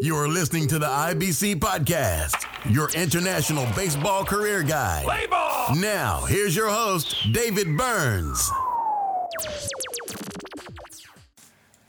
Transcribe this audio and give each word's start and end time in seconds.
You're 0.00 0.28
listening 0.28 0.66
to 0.68 0.78
the 0.78 0.86
IBC 0.86 1.56
Podcast, 1.56 2.44
your 2.72 2.90
international 2.90 3.66
baseball 3.74 4.24
career 4.24 4.62
guide. 4.62 5.04
Play 5.04 5.26
ball! 5.26 5.74
Now, 5.76 6.24
here's 6.26 6.54
your 6.54 6.68
host, 6.68 7.16
David 7.32 7.76
Burns. 7.76 8.50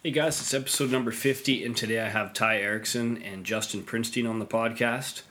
Hey 0.03 0.11
guys, 0.11 0.39
it's 0.39 0.53
episode 0.53 0.91
number 0.91 1.11
50, 1.11 1.65
and 1.65 1.75
today 1.75 1.99
I 1.99 2.09
have 2.09 2.33
Ty 2.33 2.61
Erickson 2.61 3.21
and 3.23 3.45
Justin 3.45 3.83
Prinstein 3.83 4.25
on 4.25 4.39
the 4.39 4.45
podcast. 4.45 5.23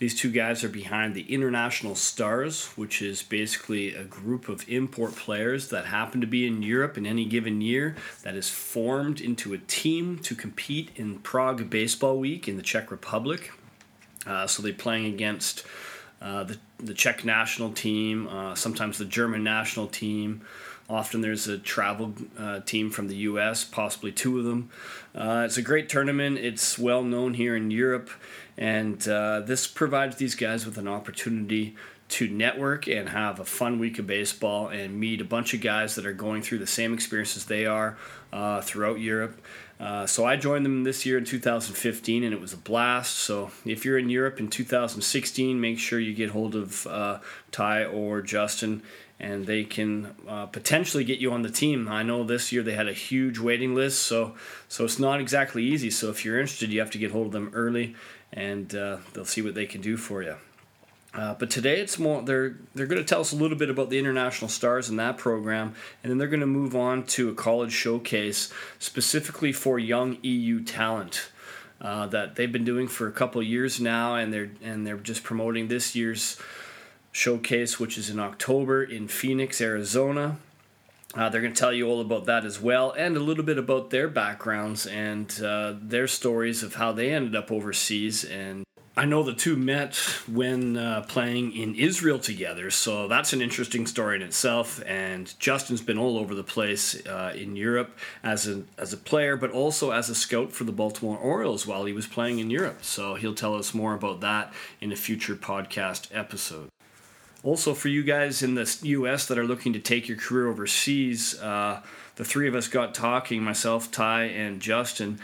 These 0.00 0.14
two 0.14 0.30
guys 0.30 0.64
are 0.64 0.70
behind 0.70 1.14
the 1.14 1.30
International 1.30 1.94
Stars, 1.94 2.68
which 2.68 3.02
is 3.02 3.22
basically 3.22 3.94
a 3.94 4.02
group 4.02 4.48
of 4.48 4.66
import 4.66 5.14
players 5.14 5.68
that 5.68 5.84
happen 5.84 6.22
to 6.22 6.26
be 6.26 6.46
in 6.46 6.62
Europe 6.62 6.96
in 6.96 7.04
any 7.04 7.26
given 7.26 7.60
year 7.60 7.96
that 8.22 8.34
is 8.34 8.48
formed 8.48 9.20
into 9.20 9.52
a 9.52 9.58
team 9.58 10.18
to 10.20 10.34
compete 10.34 10.88
in 10.96 11.18
Prague 11.18 11.68
Baseball 11.68 12.18
Week 12.18 12.48
in 12.48 12.56
the 12.56 12.62
Czech 12.62 12.90
Republic. 12.90 13.52
Uh, 14.26 14.46
so 14.46 14.62
they're 14.62 14.72
playing 14.72 15.04
against 15.04 15.66
uh, 16.22 16.44
the, 16.44 16.56
the 16.78 16.94
Czech 16.94 17.22
national 17.26 17.70
team, 17.70 18.26
uh, 18.26 18.54
sometimes 18.54 18.96
the 18.96 19.04
German 19.04 19.44
national 19.44 19.86
team. 19.86 20.40
Often 20.90 21.20
there's 21.20 21.46
a 21.46 21.56
travel 21.56 22.14
uh, 22.36 22.60
team 22.60 22.90
from 22.90 23.06
the 23.06 23.14
U.S., 23.16 23.62
possibly 23.62 24.10
two 24.10 24.40
of 24.40 24.44
them. 24.44 24.70
Uh, 25.14 25.44
it's 25.46 25.56
a 25.56 25.62
great 25.62 25.88
tournament. 25.88 26.38
It's 26.38 26.76
well 26.76 27.04
known 27.04 27.34
here 27.34 27.54
in 27.54 27.70
Europe, 27.70 28.10
and 28.58 29.06
uh, 29.06 29.40
this 29.40 29.68
provides 29.68 30.16
these 30.16 30.34
guys 30.34 30.66
with 30.66 30.78
an 30.78 30.88
opportunity 30.88 31.76
to 32.08 32.28
network 32.28 32.88
and 32.88 33.10
have 33.10 33.38
a 33.38 33.44
fun 33.44 33.78
week 33.78 34.00
of 34.00 34.06
baseball 34.08 34.66
and 34.66 34.98
meet 34.98 35.20
a 35.20 35.24
bunch 35.24 35.54
of 35.54 35.60
guys 35.60 35.94
that 35.94 36.04
are 36.04 36.12
going 36.12 36.42
through 36.42 36.58
the 36.58 36.66
same 36.66 36.92
experiences 36.92 37.44
they 37.44 37.66
are 37.66 37.96
uh, 38.32 38.60
throughout 38.60 38.98
Europe. 38.98 39.40
Uh, 39.78 40.06
so 40.06 40.26
I 40.26 40.36
joined 40.36 40.66
them 40.66 40.82
this 40.82 41.06
year 41.06 41.16
in 41.16 41.24
2015, 41.24 42.24
and 42.24 42.34
it 42.34 42.40
was 42.40 42.52
a 42.52 42.56
blast. 42.56 43.16
So 43.16 43.52
if 43.64 43.84
you're 43.84 43.96
in 43.96 44.10
Europe 44.10 44.40
in 44.40 44.48
2016, 44.48 45.58
make 45.58 45.78
sure 45.78 46.00
you 46.00 46.12
get 46.12 46.30
hold 46.30 46.56
of 46.56 46.86
uh, 46.88 47.20
Ty 47.52 47.84
or 47.84 48.20
Justin 48.20 48.82
and 49.20 49.46
they 49.46 49.64
can 49.64 50.14
uh, 50.26 50.46
potentially 50.46 51.04
get 51.04 51.18
you 51.18 51.30
on 51.32 51.42
the 51.42 51.50
team. 51.50 51.88
I 51.88 52.02
know 52.02 52.24
this 52.24 52.52
year 52.52 52.62
they 52.62 52.72
had 52.72 52.88
a 52.88 52.92
huge 52.92 53.38
waiting 53.38 53.74
list, 53.74 54.02
so 54.02 54.34
so 54.68 54.84
it's 54.84 54.98
not 54.98 55.20
exactly 55.20 55.62
easy. 55.62 55.90
So 55.90 56.08
if 56.08 56.24
you're 56.24 56.40
interested, 56.40 56.72
you 56.72 56.80
have 56.80 56.90
to 56.92 56.98
get 56.98 57.12
hold 57.12 57.26
of 57.26 57.32
them 57.32 57.50
early, 57.54 57.94
and 58.32 58.74
uh, 58.74 58.98
they'll 59.12 59.24
see 59.24 59.42
what 59.42 59.54
they 59.54 59.66
can 59.66 59.82
do 59.82 59.96
for 59.96 60.22
you. 60.22 60.36
Uh, 61.12 61.34
but 61.34 61.50
today 61.50 61.80
it's 61.80 61.98
more 61.98 62.22
they're 62.22 62.56
they're 62.74 62.86
going 62.86 63.02
to 63.02 63.08
tell 63.08 63.20
us 63.20 63.32
a 63.32 63.36
little 63.36 63.58
bit 63.58 63.68
about 63.68 63.90
the 63.90 63.98
international 63.98 64.48
stars 64.48 64.88
in 64.88 64.96
that 64.96 65.18
program, 65.18 65.74
and 66.02 66.10
then 66.10 66.18
they're 66.18 66.28
going 66.28 66.40
to 66.40 66.46
move 66.46 66.74
on 66.74 67.04
to 67.04 67.28
a 67.28 67.34
college 67.34 67.72
showcase 67.72 68.50
specifically 68.78 69.52
for 69.52 69.78
young 69.78 70.16
EU 70.22 70.62
talent. 70.62 71.30
Uh, 71.82 72.06
that 72.06 72.36
they've 72.36 72.52
been 72.52 72.64
doing 72.64 72.86
for 72.86 73.08
a 73.08 73.12
couple 73.12 73.42
years 73.42 73.80
now, 73.80 74.14
and 74.14 74.32
they're 74.32 74.50
and 74.62 74.86
they're 74.86 74.98
just 74.98 75.22
promoting 75.22 75.68
this 75.68 75.96
year's 75.96 76.38
showcase, 77.12 77.78
which 77.78 77.98
is 77.98 78.10
in 78.10 78.18
October 78.18 78.82
in 78.82 79.08
Phoenix, 79.08 79.60
Arizona. 79.60 80.38
Uh, 81.14 81.28
they're 81.28 81.40
going 81.40 81.52
to 81.52 81.58
tell 81.58 81.72
you 81.72 81.88
all 81.88 82.00
about 82.00 82.26
that 82.26 82.44
as 82.44 82.60
well, 82.60 82.92
and 82.92 83.16
a 83.16 83.20
little 83.20 83.42
bit 83.42 83.58
about 83.58 83.90
their 83.90 84.08
backgrounds 84.08 84.86
and 84.86 85.42
uh, 85.42 85.74
their 85.80 86.06
stories 86.06 86.62
of 86.62 86.74
how 86.74 86.92
they 86.92 87.10
ended 87.10 87.34
up 87.34 87.50
overseas. 87.50 88.24
And 88.24 88.64
I 88.96 89.06
know 89.06 89.24
the 89.24 89.34
two 89.34 89.56
met 89.56 89.96
when 90.30 90.76
uh, 90.76 91.04
playing 91.08 91.56
in 91.56 91.74
Israel 91.74 92.20
together, 92.20 92.70
so 92.70 93.08
that's 93.08 93.32
an 93.32 93.42
interesting 93.42 93.88
story 93.88 94.14
in 94.14 94.22
itself. 94.22 94.80
And 94.86 95.34
Justin's 95.40 95.80
been 95.82 95.98
all 95.98 96.16
over 96.16 96.32
the 96.32 96.44
place 96.44 97.04
uh, 97.06 97.32
in 97.34 97.56
Europe 97.56 97.98
as 98.22 98.46
a 98.46 98.62
as 98.78 98.92
a 98.92 98.96
player, 98.96 99.36
but 99.36 99.50
also 99.50 99.90
as 99.90 100.10
a 100.10 100.14
scout 100.14 100.52
for 100.52 100.62
the 100.62 100.72
Baltimore 100.72 101.18
Orioles 101.18 101.66
while 101.66 101.86
he 101.86 101.92
was 101.92 102.06
playing 102.06 102.38
in 102.38 102.50
Europe. 102.50 102.84
So 102.84 103.16
he'll 103.16 103.34
tell 103.34 103.56
us 103.56 103.74
more 103.74 103.94
about 103.94 104.20
that 104.20 104.52
in 104.80 104.92
a 104.92 104.96
future 104.96 105.34
podcast 105.34 106.06
episode. 106.12 106.68
Also, 107.42 107.72
for 107.72 107.88
you 107.88 108.02
guys 108.02 108.42
in 108.42 108.54
the 108.54 108.78
U.S. 108.82 109.26
that 109.26 109.38
are 109.38 109.44
looking 109.44 109.72
to 109.72 109.80
take 109.80 110.08
your 110.08 110.18
career 110.18 110.48
overseas, 110.48 111.40
uh, 111.40 111.80
the 112.16 112.24
three 112.24 112.46
of 112.46 112.54
us 112.54 112.68
got 112.68 112.94
talking, 112.94 113.42
myself, 113.42 113.90
Ty, 113.90 114.24
and 114.24 114.60
Justin, 114.60 115.18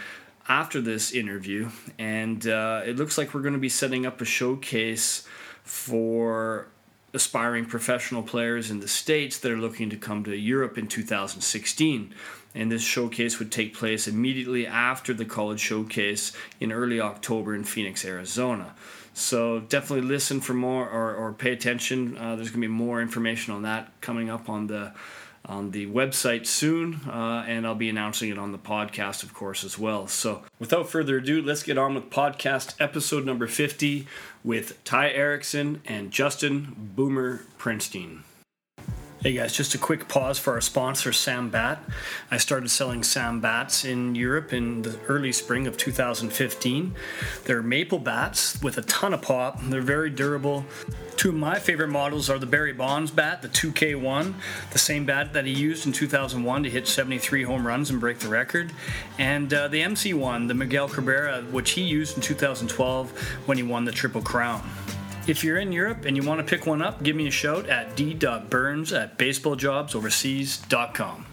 after 0.49 0.81
this 0.81 1.13
interview, 1.13 1.69
and 1.99 2.47
uh, 2.47 2.83
it 2.87 2.97
looks 2.97 3.19
like 3.19 3.35
we're 3.35 3.43
going 3.43 3.55
to 3.55 3.61
be 3.61 3.69
setting 3.69 4.07
up 4.07 4.21
a 4.21 4.25
showcase 4.25 5.27
for 5.63 6.69
aspiring 7.13 7.67
professional 7.67 8.23
players 8.23 8.71
in 8.71 8.81
the 8.81 8.89
States 8.89 9.39
that 9.39 9.51
are 9.51 9.57
looking 9.57 9.91
to 9.91 9.97
come 9.97 10.23
to 10.25 10.37
Europe 10.37 10.79
in 10.79 10.87
2016. 10.87 12.15
And 12.55 12.73
this 12.73 12.83
showcase 12.83 13.39
would 13.39 13.53
take 13.53 13.75
place 13.75 14.07
immediately 14.07 14.67
after 14.67 15.13
the 15.13 15.25
college 15.25 15.61
showcase 15.61 16.33
in 16.61 16.73
early 16.73 17.01
October 17.01 17.55
in 17.55 17.65
Phoenix, 17.65 18.05
Arizona. 18.05 18.75
So 19.19 19.61
definitely 19.61 20.07
listen 20.07 20.43
for 20.43 20.53
more 20.53 20.87
or, 20.87 21.15
or 21.15 21.33
pay 21.33 21.51
attention. 21.51 22.19
Uh, 22.19 22.37
there's 22.37 22.51
going 22.51 22.61
to 22.61 22.69
be 22.69 22.73
more 22.73 23.01
information 23.01 23.55
on 23.55 23.63
that 23.63 23.91
coming 24.03 24.29
up 24.29 24.51
on 24.51 24.67
the 24.67 24.93
on 25.47 25.71
the 25.71 25.87
website 25.87 26.45
soon, 26.45 27.01
uh, 27.09 27.45
and 27.47 27.67
I'll 27.67 27.77
be 27.77 27.89
announcing 27.89 28.31
it 28.31 28.37
on 28.37 28.53
the 28.53 28.59
podcast, 28.59 29.23
of 29.23 29.33
course, 29.33 29.65
as 29.65 29.79
well. 29.79 30.07
So 30.07 30.43
without 30.59 30.91
further 30.91 31.17
ado, 31.19 31.41
let's 31.41 31.63
get 31.63 31.79
on 31.79 31.95
with 31.95 32.11
podcast 32.11 32.75
episode 32.79 33.25
number 33.25 33.47
50 33.47 34.07
with 34.45 34.83
Ty 34.85 35.11
Erickson 35.13 35.81
and 35.87 36.11
Justin 36.11 36.75
Boomer 36.77 37.45
Prinstein. 37.59 38.25
Hey 39.27 39.33
guys, 39.33 39.53
just 39.53 39.75
a 39.75 39.79
quick 39.79 40.07
pause 40.07 40.39
for 40.39 40.53
our 40.53 40.61
sponsor, 40.61 41.13
Sam 41.13 41.51
Bat. 41.51 41.83
I 42.31 42.37
started 42.37 42.71
selling 42.71 43.03
Sam 43.03 43.41
Bats 43.41 43.85
in 43.85 44.15
Europe 44.15 44.53
in 44.53 44.83
the 44.83 45.01
early 45.09 45.33
spring 45.33 45.67
of 45.67 45.77
2015. 45.77 46.95
They're 47.45 47.61
maple 47.61 47.99
bats 47.99 48.63
with 48.63 48.79
a 48.79 48.83
ton 48.83 49.13
of 49.13 49.23
pop. 49.23 49.61
They're 49.65 49.81
very 49.81 50.11
durable. 50.11 50.65
Two 51.17 51.31
of 51.31 51.35
my 51.35 51.59
favorite 51.59 51.89
models 51.89 52.31
are 52.31 52.39
the 52.39 52.47
Barry 52.47 52.73
Bonds 52.73 53.11
bat, 53.11 53.43
the 53.43 53.49
2K1, 53.49 54.35
the 54.71 54.79
same 54.79 55.05
bat 55.05 55.33
that 55.33 55.45
he 55.45 55.53
used 55.53 55.87
in 55.87 55.93
2001 55.93 56.63
to 56.63 56.71
hit 56.71 56.87
73 56.87 57.43
home 57.43 57.67
runs 57.67 57.91
and 57.91 57.99
break 57.99 58.21
the 58.21 58.29
record, 58.29 58.73
and 59.19 59.53
uh, 59.53 59.67
the 59.67 59.81
MC1, 59.81 60.47
the 60.47 60.55
Miguel 60.55 60.89
Cabrera, 60.89 61.43
which 61.51 61.73
he 61.73 61.83
used 61.83 62.15
in 62.15 62.23
2012 62.23 63.11
when 63.47 63.57
he 63.57 63.65
won 63.65 63.87
the 63.87 63.91
Triple 63.91 64.23
Crown. 64.23 64.63
If 65.27 65.43
you're 65.43 65.59
in 65.59 65.73
Europe 65.73 66.05
and 66.05 66.17
you 66.17 66.23
want 66.23 66.39
to 66.39 66.45
pick 66.47 66.67
one 66.67 66.81
up, 66.83 67.03
give 67.03 67.17
me 67.17 67.27
a 67.27 67.31
shout 67.33 67.69
at 67.69 67.97
d.burns 67.97 68.93
at 68.93 69.19
baseballjobsoverseas.com. 69.19 71.27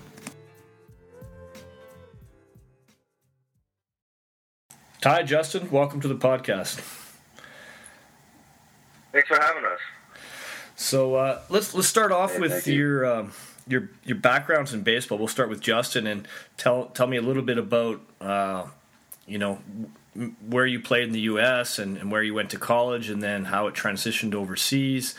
Ty, 5.02 5.24
Justin, 5.24 5.70
welcome 5.70 6.00
to 6.02 6.08
the 6.08 6.16
podcast. 6.16 6.80
Thanks 9.12 9.28
for 9.28 9.38
having 9.40 9.66
us. 9.66 9.80
So 10.76 11.14
uh, 11.16 11.42
let's 11.50 11.76
let's 11.76 11.88
start 11.88 12.12
off 12.12 12.34
Hey, 12.34 12.40
with 12.40 12.52
thank 12.52 12.66
you. 12.68 12.74
your 12.74 13.06
uh, 13.06 13.28
your 13.68 13.90
your 14.06 14.18
backgrounds 14.18 14.74
in 14.74 14.82
baseball. 14.82 15.20
We'll 15.20 15.28
start 15.28 15.50
with 15.50 15.62
Justin 15.62 16.08
and 16.08 16.28
tell 16.58 16.86
tell 16.88 17.06
me 17.06 17.18
a 17.18 17.22
little 17.22 17.44
bit 17.44 17.60
about 17.60 18.02
uh, 18.22 18.66
you 19.28 19.38
know 19.38 19.60
where 20.48 20.66
you 20.66 20.80
played 20.80 21.04
in 21.04 21.12
the 21.12 21.22
U.S. 21.22 21.80
And, 21.80 21.98
and 21.98 22.12
where 22.12 22.24
you 22.24 22.34
went 22.34 22.50
to 22.52 22.60
college, 22.60 23.10
and 23.10 23.22
then 23.22 23.46
how 23.46 23.68
it 23.68 23.76
transitioned 23.76 24.34
overseas, 24.34 25.16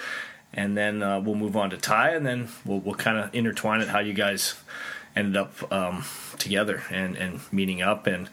and 0.53 0.77
then 0.77 1.03
uh, 1.03 1.21
we'll 1.21 1.35
move 1.35 1.57
on 1.57 1.71
to 1.71 1.77
Ty, 1.77 2.11
and 2.11 2.25
then 2.27 2.49
we'll 2.65 2.81
we'll 2.81 2.95
kind 2.95 3.19
of 3.19 3.35
intertwine 3.35 3.81
it 3.81 3.89
how 3.89 4.01
you 4.01 4.15
guys 4.15 4.55
ended 5.17 5.37
up 5.37 5.73
um, 5.73 6.05
together 6.39 6.83
and 6.91 7.17
and 7.17 7.41
meeting 7.53 7.83
up 7.83 8.07
and 8.07 8.29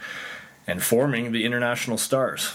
and 0.68 0.82
forming 0.82 1.32
the 1.32 1.46
International 1.46 1.98
Stars. 1.98 2.54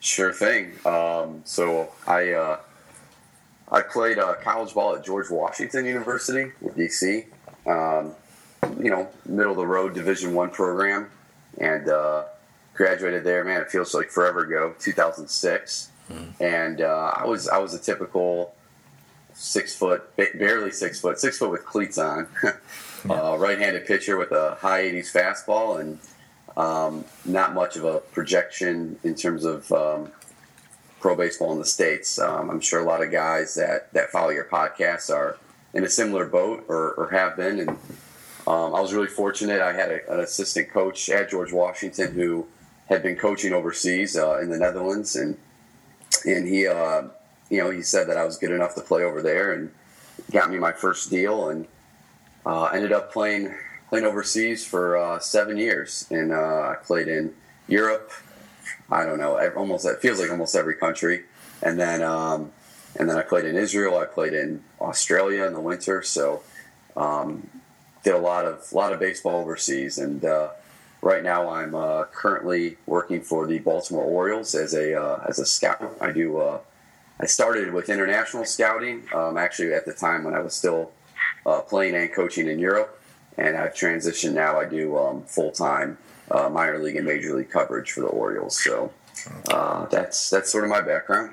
Sure 0.00 0.32
thing. 0.32 0.72
Um, 0.84 1.42
so 1.44 1.92
I 2.06 2.32
uh, 2.32 2.58
I 3.70 3.82
played 3.82 4.18
uh, 4.18 4.34
college 4.34 4.74
ball 4.74 4.94
at 4.94 5.04
George 5.04 5.30
Washington 5.30 5.84
University 5.84 6.52
DC. 6.62 7.26
Um, 7.66 8.14
you 8.80 8.90
know, 8.90 9.08
middle 9.24 9.52
of 9.52 9.58
the 9.58 9.66
road 9.66 9.94
Division 9.94 10.34
One 10.34 10.50
program, 10.50 11.10
and 11.58 11.88
uh, 11.88 12.24
graduated 12.74 13.24
there. 13.24 13.44
Man, 13.44 13.60
it 13.60 13.70
feels 13.70 13.94
like 13.94 14.10
forever 14.10 14.40
ago. 14.40 14.74
2006, 14.78 15.90
and 16.40 16.80
uh, 16.80 17.12
I 17.16 17.26
was 17.26 17.48
I 17.48 17.58
was 17.58 17.74
a 17.74 17.78
typical 17.78 18.54
six 19.34 19.74
foot, 19.74 20.14
barely 20.16 20.70
six 20.70 21.00
foot, 21.00 21.18
six 21.18 21.38
foot 21.38 21.50
with 21.50 21.64
cleats 21.66 21.98
on, 21.98 22.26
uh, 23.10 23.36
right-handed 23.38 23.86
pitcher 23.86 24.16
with 24.16 24.32
a 24.32 24.56
high 24.60 24.82
80s 24.82 25.12
fastball 25.12 25.78
and 25.78 25.98
um, 26.56 27.04
not 27.26 27.52
much 27.52 27.76
of 27.76 27.84
a 27.84 27.98
projection 27.98 28.98
in 29.04 29.14
terms 29.14 29.44
of 29.44 29.70
um, 29.72 30.10
pro 31.00 31.14
baseball 31.14 31.52
in 31.52 31.58
the 31.58 31.66
states. 31.66 32.18
Um, 32.18 32.50
I'm 32.50 32.60
sure 32.60 32.80
a 32.80 32.84
lot 32.84 33.02
of 33.02 33.10
guys 33.10 33.54
that 33.54 33.92
that 33.92 34.10
follow 34.10 34.30
your 34.30 34.44
podcast 34.44 35.14
are 35.14 35.38
in 35.74 35.84
a 35.84 35.88
similar 35.88 36.24
boat 36.24 36.64
or, 36.68 36.92
or 36.92 37.10
have 37.10 37.36
been. 37.36 37.60
And 37.60 37.78
um, 38.46 38.74
I 38.74 38.80
was 38.80 38.92
really 38.92 39.08
fortunate. 39.08 39.60
I 39.60 39.72
had 39.72 39.90
a, 39.90 40.12
an 40.12 40.20
assistant 40.20 40.70
coach 40.70 41.08
at 41.08 41.30
George 41.30 41.52
Washington 41.52 42.12
who 42.12 42.46
had 42.88 43.02
been 43.02 43.16
coaching 43.16 43.52
overseas 43.52 44.16
uh, 44.16 44.38
in 44.38 44.50
the 44.50 44.58
Netherlands, 44.58 45.16
and 45.16 45.36
and 46.24 46.46
he, 46.46 46.66
uh, 46.66 47.02
you 47.50 47.62
know, 47.62 47.70
he 47.70 47.82
said 47.82 48.08
that 48.08 48.16
I 48.16 48.24
was 48.24 48.38
good 48.38 48.52
enough 48.52 48.74
to 48.76 48.80
play 48.80 49.02
over 49.02 49.20
there, 49.22 49.52
and 49.52 49.72
got 50.30 50.50
me 50.50 50.58
my 50.58 50.72
first 50.72 51.10
deal, 51.10 51.48
and 51.48 51.66
uh, 52.44 52.66
ended 52.66 52.92
up 52.92 53.12
playing 53.12 53.54
playing 53.88 54.04
overseas 54.04 54.64
for 54.64 54.96
uh, 54.96 55.18
seven 55.18 55.56
years, 55.56 56.06
and 56.10 56.32
uh, 56.32 56.68
I 56.70 56.76
played 56.82 57.08
in 57.08 57.34
Europe. 57.68 58.12
I 58.90 59.04
don't 59.04 59.18
know, 59.18 59.38
almost 59.56 59.84
it 59.86 60.00
feels 60.00 60.20
like 60.20 60.30
almost 60.30 60.54
every 60.54 60.74
country, 60.74 61.24
and 61.62 61.78
then 61.80 62.02
um, 62.02 62.52
and 62.98 63.10
then 63.10 63.16
I 63.16 63.22
played 63.22 63.44
in 63.44 63.56
Israel. 63.56 63.98
I 63.98 64.04
played 64.04 64.34
in 64.34 64.62
Australia 64.80 65.44
in 65.46 65.52
the 65.52 65.60
winter, 65.60 66.02
so 66.02 66.42
um, 66.96 67.48
did 68.06 68.14
a 68.14 68.18
lot 68.18 68.44
of 68.46 68.72
lot 68.72 68.92
of 68.92 69.00
baseball 69.00 69.40
overseas. 69.40 69.98
And 69.98 70.24
uh, 70.24 70.50
right 71.02 71.22
now, 71.22 71.50
I'm 71.50 71.74
uh, 71.74 72.04
currently 72.04 72.76
working 72.86 73.20
for 73.20 73.46
the 73.46 73.58
Baltimore 73.58 74.04
Orioles 74.04 74.54
as 74.54 74.74
a 74.74 74.94
uh, 74.94 75.24
as 75.28 75.38
a 75.40 75.46
scout. 75.46 75.96
I 76.00 76.12
do. 76.12 76.38
Uh, 76.38 76.60
I 77.18 77.26
started 77.26 77.72
with 77.72 77.88
international 77.88 78.44
scouting, 78.44 79.02
um, 79.14 79.38
actually 79.38 79.72
at 79.72 79.86
the 79.86 79.94
time 79.94 80.22
when 80.22 80.34
I 80.34 80.40
was 80.40 80.54
still 80.54 80.92
uh, 81.46 81.62
playing 81.62 81.94
and 81.96 82.12
coaching 82.12 82.46
in 82.46 82.58
Europe, 82.58 83.00
and 83.38 83.56
I've 83.56 83.74
transitioned 83.74 84.34
now. 84.34 84.60
I 84.60 84.66
do 84.66 84.96
um, 84.98 85.22
full 85.22 85.50
time 85.50 85.98
uh, 86.30 86.48
minor 86.48 86.78
league 86.78 86.96
and 86.96 87.06
major 87.06 87.34
league 87.34 87.50
coverage 87.50 87.90
for 87.90 88.02
the 88.02 88.08
Orioles. 88.08 88.62
So 88.62 88.92
that's 89.90 90.30
that's 90.30 90.52
sort 90.52 90.62
of 90.62 90.70
my 90.70 90.80
background. 90.80 91.32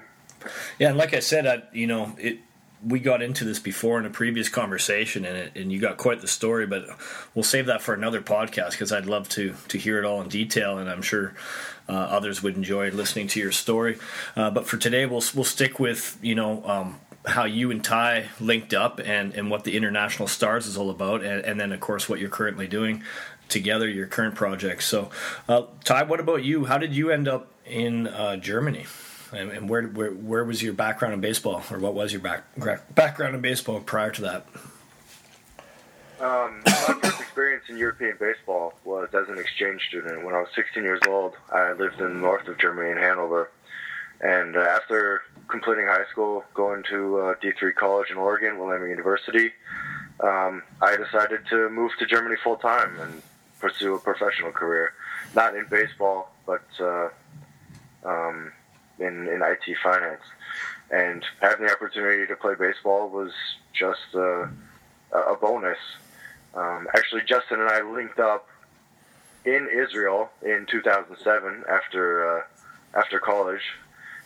Yeah, 0.79 0.89
and 0.89 0.97
like 0.97 1.13
I 1.13 1.19
said, 1.19 1.45
I, 1.45 1.63
you 1.71 1.87
know, 1.87 2.15
it 2.17 2.39
we 2.85 3.00
got 3.00 3.21
into 3.21 3.45
this 3.45 3.59
before 3.59 4.00
in 4.00 4.06
a 4.06 4.09
previous 4.09 4.50
conversation, 4.50 5.25
and 5.25 5.38
it, 5.38 5.56
and 5.56 5.71
you 5.71 5.80
got 5.80 5.97
quite 5.97 6.21
the 6.21 6.27
story. 6.27 6.65
But 6.65 6.85
we'll 7.33 7.44
save 7.44 7.65
that 7.68 7.81
for 7.81 7.94
another 7.94 8.21
podcast 8.21 8.71
because 8.71 8.91
I'd 8.91 9.06
love 9.06 9.30
to 9.30 9.56
to 9.69 9.77
hear 9.77 10.00
it 10.00 10.06
all 10.06 10.21
in 10.21 10.30
detail, 10.30 10.77
and 10.77 10.89
I'm 10.89 11.01
sure 11.01 11.33
uh, 11.88 11.94
others 11.94 12.44
would 12.44 12.56
enjoy 12.56 12.91
listening 12.91 13.27
to 13.30 13.39
your 13.39 13.51
story. 13.51 13.97
Uh, 14.35 14.51
but 14.51 14.68
for 14.68 14.77
today, 14.77 15.06
we'll 15.06 15.24
we'll 15.33 15.44
stick 15.44 15.80
with 15.80 16.18
you 16.21 16.35
know. 16.35 16.63
Um, 16.65 17.00
how 17.25 17.45
you 17.45 17.71
and 17.71 17.81
Ty 17.81 18.25
linked 18.41 18.74
up 18.74 19.00
and, 19.00 19.33
and 19.33 19.50
what 19.50 19.63
the 19.63 19.77
International 19.77 20.27
Stars 20.27 20.68
is 20.68 20.75
all 20.75 20.89
about, 20.89 21.24
and, 21.24 21.39
and 21.45 21.57
then, 21.57 21.71
of 21.71 21.80
course, 21.80 22.09
what 22.09 22.19
you're 22.19 22.27
currently 22.27 22.68
doing 22.68 23.01
together, 23.47 23.88
your 23.88 24.07
current 24.07 24.35
projects. 24.35 24.85
So, 24.88 25.09
uh, 25.47 25.63
Ty, 25.85 26.03
what 26.03 26.19
about 26.19 26.44
you? 26.44 26.65
How 26.65 26.77
did 26.77 26.94
you 26.94 27.12
end 27.12 27.30
up 27.30 27.50
in 27.65 28.07
uh, 28.07 28.35
Germany? 28.35 28.88
And, 29.33 29.51
and 29.51 29.69
where, 29.69 29.83
where 29.83 30.12
where 30.12 30.44
was 30.44 30.62
your 30.62 30.74
background 30.74 31.13
in 31.13 31.21
baseball, 31.21 31.63
or 31.71 31.80
what 31.80 31.94
was 31.94 32.12
your 32.13 32.21
back, 32.21 32.44
background 32.94 33.35
in 33.35 33.41
baseball 33.41 33.80
prior 33.80 34.12
to 34.12 34.21
that? 34.21 34.45
Um, 36.19 36.62
my 36.65 36.71
first 37.01 37.19
experience 37.19 37.63
in 37.68 37.77
European 37.77 38.15
baseball 38.19 38.74
was 38.85 39.09
as 39.13 39.27
an 39.27 39.38
exchange 39.38 39.81
student. 39.89 40.24
When 40.24 40.35
I 40.35 40.39
was 40.39 40.50
16 40.56 40.83
years 40.83 41.01
old, 41.07 41.33
I 41.51 41.74
lived 41.74 42.00
in 42.00 42.07
the 42.07 42.13
north 42.13 42.47
of 42.47 42.57
Germany 42.59 42.91
in 42.91 42.97
Hanover. 42.97 43.50
And 44.21 44.56
uh, 44.56 44.62
after 44.62 45.24
completing 45.50 45.85
high 45.85 46.06
school, 46.12 46.45
going 46.53 46.83
to 46.89 47.18
uh, 47.18 47.35
D3 47.44 47.75
College 47.75 48.09
in 48.09 48.18
Oregon, 48.18 48.57
Willamette 48.57 48.88
University, 48.88 49.51
um, 50.21 50.63
I 50.81 50.95
decided 50.95 51.41
to 51.50 51.69
move 51.69 51.91
to 52.00 52.06
Germany 52.06 52.35
full 52.41 52.56
time 52.56 52.97
and 53.01 53.21
pursue 53.59 53.95
a 53.95 54.00
professional 54.00 54.51
career. 54.51 54.94
Not 55.35 55.56
in 55.57 55.65
baseball, 55.65 56.33
but 56.45 56.63
uh, 56.80 57.09
um, 58.06 58.53
in, 59.03 59.27
in 59.27 59.41
IT 59.41 59.77
finance. 59.83 60.21
And 60.91 61.23
having 61.41 61.65
the 61.65 61.71
opportunity 61.71 62.27
to 62.27 62.35
play 62.35 62.53
baseball 62.55 63.09
was 63.09 63.31
just 63.73 64.13
a, 64.13 64.50
a 65.11 65.35
bonus. 65.39 65.77
Um, 66.53 66.88
actually, 66.95 67.21
Justin 67.27 67.61
and 67.61 67.69
I 67.69 67.81
linked 67.81 68.19
up 68.19 68.47
in 69.45 69.67
Israel 69.73 70.29
in 70.41 70.65
2007 70.69 71.63
after 71.67 72.38
uh, 72.38 72.41
after 72.95 73.19
college, 73.19 73.61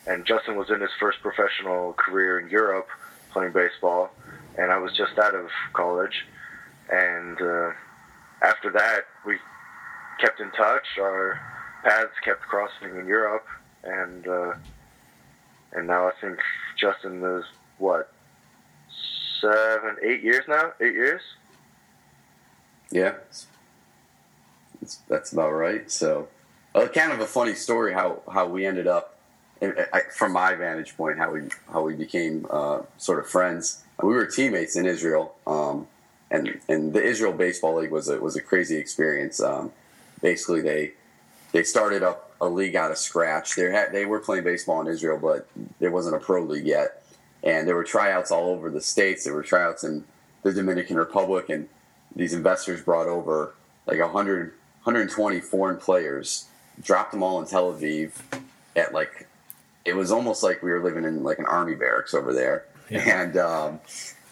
and 0.06 0.26
Justin 0.26 0.58
was 0.58 0.70
in 0.70 0.82
his 0.82 0.92
first 1.00 1.20
professional 1.22 1.94
career 1.94 2.40
in 2.40 2.50
Europe 2.50 2.88
playing 3.32 3.54
baseball, 3.54 4.10
and 4.58 4.72
I 4.72 4.78
was 4.78 4.92
just 4.94 5.18
out 5.18 5.36
of 5.36 5.48
college. 5.74 6.26
And 6.90 7.42
uh, 7.42 7.72
after 8.42 8.72
that, 8.74 9.06
we 9.26 9.38
kept 10.20 10.40
in 10.40 10.52
touch. 10.52 10.86
Our 11.00 11.40
paths 11.84 12.12
kept 12.24 12.42
crossing 12.42 12.98
in 12.98 13.08
Europe, 13.08 13.46
and 13.84 14.28
uh, 14.28 14.54
and 15.74 15.88
now 15.88 16.08
I 16.08 16.12
think 16.20 16.40
Justin 16.78 17.24
is 17.24 17.46
what 17.78 18.12
seven, 19.40 19.98
eight 20.04 20.24
years 20.24 20.46
now. 20.48 20.74
Eight 20.80 20.94
years. 20.94 21.22
Yeah, 22.90 23.16
it's, 24.82 24.98
that's 25.10 25.32
about 25.34 25.52
right. 25.52 25.90
So, 25.92 26.28
uh, 26.74 26.88
kind 26.88 27.12
of 27.12 27.20
a 27.20 27.26
funny 27.26 27.54
story 27.54 27.94
how 27.94 28.22
how 28.32 28.48
we 28.48 28.66
ended 28.66 28.88
up. 28.88 29.14
From 30.16 30.34
my 30.34 30.54
vantage 30.54 30.96
point, 30.96 31.18
how 31.18 31.32
we 31.32 31.42
how 31.74 31.82
we 31.82 31.96
became 31.96 32.46
uh, 32.52 32.82
sort 33.00 33.18
of 33.18 33.28
friends. 33.28 33.84
We 34.04 34.14
were 34.14 34.28
teammates 34.28 34.76
in 34.76 34.86
Israel, 34.86 35.34
um, 35.48 35.88
and 36.30 36.60
and 36.70 36.94
the 36.94 37.02
Israel 37.02 37.34
Baseball 37.34 37.78
League 37.78 37.90
was 37.90 38.08
a 38.08 38.20
was 38.20 38.36
a 38.36 38.42
crazy 38.42 38.78
experience. 38.78 39.42
Um, 39.42 39.72
basically, 40.22 40.62
they 40.62 40.92
they 41.54 41.64
started 41.64 42.04
up 42.04 42.27
a 42.40 42.48
league 42.48 42.76
out 42.76 42.92
of 42.92 42.98
scratch. 42.98 43.56
They 43.56 43.72
had 43.72 43.92
they 43.92 44.06
were 44.06 44.20
playing 44.20 44.44
baseball 44.44 44.82
in 44.82 44.88
Israel, 44.88 45.20
but 45.22 45.48
there 45.80 45.92
wasn't 45.92 46.16
a 46.16 46.20
pro 46.20 46.44
league 46.44 46.68
yet. 46.68 47.04
And 47.44 47.68
there 47.68 47.76
were 47.76 47.84
tryouts 47.84 48.32
all 48.32 48.50
over 48.50 48.70
the 48.70 48.82
states. 48.82 49.24
There 49.24 49.34
were 49.34 49.44
tryouts 49.44 49.84
in 49.84 50.04
the 50.44 50.54
Dominican 50.54 50.98
Republic, 50.98 51.50
and 51.50 51.70
these 52.16 52.34
investors 52.34 52.82
brought 52.82 53.08
over 53.08 53.54
like 53.86 54.00
100, 54.00 54.48
120 54.84 55.40
foreign 55.42 55.78
players, 55.78 56.48
dropped 56.82 57.12
them 57.12 57.24
all 57.24 57.40
in 57.40 57.48
Tel 57.48 57.74
Aviv 57.74 58.12
at 58.76 58.94
like 58.94 59.28
it 59.86 59.96
was 59.96 60.12
almost 60.12 60.44
like 60.44 60.62
we 60.62 60.72
were 60.72 60.84
living 60.84 61.04
in 61.04 61.24
like 61.24 61.40
an 61.40 61.46
army 61.46 61.76
barracks 61.76 62.14
over 62.14 62.34
there, 62.34 62.66
yeah. 62.90 63.22
and 63.22 63.38
um, 63.38 63.80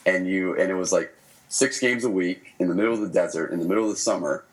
and 0.05 0.27
you 0.27 0.55
and 0.59 0.69
it 0.69 0.75
was 0.75 0.91
like 0.93 1.13
six 1.47 1.79
games 1.79 2.03
a 2.03 2.09
week 2.09 2.53
in 2.59 2.67
the 2.67 2.75
middle 2.75 2.93
of 2.93 3.01
the 3.01 3.09
desert 3.09 3.51
in 3.51 3.59
the 3.59 3.65
middle 3.65 3.85
of 3.85 3.89
the 3.89 3.95
summer 3.95 4.43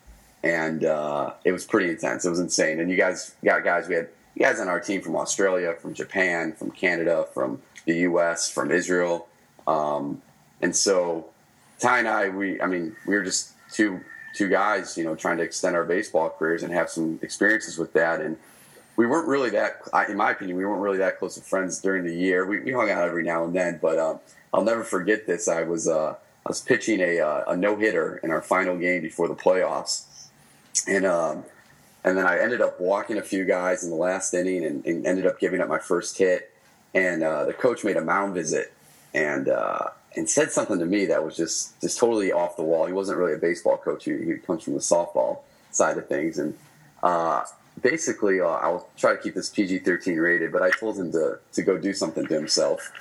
and 0.43 0.83
uh, 0.83 1.33
it 1.43 1.51
was 1.51 1.65
pretty 1.65 1.89
intense. 1.89 2.25
It 2.25 2.29
was 2.29 2.39
insane. 2.39 2.79
And 2.79 2.89
you 2.89 2.97
guys 2.97 3.35
got 3.43 3.63
guys. 3.63 3.87
We 3.87 3.95
had 3.95 4.09
guys 4.37 4.59
on 4.59 4.67
our 4.67 4.79
team 4.79 5.01
from 5.01 5.15
Australia, 5.15 5.75
from 5.79 5.93
Japan, 5.93 6.53
from 6.53 6.71
Canada, 6.71 7.27
from 7.33 7.61
the 7.85 7.95
U.S., 7.99 8.49
from 8.49 8.71
Israel, 8.71 9.27
um, 9.67 10.21
and 10.61 10.75
so 10.75 11.27
Ty 11.79 11.99
and 11.99 12.07
I, 12.07 12.29
we, 12.29 12.61
I 12.61 12.67
mean, 12.67 12.95
we 13.05 13.15
were 13.15 13.23
just 13.23 13.51
two 13.71 13.99
two 14.35 14.49
guys, 14.49 14.97
you 14.97 15.03
know, 15.03 15.15
trying 15.15 15.37
to 15.37 15.43
extend 15.43 15.75
our 15.75 15.83
baseball 15.83 16.29
careers 16.29 16.63
and 16.63 16.73
have 16.73 16.89
some 16.89 17.19
experiences 17.21 17.77
with 17.77 17.93
that. 17.93 18.19
And 18.19 18.37
we 18.95 19.05
weren't 19.05 19.27
really 19.27 19.51
that, 19.51 19.81
in 20.09 20.17
my 20.17 20.31
opinion, 20.31 20.57
we 20.57 20.65
weren't 20.65 20.81
really 20.81 20.97
that 20.97 21.19
close 21.19 21.37
of 21.37 21.43
friends 21.43 21.79
during 21.79 22.03
the 22.03 22.15
year. 22.15 22.45
We, 22.47 22.59
we 22.61 22.71
hung 22.71 22.89
out 22.89 23.07
every 23.07 23.23
now 23.23 23.43
and 23.43 23.53
then, 23.53 23.79
but 23.81 23.99
um, 23.99 24.19
I'll 24.51 24.63
never 24.63 24.83
forget 24.83 25.27
this. 25.27 25.47
I 25.47 25.63
was 25.63 25.87
uh, 25.87 26.15
I 26.45 26.49
was 26.49 26.61
pitching 26.61 26.99
a, 26.99 27.19
uh, 27.19 27.43
a 27.47 27.57
no 27.57 27.75
hitter 27.75 28.17
in 28.23 28.31
our 28.31 28.41
final 28.41 28.77
game 28.77 29.01
before 29.01 29.27
the 29.27 29.35
playoffs 29.35 30.05
and 30.87 31.05
um, 31.05 31.45
and 32.03 32.17
then 32.17 32.27
I 32.27 32.39
ended 32.39 32.61
up 32.61 32.79
walking 32.79 33.17
a 33.17 33.21
few 33.21 33.45
guys 33.45 33.83
in 33.83 33.89
the 33.89 33.95
last 33.95 34.33
inning 34.33 34.65
and, 34.65 34.85
and 34.85 35.05
ended 35.05 35.25
up 35.25 35.39
giving 35.39 35.61
up 35.61 35.69
my 35.69 35.79
first 35.79 36.17
hit. 36.17 36.51
And 36.93 37.23
uh, 37.23 37.45
the 37.45 37.53
coach 37.53 37.83
made 37.83 37.97
a 37.97 38.01
mound 38.01 38.33
visit 38.33 38.73
and 39.13 39.47
uh, 39.47 39.89
and 40.15 40.29
said 40.29 40.51
something 40.51 40.79
to 40.79 40.85
me 40.85 41.05
that 41.05 41.23
was 41.23 41.35
just 41.35 41.79
just 41.81 41.97
totally 41.97 42.31
off 42.31 42.55
the 42.55 42.63
wall. 42.63 42.85
He 42.85 42.93
wasn't 42.93 43.17
really 43.17 43.33
a 43.33 43.37
baseball 43.37 43.77
coach; 43.77 44.05
he, 44.05 44.11
he 44.17 44.33
comes 44.35 44.63
from 44.63 44.73
the 44.73 44.79
softball 44.79 45.39
side 45.71 45.97
of 45.97 46.07
things. 46.07 46.37
And 46.37 46.55
uh, 47.01 47.45
basically, 47.81 48.41
uh, 48.41 48.45
I'll 48.45 48.87
try 48.97 49.15
to 49.15 49.21
keep 49.21 49.33
this 49.33 49.49
PG 49.49 49.79
thirteen 49.79 50.17
rated, 50.17 50.51
but 50.51 50.61
I 50.61 50.69
told 50.71 50.97
him 50.97 51.11
to 51.13 51.39
to 51.53 51.61
go 51.63 51.77
do 51.77 51.93
something 51.93 52.27
to 52.27 52.33
himself 52.33 52.91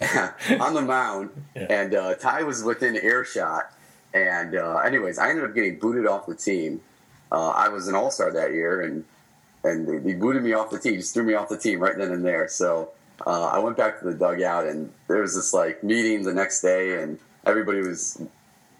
on 0.60 0.74
the 0.74 0.82
mound. 0.82 1.30
Yeah. 1.56 1.66
And 1.68 1.94
uh, 1.94 2.14
Ty 2.14 2.44
was 2.44 2.62
within 2.62 2.96
earshot. 2.96 3.72
And 4.14 4.54
uh, 4.54 4.76
anyways, 4.76 5.18
I 5.18 5.30
ended 5.30 5.46
up 5.46 5.54
getting 5.54 5.78
booted 5.78 6.06
off 6.06 6.26
the 6.26 6.34
team 6.34 6.82
uh, 7.32 7.48
I 7.48 7.70
was 7.70 7.88
an 7.88 7.94
all 7.94 8.10
star 8.10 8.30
that 8.32 8.52
year, 8.52 8.82
and 8.82 9.04
and 9.64 9.88
they, 10.04 10.14
booted 10.14 10.42
me 10.42 10.52
off 10.52 10.70
the 10.70 10.78
team, 10.78 10.96
just 10.96 11.14
threw 11.14 11.24
me 11.24 11.34
off 11.34 11.48
the 11.48 11.56
team 11.56 11.80
right 11.80 11.96
then 11.96 12.10
and 12.10 12.24
there. 12.24 12.48
So 12.48 12.90
uh, 13.26 13.46
I 13.46 13.58
went 13.58 13.76
back 13.76 14.00
to 14.00 14.04
the 14.04 14.14
dugout, 14.14 14.66
and 14.66 14.92
there 15.08 15.22
was 15.22 15.34
this 15.34 15.54
like 15.54 15.82
meeting 15.82 16.24
the 16.24 16.34
next 16.34 16.60
day, 16.60 17.00
and 17.02 17.18
everybody 17.46 17.80
was 17.80 18.20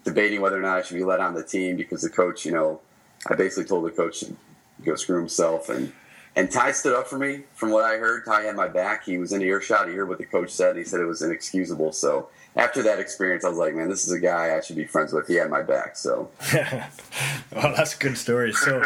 debating 0.03 0.41
whether 0.41 0.57
or 0.57 0.61
not 0.61 0.77
I 0.77 0.81
should 0.83 0.97
be 0.97 1.03
let 1.03 1.19
on 1.19 1.33
the 1.33 1.43
team 1.43 1.77
because 1.77 2.01
the 2.01 2.09
coach, 2.09 2.45
you 2.45 2.51
know, 2.51 2.79
I 3.27 3.35
basically 3.35 3.65
told 3.65 3.85
the 3.85 3.91
coach 3.91 4.19
to 4.19 4.35
go 4.83 4.95
screw 4.95 5.17
himself, 5.17 5.69
and 5.69 5.91
and 6.35 6.51
Ty 6.51 6.73
stood 6.73 6.95
up 6.95 7.07
for 7.07 7.17
me. 7.17 7.43
From 7.55 7.71
what 7.71 7.85
I 7.85 7.97
heard, 7.97 8.25
Ty 8.25 8.41
had 8.41 8.55
my 8.55 8.67
back. 8.67 9.05
He 9.05 9.17
was 9.17 9.31
in 9.33 9.41
earshot. 9.41 9.87
He 9.87 9.95
heard 9.95 10.09
what 10.09 10.17
the 10.19 10.25
coach 10.25 10.51
said. 10.51 10.75
He 10.75 10.83
said 10.83 10.99
it 10.99 11.05
was 11.05 11.21
inexcusable. 11.21 11.91
So 11.91 12.29
after 12.55 12.83
that 12.83 12.99
experience, 12.99 13.43
I 13.43 13.49
was 13.49 13.57
like, 13.57 13.73
man, 13.73 13.89
this 13.89 14.05
is 14.05 14.11
a 14.11 14.19
guy 14.19 14.55
I 14.55 14.61
should 14.61 14.75
be 14.75 14.85
friends 14.85 15.11
with. 15.11 15.27
He 15.27 15.35
had 15.35 15.49
my 15.49 15.63
back. 15.63 15.95
So, 15.95 16.29
well, 16.53 17.73
that's 17.75 17.95
a 17.95 17.97
good 17.97 18.17
story. 18.17 18.53
So, 18.53 18.85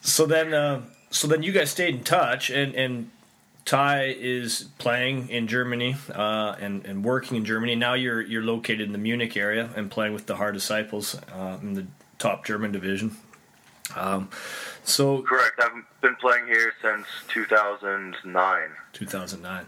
so 0.00 0.26
then, 0.26 0.54
uh, 0.54 0.82
so 1.10 1.26
then 1.26 1.42
you 1.42 1.52
guys 1.52 1.70
stayed 1.70 1.94
in 1.94 2.04
touch, 2.04 2.50
and 2.50 2.74
and 2.74 3.10
Ty 3.64 4.14
is 4.18 4.68
playing 4.78 5.28
in 5.28 5.46
Germany 5.46 5.96
uh, 6.12 6.54
and 6.60 6.84
and 6.86 7.04
working 7.04 7.36
in 7.36 7.44
Germany. 7.44 7.74
Now 7.74 7.94
you're 7.94 8.20
you're 8.20 8.42
located 8.42 8.82
in 8.82 8.92
the 8.92 8.98
Munich 8.98 9.36
area 9.36 9.70
and 9.74 9.90
playing 9.90 10.12
with 10.12 10.26
the 10.26 10.36
Haar 10.36 10.52
Disciples 10.52 11.16
uh, 11.32 11.58
in 11.62 11.74
the 11.74 11.86
top 12.18 12.44
German 12.44 12.72
division. 12.72 13.16
Um, 13.96 14.28
so 14.84 15.22
correct. 15.22 15.60
I've 15.60 15.84
been 16.00 16.16
playing 16.16 16.46
here 16.46 16.72
since 16.82 17.06
2009. 17.28 18.68
2009. 18.92 19.66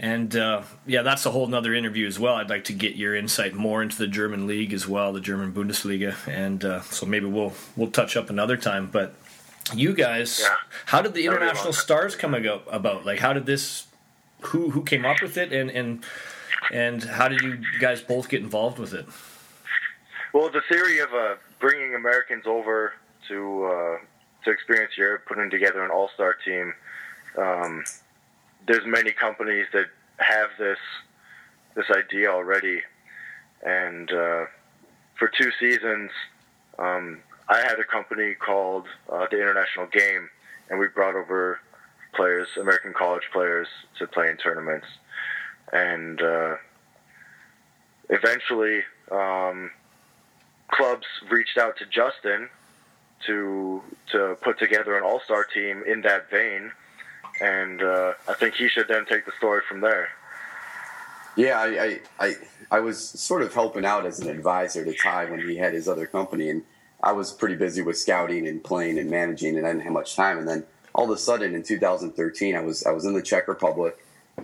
And 0.00 0.34
uh, 0.36 0.62
yeah, 0.86 1.02
that's 1.02 1.26
a 1.26 1.30
whole 1.30 1.48
nother 1.48 1.74
interview 1.74 2.06
as 2.06 2.18
well. 2.20 2.34
I'd 2.36 2.50
like 2.50 2.64
to 2.64 2.72
get 2.72 2.94
your 2.94 3.16
insight 3.16 3.54
more 3.54 3.82
into 3.82 3.98
the 3.98 4.06
German 4.06 4.46
league 4.46 4.72
as 4.72 4.86
well, 4.86 5.12
the 5.12 5.20
German 5.20 5.52
Bundesliga, 5.52 6.14
and 6.28 6.64
uh, 6.64 6.82
so 6.82 7.04
maybe 7.04 7.26
we'll 7.26 7.52
we'll 7.76 7.90
touch 7.90 8.16
up 8.16 8.30
another 8.30 8.56
time. 8.56 8.88
But 8.92 9.14
you 9.74 9.92
guys, 9.92 10.40
Yeah. 10.40 10.54
how 10.86 11.02
did 11.02 11.14
the 11.14 11.26
international 11.26 11.72
stars 11.72 12.14
come 12.14 12.32
abo- 12.32 12.62
about? 12.70 13.04
Like, 13.04 13.18
how 13.18 13.32
did 13.32 13.44
this? 13.46 13.86
Who 14.42 14.70
who 14.70 14.84
came 14.84 15.04
up 15.04 15.20
with 15.20 15.36
it, 15.36 15.52
and 15.52 15.68
and 15.68 16.04
and 16.72 17.02
how 17.02 17.26
did 17.26 17.40
you 17.40 17.58
guys 17.80 18.00
both 18.00 18.28
get 18.28 18.40
involved 18.40 18.78
with 18.78 18.94
it? 18.94 19.06
Well, 20.32 20.48
the 20.48 20.62
theory 20.68 21.00
of 21.00 21.12
uh, 21.12 21.34
bringing 21.58 21.96
Americans 21.96 22.44
over 22.46 22.92
to 23.26 23.64
uh, 23.64 23.96
to 24.44 24.50
experience 24.52 24.92
Europe, 24.96 25.22
putting 25.26 25.50
together 25.50 25.82
an 25.82 25.90
all-star 25.90 26.36
team. 26.44 26.72
Um, 27.36 27.82
there's 28.68 28.86
many 28.86 29.10
companies 29.10 29.66
that 29.72 29.86
have 30.18 30.50
this 30.58 30.78
this 31.74 31.86
idea 31.90 32.28
already, 32.30 32.80
and 33.64 34.10
uh, 34.10 34.44
for 35.18 35.28
two 35.28 35.50
seasons, 35.58 36.10
um, 36.78 37.20
I 37.48 37.58
had 37.58 37.78
a 37.80 37.84
company 37.84 38.34
called 38.34 38.86
uh, 39.10 39.26
the 39.30 39.40
International 39.40 39.86
Game, 39.86 40.28
and 40.70 40.78
we 40.78 40.88
brought 40.88 41.14
over 41.14 41.60
players, 42.14 42.48
American 42.60 42.92
college 42.92 43.24
players, 43.32 43.68
to 43.98 44.06
play 44.06 44.28
in 44.28 44.36
tournaments, 44.36 44.86
and 45.72 46.22
uh, 46.22 46.54
eventually. 48.10 48.82
Um, 49.10 49.70
clubs 50.70 51.06
reached 51.30 51.58
out 51.58 51.76
to 51.78 51.86
Justin 51.86 52.48
to 53.26 53.82
to 54.12 54.36
put 54.42 54.58
together 54.58 54.96
an 54.96 55.02
all 55.02 55.20
star 55.24 55.44
team 55.44 55.82
in 55.86 56.02
that 56.02 56.30
vein, 56.30 56.70
and 57.40 57.82
uh, 57.82 58.14
I 58.28 58.34
think 58.34 58.54
he 58.54 58.68
should 58.68 58.88
then 58.88 59.06
take 59.06 59.24
the 59.26 59.32
story 59.38 59.62
from 59.68 59.80
there. 59.80 60.08
Yeah, 61.36 61.60
I, 61.60 61.66
I, 61.66 62.00
I, 62.18 62.34
I 62.70 62.80
was 62.80 62.98
sort 62.98 63.42
of 63.42 63.54
helping 63.54 63.84
out 63.84 64.06
as 64.06 64.18
an 64.18 64.28
advisor 64.28 64.84
to 64.84 64.92
Ty 64.92 65.26
when 65.26 65.40
he 65.40 65.56
had 65.56 65.72
his 65.72 65.88
other 65.88 66.06
company, 66.06 66.50
and 66.50 66.62
I 67.02 67.12
was 67.12 67.32
pretty 67.32 67.54
busy 67.54 67.82
with 67.82 67.96
scouting 67.96 68.48
and 68.48 68.62
playing 68.62 68.98
and 68.98 69.08
managing, 69.08 69.56
and 69.56 69.66
I 69.66 69.70
didn't 69.70 69.84
have 69.84 69.92
much 69.92 70.16
time. 70.16 70.38
And 70.38 70.48
then 70.48 70.64
all 70.94 71.04
of 71.04 71.10
a 71.10 71.16
sudden, 71.16 71.54
in 71.54 71.62
2013, 71.62 72.56
I 72.56 72.60
was 72.60 72.84
I 72.84 72.90
was 72.90 73.04
in 73.04 73.14
the 73.14 73.22
Czech 73.22 73.46
Republic, 73.46 73.96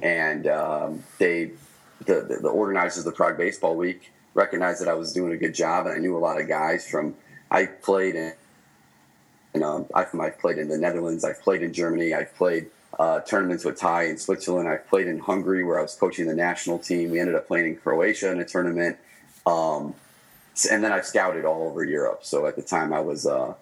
and 0.03 0.47
um, 0.47 1.03
they, 1.19 1.51
the, 2.07 2.23
the 2.23 2.39
the 2.43 2.49
organizers 2.49 2.99
of 2.99 3.05
the 3.07 3.17
Prague 3.17 3.37
Baseball 3.37 3.77
Week, 3.77 4.13
recognized 4.35 4.81
that 4.81 4.89
I 4.89 4.95
was 4.95 5.13
doing 5.13 5.33
a 5.33 5.37
good 5.37 5.55
job, 5.55 5.87
and 5.87 5.97
I 5.97 5.99
knew 5.99 6.17
a 6.17 6.21
lot 6.21 6.41
of 6.41 6.49
guys 6.49 6.89
from. 6.89 7.17
I 7.51 7.67
played 7.67 8.17
in 8.17 8.33
and 9.55 9.63
um, 9.63 9.87
I've, 9.95 10.13
I've 10.19 10.39
played 10.39 10.59
in 10.59 10.69
the 10.69 10.77
Netherlands. 10.77 11.25
I've 11.25 11.41
played 11.41 11.63
in 11.63 11.73
Germany. 11.73 12.13
I've 12.13 12.35
played 12.35 12.71
uh, 12.99 13.21
tournaments 13.21 13.65
with 13.65 13.79
Ty 13.79 14.05
in 14.05 14.19
Switzerland. 14.19 14.69
I've 14.69 14.87
played 14.89 15.07
in 15.07 15.19
Hungary 15.19 15.65
where 15.65 15.79
I 15.79 15.83
was 15.83 15.95
coaching 15.95 16.27
the 16.27 16.35
national 16.35 16.79
team. 16.79 17.11
We 17.11 17.21
ended 17.21 17.35
up 17.35 17.47
playing 17.47 17.67
in 17.67 17.77
Croatia 17.77 18.31
in 18.31 18.41
a 18.41 18.45
tournament. 18.45 18.97
Um, 19.47 19.95
and 20.71 20.85
then 20.85 20.93
I've 20.93 21.07
scouted 21.07 21.45
all 21.45 21.69
over 21.69 21.85
Europe. 21.85 22.21
So 22.23 22.47
at 22.47 22.57
the 22.57 22.63
time 22.63 22.93
I 22.93 23.01
was 23.01 23.27
uh, 23.27 23.55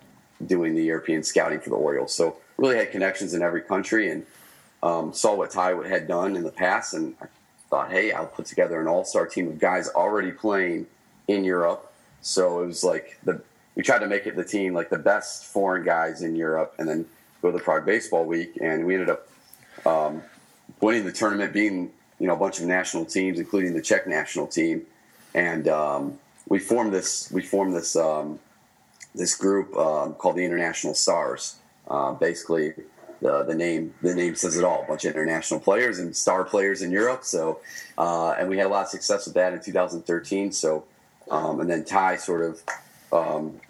doing 0.46 0.74
the 0.74 0.84
European 0.84 1.22
scouting 1.22 1.60
for 1.60 1.70
the 1.70 1.76
Orioles. 1.76 2.14
So 2.14 2.36
really 2.58 2.76
had 2.76 2.90
connections 2.90 3.34
in 3.34 3.42
every 3.42 3.62
country 3.62 4.10
and 4.10 4.26
um, 4.82 5.12
saw 5.12 5.34
what 5.34 5.50
Ty 5.50 5.88
had 5.88 6.06
done 6.06 6.36
in 6.36 6.44
the 6.44 6.52
past. 6.52 6.94
And 6.94 7.14
I 7.22 7.26
thought, 7.70 7.90
hey, 7.90 8.12
I'll 8.12 8.26
put 8.26 8.46
together 8.46 8.80
an 8.80 8.88
all-star 8.88 9.26
team 9.26 9.48
of 9.48 9.58
guys 9.58 9.88
already 9.88 10.32
playing 10.32 10.86
in 11.28 11.44
Europe. 11.44 11.92
So 12.20 12.62
it 12.62 12.66
was 12.66 12.84
like 12.84 13.18
the 13.24 13.42
we 13.74 13.82
tried 13.82 14.00
to 14.00 14.06
make 14.06 14.26
it 14.26 14.36
the 14.36 14.44
team 14.44 14.74
like 14.74 14.90
the 14.90 14.98
best 14.98 15.46
foreign 15.46 15.84
guys 15.84 16.22
in 16.22 16.36
Europe, 16.36 16.74
and 16.78 16.88
then 16.88 17.06
go 17.42 17.50
to 17.50 17.58
the 17.58 17.62
Prague 17.62 17.84
Baseball 17.84 18.25
Week, 18.25 18.56
and 18.61 18.87
we 18.87 18.94
ended 18.94 19.11
up 19.11 19.28
um, 19.84 20.22
winning 20.80 21.04
the 21.04 21.12
tournament, 21.12 21.52
being 21.52 21.90
you 22.18 22.28
know 22.28 22.34
a 22.34 22.38
bunch 22.38 22.61
of 22.61 22.66
national 22.66 23.04
teams, 23.04 23.38
including 23.38 23.75
the 23.75 23.82
Czech 23.82 24.06
national 24.06 24.46
team, 24.46 24.82
and 25.34 25.68
um, 25.68 26.18
we 26.49 26.58
formed 26.58 26.94
this 26.94 27.30
we 27.32 27.42
formed 27.42 27.75
this 27.75 27.96
um, 27.96 28.38
this 29.14 29.34
group 29.34 29.76
um, 29.76 30.14
called 30.14 30.37
the 30.37 30.44
International 30.44 30.94
Stars. 30.94 31.56
Uh, 31.88 32.12
basically, 32.12 32.72
the 33.20 33.42
the 33.42 33.54
name 33.54 33.92
the 34.02 34.14
name 34.14 34.37
says 34.37 34.56
it 34.56 34.64
all. 34.64 34.84
A 34.84 34.87
bunch 34.87 35.04
of 35.04 35.14
international 35.14 35.61
players 35.61 35.99
and 35.99 36.14
star 36.14 36.44
players 36.44 36.80
in 36.80 36.92
Europe. 36.92 37.25
So, 37.25 37.61
uh, 37.99 38.30
and 38.38 38.49
we 38.49 38.56
had 38.56 38.66
a 38.66 38.70
lot 38.70 38.84
of 38.84 38.88
success 38.88 39.26
with 39.26 39.34
that 39.34 39.52
in 39.52 39.61
2013. 39.61 40.52
So, 40.52 40.84
um, 41.30 41.61
and 41.61 41.68
then 41.68 41.84
Ty 41.84 42.16
sort 42.16 42.42
of 42.42 42.62
um, 43.12 43.61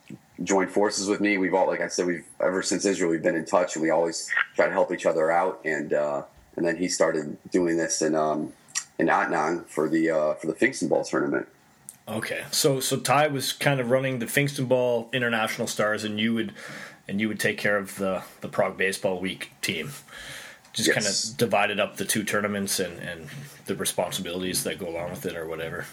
joined 0.43 0.71
forces 0.71 1.09
with 1.09 1.21
me. 1.21 1.39
We've 1.39 1.55
all, 1.55 1.67
like 1.67 1.81
I 1.81 1.89
said, 1.89 2.07
we've 2.07 2.25
ever 2.41 2.63
since 2.63 2.85
Israel, 2.85 3.11
we've 3.11 3.23
been 3.23 3.37
in 3.37 3.45
touch, 3.45 3.77
and 3.77 3.83
we 3.83 3.91
always 3.91 4.31
try 4.55 4.67
to 4.67 4.73
help 4.73 4.93
each 4.93 5.07
other 5.07 5.31
out. 5.31 5.61
And 5.65 5.93
uh, 5.93 6.23
and 6.57 6.67
then 6.67 6.77
he 6.77 6.89
started 6.89 7.37
doing 7.51 7.77
this 7.77 8.03
in 8.03 8.15
um, 8.15 8.53
in 8.99 9.09
Attnang 9.09 9.67
for 9.67 9.89
the 9.89 10.11
uh, 10.11 10.35
for 10.35 10.47
the 10.47 10.55
Pfingsten 10.55 10.89
Ball 10.89 11.05
tournament. 11.05 11.49
Okay, 12.09 12.45
so 12.51 12.81
so 12.81 12.99
Ty 12.99 13.29
was 13.29 13.53
kind 13.53 13.81
of 13.81 13.91
running 13.91 14.19
the 14.19 14.27
Pfingsten 14.27 14.67
Ball 14.69 15.09
International 15.13 15.67
Stars, 15.67 16.05
and 16.05 16.19
you 16.19 16.35
would 16.35 16.53
and 17.07 17.21
you 17.21 17.29
would 17.29 17.41
take 17.41 17.59
care 17.59 17.77
of 17.77 17.97
the 17.97 18.23
the 18.41 18.49
Prague 18.49 18.77
Baseball 18.77 19.21
Week 19.21 19.53
team. 19.61 19.93
Just 20.73 20.89
Yes. 20.89 20.95
kind 20.95 21.07
of 21.07 21.37
divided 21.37 21.79
up 21.79 21.97
the 21.99 22.05
two 22.05 22.25
tournaments 22.25 22.81
and 22.81 22.99
and 22.99 23.29
the 23.67 23.77
responsibilities 23.77 24.65
that 24.65 24.79
go 24.79 24.89
along 24.89 25.11
with 25.11 25.27
it, 25.27 25.37
or 25.37 25.47
whatever. 25.47 25.85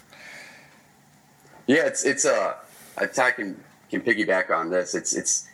Yeah, 1.67 1.85
it's 1.85 2.03
it's 2.03 2.25
uh, 2.25 2.55
I 2.97 3.31
can 3.31 3.63
can 3.89 4.01
piggyback 4.01 4.49
on 4.49 4.69
this. 4.69 4.95
It's 4.95 5.15
it's 5.15 5.47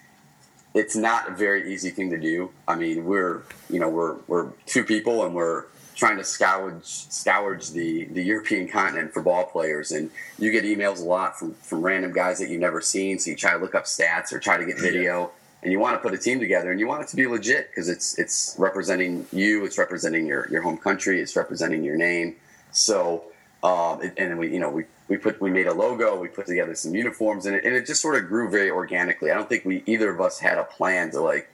it's 0.74 0.96
not 0.96 1.30
a 1.30 1.32
very 1.32 1.74
easy 1.74 1.90
thing 1.90 2.10
to 2.10 2.18
do. 2.18 2.52
I 2.68 2.76
mean, 2.76 3.06
we're 3.06 3.44
you 3.70 3.80
know 3.80 3.90
we're 3.90 4.18
we're 4.28 4.52
two 4.66 4.84
people 4.84 5.26
and 5.26 5.34
we're 5.34 5.66
trying 5.96 6.18
to 6.18 6.24
scourge 6.24 6.84
scourge 6.84 7.72
the 7.72 8.06
the 8.06 8.22
European 8.24 8.68
continent 8.68 9.14
for 9.14 9.22
ball 9.22 9.46
players, 9.46 9.92
and 9.92 10.12
you 10.38 10.52
get 10.52 10.66
emails 10.66 11.02
a 11.02 11.06
lot 11.06 11.40
from 11.40 11.54
from 11.56 11.82
random 11.82 12.12
guys 12.12 12.40
that 12.40 12.50
you've 12.50 12.62
never 12.62 12.82
seen. 12.82 13.18
So 13.18 13.32
you 13.32 13.36
try 13.38 13.52
to 13.52 13.58
look 13.58 13.74
up 13.74 13.86
stats 13.86 14.34
or 14.34 14.40
try 14.40 14.58
to 14.58 14.66
get 14.66 14.80
video. 14.80 15.32
And 15.64 15.72
you 15.72 15.80
want 15.80 15.96
to 15.96 16.00
put 16.00 16.14
a 16.14 16.18
team 16.20 16.40
together, 16.40 16.70
and 16.70 16.80
you 16.80 16.86
want 16.86 17.02
it 17.02 17.08
to 17.08 17.16
be 17.16 17.26
legit 17.26 17.72
because 17.72 17.90
it's 17.90 18.20
it's 18.20 18.56
representing 18.60 19.26
you, 19.32 19.66
it's 19.66 19.80
representing 19.80 20.28
your, 20.28 20.48
your 20.52 20.62
home 20.62 20.78
country, 20.78 21.20
it's 21.20 21.36
representing 21.36 21.84
your 21.84 21.96
name. 21.96 22.36
So, 22.70 23.24
um, 23.66 24.00
and, 24.02 24.14
and 24.18 24.38
we 24.38 24.54
you 24.54 24.60
know 24.60 24.70
we, 24.70 24.86
we 25.08 25.18
put 25.18 25.42
we 25.42 25.50
made 25.50 25.66
a 25.66 25.74
logo, 25.74 26.20
we 26.20 26.28
put 26.28 26.46
together 26.46 26.76
some 26.76 26.94
uniforms, 26.94 27.48
and 27.48 27.56
it, 27.56 27.66
and 27.66 27.76
it 27.76 27.88
just 27.88 28.00
sort 28.00 28.16
of 28.16 28.28
grew 28.28 28.48
very 28.48 28.70
organically. 28.70 29.32
I 29.32 29.34
don't 29.34 29.50
think 29.50 29.66
we 29.66 29.82
either 29.88 30.12
of 30.12 30.22
us 30.22 30.38
had 30.40 30.60
a 30.60 30.64
plan 30.64 31.10
to 31.12 31.22
like 31.22 31.50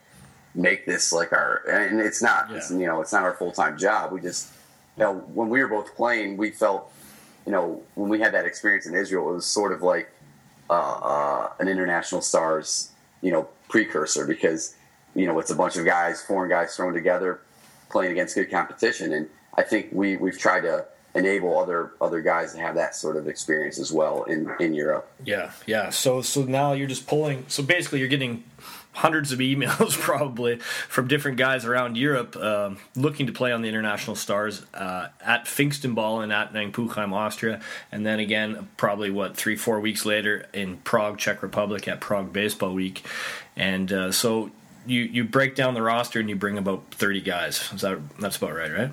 make 0.54 0.86
this 0.86 1.14
like 1.14 1.32
our 1.32 1.62
and 1.70 2.02
it's 2.02 2.22
not 2.22 2.52
it's, 2.52 2.70
you 2.70 2.86
know 2.86 3.00
it's 3.00 3.14
not 3.14 3.24
our 3.24 3.34
full 3.36 3.54
time 3.54 3.78
job. 3.78 4.12
We 4.12 4.20
just 4.20 4.52
you 4.98 5.04
know 5.04 5.20
when 5.34 5.48
we 5.48 5.62
were 5.62 5.70
both 5.70 5.96
playing, 5.96 6.36
we 6.36 6.52
felt 6.52 6.92
you 7.46 7.54
know 7.54 7.82
when 7.96 8.10
we 8.10 8.20
had 8.20 8.34
that 8.34 8.46
experience 8.46 8.86
in 8.86 8.94
Israel, 8.94 9.30
it 9.30 9.36
was 9.36 9.46
sort 9.46 9.72
of 9.72 9.82
like 9.82 10.12
uh, 10.70 10.74
uh, 10.74 11.50
an 11.60 11.70
international 11.70 12.22
stars 12.22 12.92
you 13.22 13.32
know 13.32 13.48
precursor 13.70 14.28
because 14.28 14.76
you 15.16 15.28
know 15.28 15.40
it's 15.40 15.52
a 15.52 15.56
bunch 15.56 15.78
of 15.78 15.86
guys, 15.86 16.22
foreign 16.22 16.50
guys 16.50 16.76
thrown 16.76 16.94
together, 16.94 17.40
playing 17.90 18.12
against 18.12 18.36
good 18.36 18.52
competition, 18.52 19.14
and 19.14 19.30
I 19.56 19.64
think 19.64 19.88
we 19.94 20.18
we've 20.18 20.38
tried 20.38 20.62
to 20.62 20.88
enable 21.16 21.58
other 21.58 21.92
other 22.00 22.22
guys 22.22 22.54
to 22.54 22.60
have 22.60 22.76
that 22.76 22.96
sort 22.96 23.18
of 23.18 23.28
experience 23.28 23.80
as 23.80 23.92
well 23.92 24.24
in 24.24 24.52
in 24.60 24.74
Europe. 24.74 25.10
Yeah, 25.24 25.52
yeah. 25.66 25.90
So 25.90 26.22
so 26.22 26.44
now 26.44 26.74
you're 26.74 26.88
just 26.88 27.08
pulling. 27.08 27.46
So 27.48 27.64
basically, 27.64 28.00
you're 28.00 28.08
getting 28.08 28.44
hundreds 28.94 29.32
of 29.32 29.40
emails 29.40 29.98
probably 30.00 30.58
from 30.58 31.08
different 31.08 31.38
guys 31.38 31.66
around 31.66 31.98
Europe 31.98 32.36
um, 32.36 32.78
looking 32.96 33.26
to 33.28 33.32
play 33.32 33.52
on 33.52 33.62
the 33.62 33.70
international 33.70 34.16
stars 34.16 34.66
uh, 34.74 35.08
at 35.22 35.46
Pfingsten 35.46 35.96
Ball 35.96 36.22
and 36.22 36.32
Attnang-Puchheim, 36.32 37.14
Austria, 37.14 37.62
and 37.92 38.06
then 38.06 38.20
again 38.20 38.70
probably 38.78 39.10
what 39.10 39.36
three 39.36 39.56
four 39.56 39.80
weeks 39.80 40.06
later 40.06 40.48
in 40.54 40.78
Prague, 40.78 41.18
Czech 41.18 41.42
Republic 41.42 41.88
at 41.88 42.00
Prague 42.00 42.32
Baseball 42.32 42.74
Week, 42.74 43.06
and 43.56 43.92
uh, 43.92 44.12
so. 44.12 44.52
You, 44.84 45.02
you 45.02 45.26
break 45.26 45.54
down 45.54 45.76
the 45.76 45.82
roster 45.84 46.20
and 46.20 46.28
you 46.28 46.36
bring 46.36 46.58
about 46.58 46.86
thirty 46.90 47.22
guys. 47.22 47.72
Is 47.72 47.82
that 47.82 48.00
that's 48.18 48.38
about 48.38 48.56
right, 48.56 48.72
right? 48.72 48.90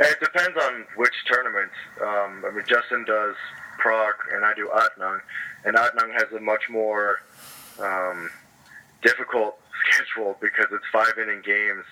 It 0.00 0.20
depends 0.20 0.56
on 0.56 0.84
which 0.96 1.12
tournament. 1.26 1.72
Um, 2.00 2.44
I 2.46 2.50
mean, 2.54 2.64
Justin 2.66 3.04
does 3.04 3.34
Prague, 3.78 4.14
and 4.32 4.44
I 4.44 4.54
do 4.54 4.68
Attnang, 4.68 5.20
and 5.64 5.76
Attnang 5.76 6.12
has 6.12 6.32
a 6.32 6.40
much 6.40 6.68
more 6.70 7.20
um, 7.80 8.30
difficult 9.02 9.58
schedule 9.90 10.36
because 10.40 10.66
it's 10.72 10.84
five 10.92 11.18
inning 11.20 11.42
games 11.44 11.84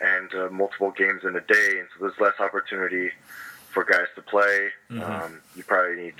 and 0.00 0.34
uh, 0.34 0.48
multiple 0.50 0.92
games 0.92 1.22
in 1.24 1.34
a 1.36 1.40
day, 1.40 1.78
and 1.78 1.88
so 1.92 2.06
there's 2.06 2.20
less 2.20 2.38
opportunity 2.38 3.10
for 3.72 3.84
guys 3.84 4.06
to 4.14 4.22
play. 4.22 4.68
Um, 5.02 5.40
you 5.56 5.62
probably 5.62 5.96
need 6.04 6.14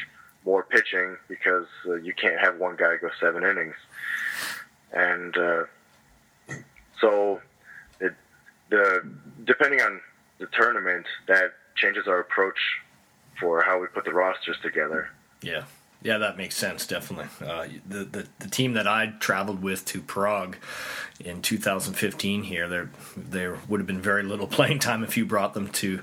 more 0.45 0.63
pitching 0.63 1.17
because 1.29 1.67
uh, 1.87 1.95
you 1.97 2.15
can't 2.15 2.41
have 2.41 2.59
one 2.59 2.77
guy 2.77 2.97
go 2.97 3.11
seven 3.21 3.45
innings, 3.45 3.75
and 4.93 5.37
uh, 5.37 5.65
so 7.01 7.41
it 8.01 8.15
the 8.71 9.03
depending 9.45 9.81
on 9.81 10.01
the 10.41 10.49
tournament 10.59 11.07
that 11.29 11.53
changes 11.77 12.09
our 12.09 12.19
approach 12.19 12.59
for 13.39 13.63
how 13.63 13.79
we 13.81 13.87
put 13.87 14.05
the 14.05 14.13
rosters 14.13 14.57
together. 14.63 15.11
Yeah, 15.43 15.65
yeah, 16.03 16.19
that 16.19 16.37
makes 16.37 16.57
sense. 16.57 16.87
Definitely. 16.87 17.47
Uh, 17.47 17.69
the, 17.87 18.05
the 18.05 18.27
the 18.39 18.49
team 18.49 18.73
that 18.73 18.89
I 18.89 19.15
traveled 19.21 19.63
with 19.63 19.85
to 19.87 20.01
Prague, 20.01 20.57
in 21.25 21.43
2015 21.43 22.43
here, 22.45 22.69
there 22.69 22.91
there 23.17 23.59
would 23.69 23.81
have 23.81 23.87
been 23.87 24.01
very 24.01 24.23
little 24.23 24.47
playing 24.59 24.79
time 24.79 25.05
if 25.05 25.17
you 25.17 25.27
brought 25.27 25.55
them 25.55 25.69
to 25.69 26.03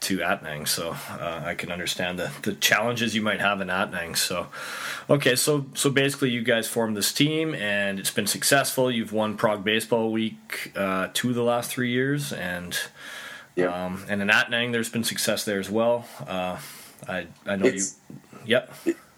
to 0.00 0.18
Attnang. 0.18 0.66
So 0.66 0.90
uh, 1.10 1.42
I 1.44 1.54
can 1.54 1.72
understand 1.72 2.18
the, 2.18 2.30
the 2.42 2.54
challenges 2.54 3.14
you 3.14 3.22
might 3.22 3.40
have 3.40 3.60
in 3.60 3.68
Attnang. 3.68 4.16
So 4.16 4.48
okay, 5.08 5.36
so 5.36 5.66
so 5.74 5.90
basically 5.90 6.30
you 6.30 6.42
guys 6.42 6.66
formed 6.66 6.96
this 6.96 7.12
team 7.12 7.54
and 7.54 7.98
it's 7.98 8.10
been 8.10 8.26
successful. 8.26 8.90
You've 8.90 9.12
won 9.12 9.36
Prague 9.36 9.64
Baseball 9.64 10.10
Week 10.10 10.72
uh, 10.76 11.08
two 11.14 11.30
of 11.30 11.34
the 11.34 11.42
last 11.42 11.70
three 11.70 11.90
years, 11.90 12.32
and 12.32 12.78
um, 13.66 14.04
and 14.08 14.22
in 14.22 14.28
Attnang 14.28 14.72
there's 14.72 14.90
been 14.90 15.04
success 15.04 15.44
there 15.44 15.58
as 15.58 15.70
well. 15.70 16.06
Uh, 16.26 16.58
I 17.08 17.26
I 17.46 17.56
know 17.56 17.66
it's, 17.66 17.96
you. 18.08 18.16
Yep. 18.46 18.74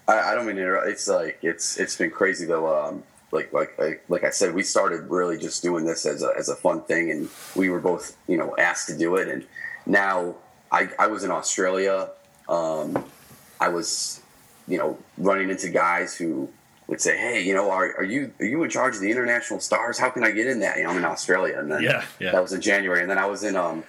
I, 0.07 0.31
I, 0.31 0.35
don't 0.35 0.45
mean 0.45 0.55
to 0.55 0.61
interrupt. 0.61 0.87
It's 0.87 1.07
like 1.07 1.39
it's 1.41 1.77
it's 1.77 1.95
been 1.95 2.11
crazy 2.11 2.45
though. 2.45 2.85
Um, 2.85 3.03
like 3.31 3.53
like 3.53 3.77
like 3.79 4.03
like 4.09 4.23
I 4.23 4.29
said, 4.29 4.53
we 4.53 4.63
started 4.63 5.09
really 5.09 5.37
just 5.37 5.63
doing 5.63 5.85
this 5.85 6.05
as 6.05 6.23
a 6.23 6.31
as 6.37 6.49
a 6.49 6.55
fun 6.55 6.81
thing, 6.81 7.11
and 7.11 7.29
we 7.55 7.69
were 7.69 7.79
both 7.79 8.15
you 8.27 8.37
know 8.37 8.55
asked 8.57 8.87
to 8.89 8.97
do 8.97 9.15
it, 9.15 9.27
and 9.27 9.45
now 9.85 10.35
I 10.71 10.89
I 10.99 11.07
was 11.07 11.23
in 11.23 11.31
Australia. 11.31 12.09
Um, 12.49 13.03
I 13.59 13.69
was 13.69 14.21
you 14.67 14.77
know 14.77 14.97
running 15.17 15.49
into 15.49 15.69
guys 15.69 16.15
who 16.15 16.49
would 16.87 16.99
say, 16.99 17.17
"Hey, 17.17 17.41
you 17.43 17.53
know, 17.53 17.71
are, 17.71 17.95
are 17.97 18.03
you 18.03 18.33
are 18.39 18.45
you 18.45 18.63
in 18.63 18.69
charge 18.69 18.95
of 18.95 19.01
the 19.01 19.09
international 19.11 19.59
stars? 19.59 19.97
How 19.97 20.09
can 20.09 20.23
I 20.23 20.31
get 20.31 20.47
in 20.47 20.59
that?" 20.59 20.77
You 20.77 20.83
know, 20.83 20.89
I'm 20.89 20.97
in 20.97 21.05
Australia, 21.05 21.57
and 21.57 21.71
then 21.71 21.83
yeah, 21.83 22.03
yeah. 22.19 22.31
that 22.31 22.41
was 22.41 22.53
in 22.53 22.61
January, 22.61 23.01
and 23.01 23.09
then 23.09 23.17
I 23.17 23.25
was 23.27 23.43
in 23.43 23.55
um 23.55 23.83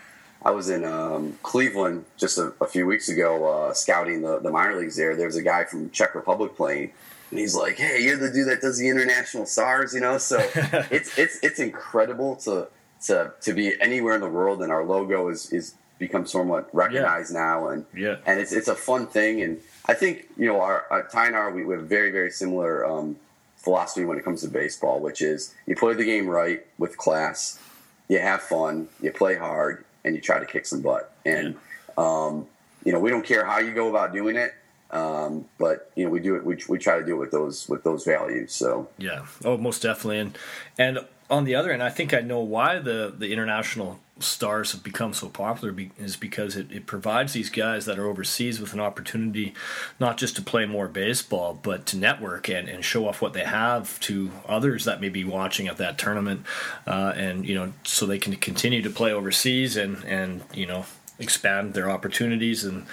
I 0.44 0.50
was 0.50 0.68
in 0.68 0.84
um, 0.84 1.38
Cleveland 1.42 2.04
just 2.16 2.38
a, 2.38 2.52
a, 2.60 2.66
few 2.66 2.84
weeks 2.84 3.08
ago, 3.08 3.46
uh, 3.46 3.74
scouting 3.74 4.22
the, 4.22 4.40
the 4.40 4.50
minor 4.50 4.76
leagues 4.76 4.96
there. 4.96 5.14
There 5.14 5.26
was 5.26 5.36
a 5.36 5.42
guy 5.42 5.64
from 5.64 5.90
Czech 5.90 6.14
Republic 6.14 6.56
playing, 6.56 6.92
and 7.30 7.38
he's 7.38 7.54
like, 7.54 7.76
"Hey, 7.76 8.02
you're 8.02 8.16
the 8.16 8.30
dude 8.30 8.48
that 8.48 8.60
does 8.60 8.78
the 8.78 8.88
international 8.88 9.46
stars," 9.46 9.94
you 9.94 10.00
know. 10.00 10.18
So 10.18 10.38
it's 10.90 11.16
it's 11.16 11.38
it's 11.42 11.60
incredible 11.60 12.36
to 12.36 12.68
to 13.06 13.32
to 13.40 13.52
be 13.52 13.80
anywhere 13.80 14.14
in 14.14 14.20
the 14.20 14.28
world, 14.28 14.62
and 14.62 14.72
our 14.72 14.84
logo 14.84 15.28
is 15.28 15.52
is 15.52 15.74
become 15.98 16.26
somewhat 16.26 16.68
recognized 16.72 17.32
yeah. 17.32 17.40
now, 17.40 17.68
and 17.68 17.86
yeah, 17.94 18.16
and 18.26 18.40
it's 18.40 18.52
it's 18.52 18.68
a 18.68 18.74
fun 18.74 19.06
thing, 19.06 19.42
and 19.42 19.60
I 19.86 19.94
think 19.94 20.28
you 20.36 20.46
know 20.46 20.60
our, 20.60 20.86
our 20.90 21.04
Ty 21.04 21.26
and 21.26 21.36
our 21.36 21.52
we, 21.52 21.64
we 21.64 21.74
have 21.74 21.84
very 21.84 22.10
very 22.10 22.30
similar 22.30 22.84
um, 22.84 23.16
philosophy 23.56 24.04
when 24.04 24.18
it 24.18 24.24
comes 24.24 24.42
to 24.42 24.48
baseball, 24.48 24.98
which 24.98 25.22
is 25.22 25.54
you 25.66 25.76
play 25.76 25.94
the 25.94 26.04
game 26.04 26.26
right 26.26 26.66
with 26.78 26.96
class, 26.96 27.60
you 28.08 28.18
have 28.18 28.42
fun, 28.42 28.88
you 29.00 29.12
play 29.12 29.36
hard, 29.36 29.84
and 30.04 30.14
you 30.14 30.20
try 30.20 30.38
to 30.38 30.46
kick 30.46 30.66
some 30.66 30.80
butt, 30.80 31.12
and 31.24 31.56
um, 31.96 32.46
you 32.84 32.92
know 32.92 32.98
we 32.98 33.10
don't 33.10 33.24
care 33.24 33.44
how 33.44 33.58
you 33.58 33.72
go 33.72 33.88
about 33.88 34.12
doing 34.12 34.36
it 34.36 34.54
um, 34.92 35.46
but 35.58 35.90
you 35.96 36.04
know, 36.04 36.10
we 36.10 36.20
do 36.20 36.36
it. 36.36 36.44
We, 36.44 36.58
we 36.68 36.78
try 36.78 36.98
to 36.98 37.04
do 37.04 37.16
it 37.16 37.18
with 37.18 37.30
those 37.30 37.68
with 37.68 37.82
those 37.82 38.04
values. 38.04 38.52
So 38.52 38.88
yeah, 38.98 39.24
oh, 39.44 39.56
most 39.56 39.82
definitely. 39.82 40.18
And 40.18 40.38
and 40.78 40.98
on 41.30 41.44
the 41.44 41.54
other 41.54 41.72
end, 41.72 41.82
I 41.82 41.88
think 41.88 42.12
I 42.12 42.20
know 42.20 42.40
why 42.40 42.78
the 42.78 43.12
the 43.16 43.32
international 43.32 43.98
stars 44.22 44.72
have 44.72 44.82
become 44.82 45.12
so 45.12 45.28
popular 45.28 45.74
is 45.98 46.16
because 46.16 46.56
it, 46.56 46.70
it 46.70 46.86
provides 46.86 47.32
these 47.32 47.50
guys 47.50 47.84
that 47.86 47.98
are 47.98 48.06
overseas 48.06 48.60
with 48.60 48.72
an 48.72 48.80
opportunity 48.80 49.54
not 50.00 50.16
just 50.16 50.36
to 50.36 50.42
play 50.42 50.66
more 50.66 50.88
baseball 50.88 51.58
but 51.62 51.86
to 51.86 51.96
network 51.96 52.48
and, 52.48 52.68
and 52.68 52.84
show 52.84 53.08
off 53.08 53.20
what 53.20 53.32
they 53.32 53.44
have 53.44 53.98
to 54.00 54.30
others 54.46 54.84
that 54.84 55.00
may 55.00 55.08
be 55.08 55.24
watching 55.24 55.68
at 55.68 55.76
that 55.76 55.98
tournament 55.98 56.44
uh, 56.86 57.12
and 57.16 57.46
you 57.46 57.54
know 57.54 57.72
so 57.84 58.06
they 58.06 58.18
can 58.18 58.34
continue 58.36 58.82
to 58.82 58.90
play 58.90 59.12
overseas 59.12 59.76
and 59.76 60.02
and 60.04 60.42
you 60.54 60.66
know 60.66 60.84
expand 61.18 61.74
their 61.74 61.90
opportunities 61.90 62.64
and 62.64 62.86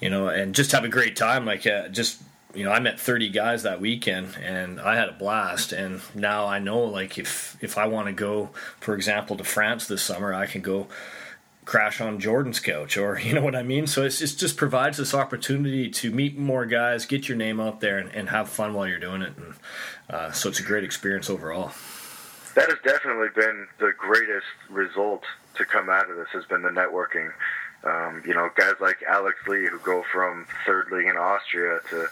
you 0.00 0.10
know 0.10 0.28
and 0.28 0.54
just 0.54 0.72
have 0.72 0.84
a 0.84 0.88
great 0.88 1.16
time 1.16 1.44
like 1.44 1.66
uh, 1.66 1.88
just 1.88 2.22
you 2.54 2.64
know 2.64 2.70
I 2.70 2.80
met 2.80 2.98
30 2.98 3.30
guys 3.30 3.62
that 3.62 3.80
weekend 3.80 4.36
and 4.42 4.80
I 4.80 4.96
had 4.96 5.08
a 5.08 5.12
blast. 5.12 5.72
And 5.72 6.00
now 6.14 6.46
I 6.46 6.58
know 6.58 6.80
like 6.80 7.18
if 7.18 7.56
if 7.62 7.78
I 7.78 7.86
want 7.86 8.06
to 8.06 8.12
go 8.12 8.50
for 8.80 8.94
example 8.94 9.36
to 9.36 9.44
France 9.44 9.86
this 9.86 10.02
summer 10.02 10.32
I 10.32 10.46
can 10.46 10.62
go 10.62 10.88
crash 11.64 12.00
on 12.00 12.20
Jordan's 12.20 12.60
couch 12.60 12.96
or 12.96 13.18
you 13.22 13.34
know 13.34 13.42
what 13.42 13.54
I 13.54 13.62
mean? 13.62 13.86
So 13.86 14.02
it's, 14.02 14.20
it 14.20 14.36
just 14.38 14.56
provides 14.56 14.98
this 14.98 15.14
opportunity 15.14 15.90
to 15.90 16.10
meet 16.10 16.38
more 16.38 16.66
guys 16.66 17.06
get 17.06 17.28
your 17.28 17.36
name 17.36 17.60
out 17.60 17.80
there 17.80 17.98
and, 17.98 18.10
and 18.12 18.28
have 18.28 18.48
fun 18.48 18.74
while 18.74 18.86
you're 18.86 18.98
doing 18.98 19.22
it. 19.22 19.32
And 19.36 19.54
uh, 20.10 20.32
so 20.32 20.48
it's 20.48 20.60
a 20.60 20.64
great 20.64 20.84
experience 20.84 21.30
overall. 21.30 21.72
That 22.54 22.68
has 22.68 22.78
definitely 22.84 23.28
been 23.34 23.66
the 23.78 23.92
greatest 23.98 24.46
result 24.70 25.24
to 25.56 25.64
come 25.64 25.88
out 25.88 26.10
of 26.10 26.16
this 26.16 26.28
has 26.32 26.44
been 26.44 26.62
the 26.62 26.68
networking. 26.68 27.32
Um, 27.84 28.22
you 28.26 28.32
know, 28.32 28.48
guys 28.56 28.74
like 28.80 29.02
Alex 29.06 29.36
Lee 29.46 29.66
who 29.66 29.78
go 29.80 30.04
from 30.12 30.46
third 30.64 30.90
league 30.90 31.06
in 31.06 31.16
Austria 31.16 31.80
to 31.90 32.08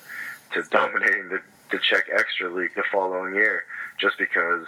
to 0.55 0.63
dominating 0.71 1.29
the, 1.29 1.41
the 1.71 1.79
Czech 1.79 2.05
Extra 2.13 2.53
League 2.53 2.75
the 2.75 2.85
following 2.91 3.35
year, 3.35 3.65
just 3.99 4.19
because 4.19 4.67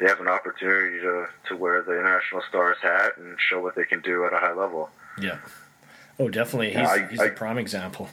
they 0.00 0.06
have 0.06 0.20
an 0.20 0.28
opportunity 0.28 1.00
to, 1.00 1.26
to 1.48 1.56
wear 1.56 1.82
the 1.82 1.92
international 1.92 2.42
stars 2.48 2.76
hat 2.82 3.12
and 3.16 3.36
show 3.40 3.60
what 3.60 3.74
they 3.74 3.84
can 3.84 4.00
do 4.00 4.24
at 4.24 4.32
a 4.32 4.38
high 4.38 4.54
level. 4.54 4.90
Yeah. 5.20 5.38
Oh, 6.18 6.28
definitely. 6.28 6.70
He's, 6.70 6.88
I, 6.88 7.06
he's 7.06 7.20
I, 7.20 7.26
a 7.26 7.30
prime 7.30 7.58
example. 7.58 8.08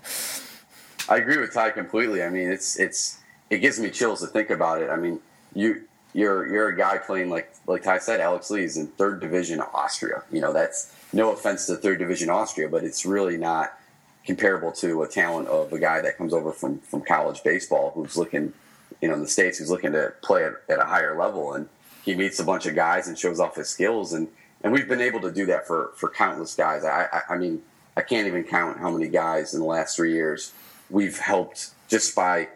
I 1.09 1.17
agree 1.17 1.37
with 1.37 1.53
Ty 1.53 1.71
completely. 1.71 2.23
I 2.23 2.29
mean, 2.29 2.49
it's 2.49 2.79
it's 2.79 3.19
it 3.49 3.59
gives 3.59 3.79
me 3.79 3.89
chills 3.89 4.21
to 4.21 4.27
think 4.27 4.49
about 4.49 4.81
it. 4.81 4.89
I 4.89 4.95
mean, 4.95 5.19
you 5.53 5.83
you're 6.13 6.47
you're 6.47 6.69
a 6.69 6.77
guy 6.77 6.97
playing 6.97 7.29
like 7.29 7.53
like 7.67 7.83
Ty 7.83 7.99
said, 7.99 8.19
Alex 8.19 8.49
Lee 8.49 8.63
is 8.63 8.77
in 8.77 8.87
third 8.87 9.19
division 9.19 9.59
Austria. 9.59 10.23
You 10.31 10.41
know, 10.41 10.53
that's 10.53 10.95
no 11.13 11.31
offense 11.31 11.65
to 11.67 11.75
third 11.75 11.99
division 11.99 12.29
Austria, 12.29 12.69
but 12.69 12.83
it's 12.83 13.05
really 13.05 13.37
not 13.37 13.77
comparable 14.25 14.71
to 14.71 15.03
a 15.03 15.07
talent 15.07 15.47
of 15.47 15.71
a 15.71 15.79
guy 15.79 16.01
that 16.01 16.17
comes 16.17 16.33
over 16.33 16.51
from 16.51 16.79
from 16.79 17.01
college 17.01 17.43
baseball 17.43 17.91
who's 17.93 18.17
looking, 18.17 18.53
you 19.01 19.07
know, 19.07 19.13
in 19.13 19.21
the 19.21 19.27
states 19.27 19.59
who's 19.59 19.69
looking 19.69 19.91
to 19.91 20.13
play 20.21 20.43
at, 20.43 20.53
at 20.69 20.79
a 20.79 20.85
higher 20.85 21.17
level, 21.17 21.53
and 21.53 21.69
he 22.03 22.15
meets 22.15 22.39
a 22.39 22.43
bunch 22.43 22.65
of 22.65 22.75
guys 22.75 23.07
and 23.07 23.17
shows 23.17 23.39
off 23.39 23.55
his 23.55 23.69
skills, 23.69 24.13
and 24.13 24.27
and 24.63 24.73
we've 24.73 24.87
been 24.87 25.01
able 25.01 25.21
to 25.21 25.31
do 25.31 25.45
that 25.45 25.67
for 25.67 25.91
for 25.95 26.09
countless 26.09 26.55
guys. 26.55 26.83
I 26.83 27.07
I, 27.11 27.33
I 27.33 27.37
mean, 27.37 27.61
I 27.95 28.01
can't 28.01 28.27
even 28.27 28.43
count 28.43 28.79
how 28.79 28.89
many 28.89 29.07
guys 29.07 29.53
in 29.53 29.59
the 29.59 29.65
last 29.65 29.95
three 29.95 30.13
years 30.13 30.53
we've 30.89 31.17
helped 31.17 31.71
just 31.87 32.15
by 32.15 32.49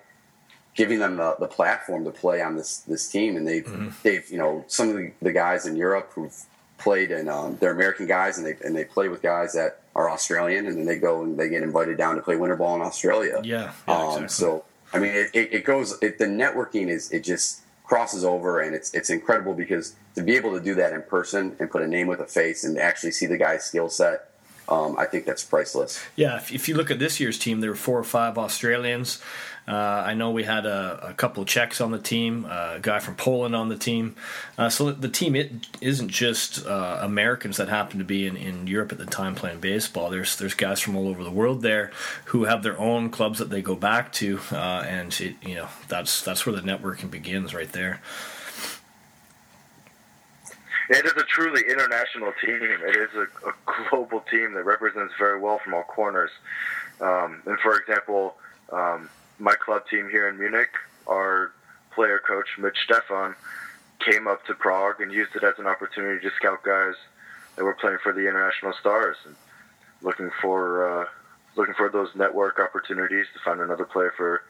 giving 0.75 0.99
them 0.99 1.17
the, 1.17 1.35
the 1.39 1.47
platform 1.47 2.05
to 2.05 2.11
play 2.11 2.41
on 2.41 2.55
this 2.55 2.79
this 2.79 3.09
team, 3.09 3.37
and 3.37 3.47
they've 3.47 3.65
mm-hmm. 3.65 3.89
they've 4.03 4.29
you 4.29 4.37
know 4.37 4.63
some 4.67 4.89
of 4.89 4.95
the, 4.95 5.11
the 5.21 5.31
guys 5.31 5.65
in 5.65 5.75
Europe 5.75 6.11
who've 6.13 6.45
played 6.79 7.11
and 7.11 7.29
um, 7.29 7.57
they're 7.59 7.71
American 7.73 8.07
guys 8.07 8.37
and 8.37 8.47
they 8.47 8.55
and 8.65 8.75
they 8.75 8.85
play 8.85 9.09
with 9.09 9.21
guys 9.21 9.53
that 9.53 9.78
are 9.95 10.09
Australian 10.09 10.67
and 10.67 10.77
then 10.77 10.85
they 10.85 10.97
go 10.97 11.23
and 11.23 11.37
they 11.37 11.49
get 11.49 11.63
invited 11.63 11.97
down 11.97 12.15
to 12.15 12.21
play 12.21 12.35
winter 12.35 12.55
ball 12.55 12.75
in 12.75 12.81
Australia. 12.81 13.41
Yeah. 13.43 13.73
yeah 13.87 13.93
um, 13.93 14.05
exactly. 14.05 14.27
So 14.29 14.65
I 14.93 14.99
mean, 14.99 15.11
it, 15.11 15.29
it, 15.33 15.53
it 15.53 15.65
goes. 15.65 15.97
It, 16.01 16.17
the 16.17 16.25
networking 16.25 16.87
is 16.87 17.11
it 17.11 17.23
just 17.23 17.61
crosses 17.83 18.23
over 18.23 18.59
and 18.59 18.75
it's 18.75 18.93
it's 18.93 19.09
incredible 19.09 19.53
because 19.55 19.95
to 20.13 20.21
be 20.21 20.35
able 20.35 20.51
to 20.51 20.63
do 20.63 20.75
that 20.75 20.93
in 20.93 21.01
person 21.01 21.55
and 21.59 21.71
put 21.71 21.81
a 21.81 21.87
name 21.87 22.05
with 22.05 22.19
a 22.19 22.25
face 22.25 22.63
and 22.63 22.77
actually 22.77 23.11
see 23.11 23.25
the 23.25 23.37
guy's 23.37 23.63
skill 23.63 23.89
set 23.89 24.28
um, 24.69 24.95
I 24.97 25.05
think 25.05 25.25
that's 25.25 25.43
priceless. 25.43 25.99
Yeah, 26.15 26.37
if, 26.37 26.53
if, 26.53 26.69
you 26.69 26.75
look 26.75 26.91
at 26.91 26.99
this 26.99 27.19
year's 27.19 27.39
team, 27.39 27.59
there 27.59 27.71
were 27.71 27.75
four 27.75 27.97
or 27.97 28.03
five 28.03 28.37
Australians. 28.37 29.19
Uh, 29.67 30.03
I 30.05 30.13
know 30.13 30.31
we 30.31 30.43
had 30.43 30.65
a, 30.65 31.09
a, 31.09 31.13
couple 31.13 31.45
Czechs 31.45 31.79
on 31.79 31.91
the 31.91 31.99
team, 31.99 32.45
uh, 32.49 32.75
a 32.75 32.79
guy 32.79 32.97
from 32.97 33.15
Poland 33.15 33.55
on 33.55 33.69
the 33.69 33.77
team. 33.77 34.15
Uh, 34.57 34.69
so 34.69 34.91
the 34.91 35.09
team 35.09 35.35
it 35.35 35.51
isn't 35.79 36.09
just 36.09 36.65
uh, 36.65 36.99
Americans 37.01 37.57
that 37.57 37.67
happen 37.67 37.99
to 37.99 38.05
be 38.05 38.25
in, 38.25 38.35
in 38.35 38.65
Europe 38.65 38.91
at 38.91 38.97
the 38.97 39.05
time 39.05 39.35
playing 39.35 39.59
baseball. 39.59 40.09
There's 40.09 40.37
there's 40.37 40.55
guys 40.55 40.79
from 40.79 40.95
all 40.95 41.07
over 41.07 41.23
the 41.23 41.31
world 41.31 41.61
there 41.61 41.91
who 42.25 42.45
have 42.45 42.63
their 42.63 42.79
own 42.79 43.11
clubs 43.11 43.37
that 43.37 43.51
they 43.51 43.61
go 43.61 43.75
back 43.75 44.11
to, 44.13 44.39
uh, 44.51 44.85
and 44.87 45.19
it, 45.21 45.35
you 45.43 45.55
know 45.55 45.67
that's 45.87 46.23
that's 46.23 46.47
where 46.47 46.55
the 46.55 46.61
networking 46.61 47.11
begins 47.11 47.53
right 47.53 47.71
there. 47.71 48.01
It 50.89 51.05
is 51.05 51.13
a 51.13 51.23
truly 51.23 51.61
international 51.69 52.33
team. 52.43 52.59
It 52.61 52.95
is 52.95 53.09
a, 53.13 53.49
a 53.49 53.53
global 53.89 54.21
team 54.21 54.53
that 54.53 54.63
represents 54.63 55.13
very 55.19 55.39
well 55.39 55.59
from 55.63 55.75
all 55.75 55.83
corners. 55.83 56.31
Um, 56.99 57.43
and 57.45 57.59
for 57.59 57.79
example, 57.79 58.35
um, 58.71 59.09
my 59.37 59.53
club 59.53 59.87
team 59.87 60.09
here 60.09 60.27
in 60.27 60.39
Munich, 60.39 60.71
our 61.07 61.51
player 61.91 62.19
coach 62.25 62.47
Mitch 62.57 62.77
Stefan 62.83 63.35
came 63.99 64.27
up 64.27 64.45
to 64.47 64.53
Prague 64.55 64.99
and 64.99 65.11
used 65.11 65.35
it 65.35 65.43
as 65.43 65.59
an 65.59 65.67
opportunity 65.67 66.27
to 66.27 66.33
scout 66.35 66.63
guys 66.63 66.95
that 67.55 67.63
were 67.63 67.75
playing 67.75 67.99
for 68.01 68.11
the 68.11 68.27
international 68.27 68.73
stars 68.79 69.17
and 69.25 69.35
looking 70.01 70.31
for 70.41 71.01
uh, 71.01 71.05
looking 71.55 71.73
for 71.73 71.89
those 71.89 72.09
network 72.15 72.59
opportunities 72.59 73.25
to 73.33 73.39
find 73.43 73.59
another 73.61 73.85
player 73.85 74.13
for 74.15 74.43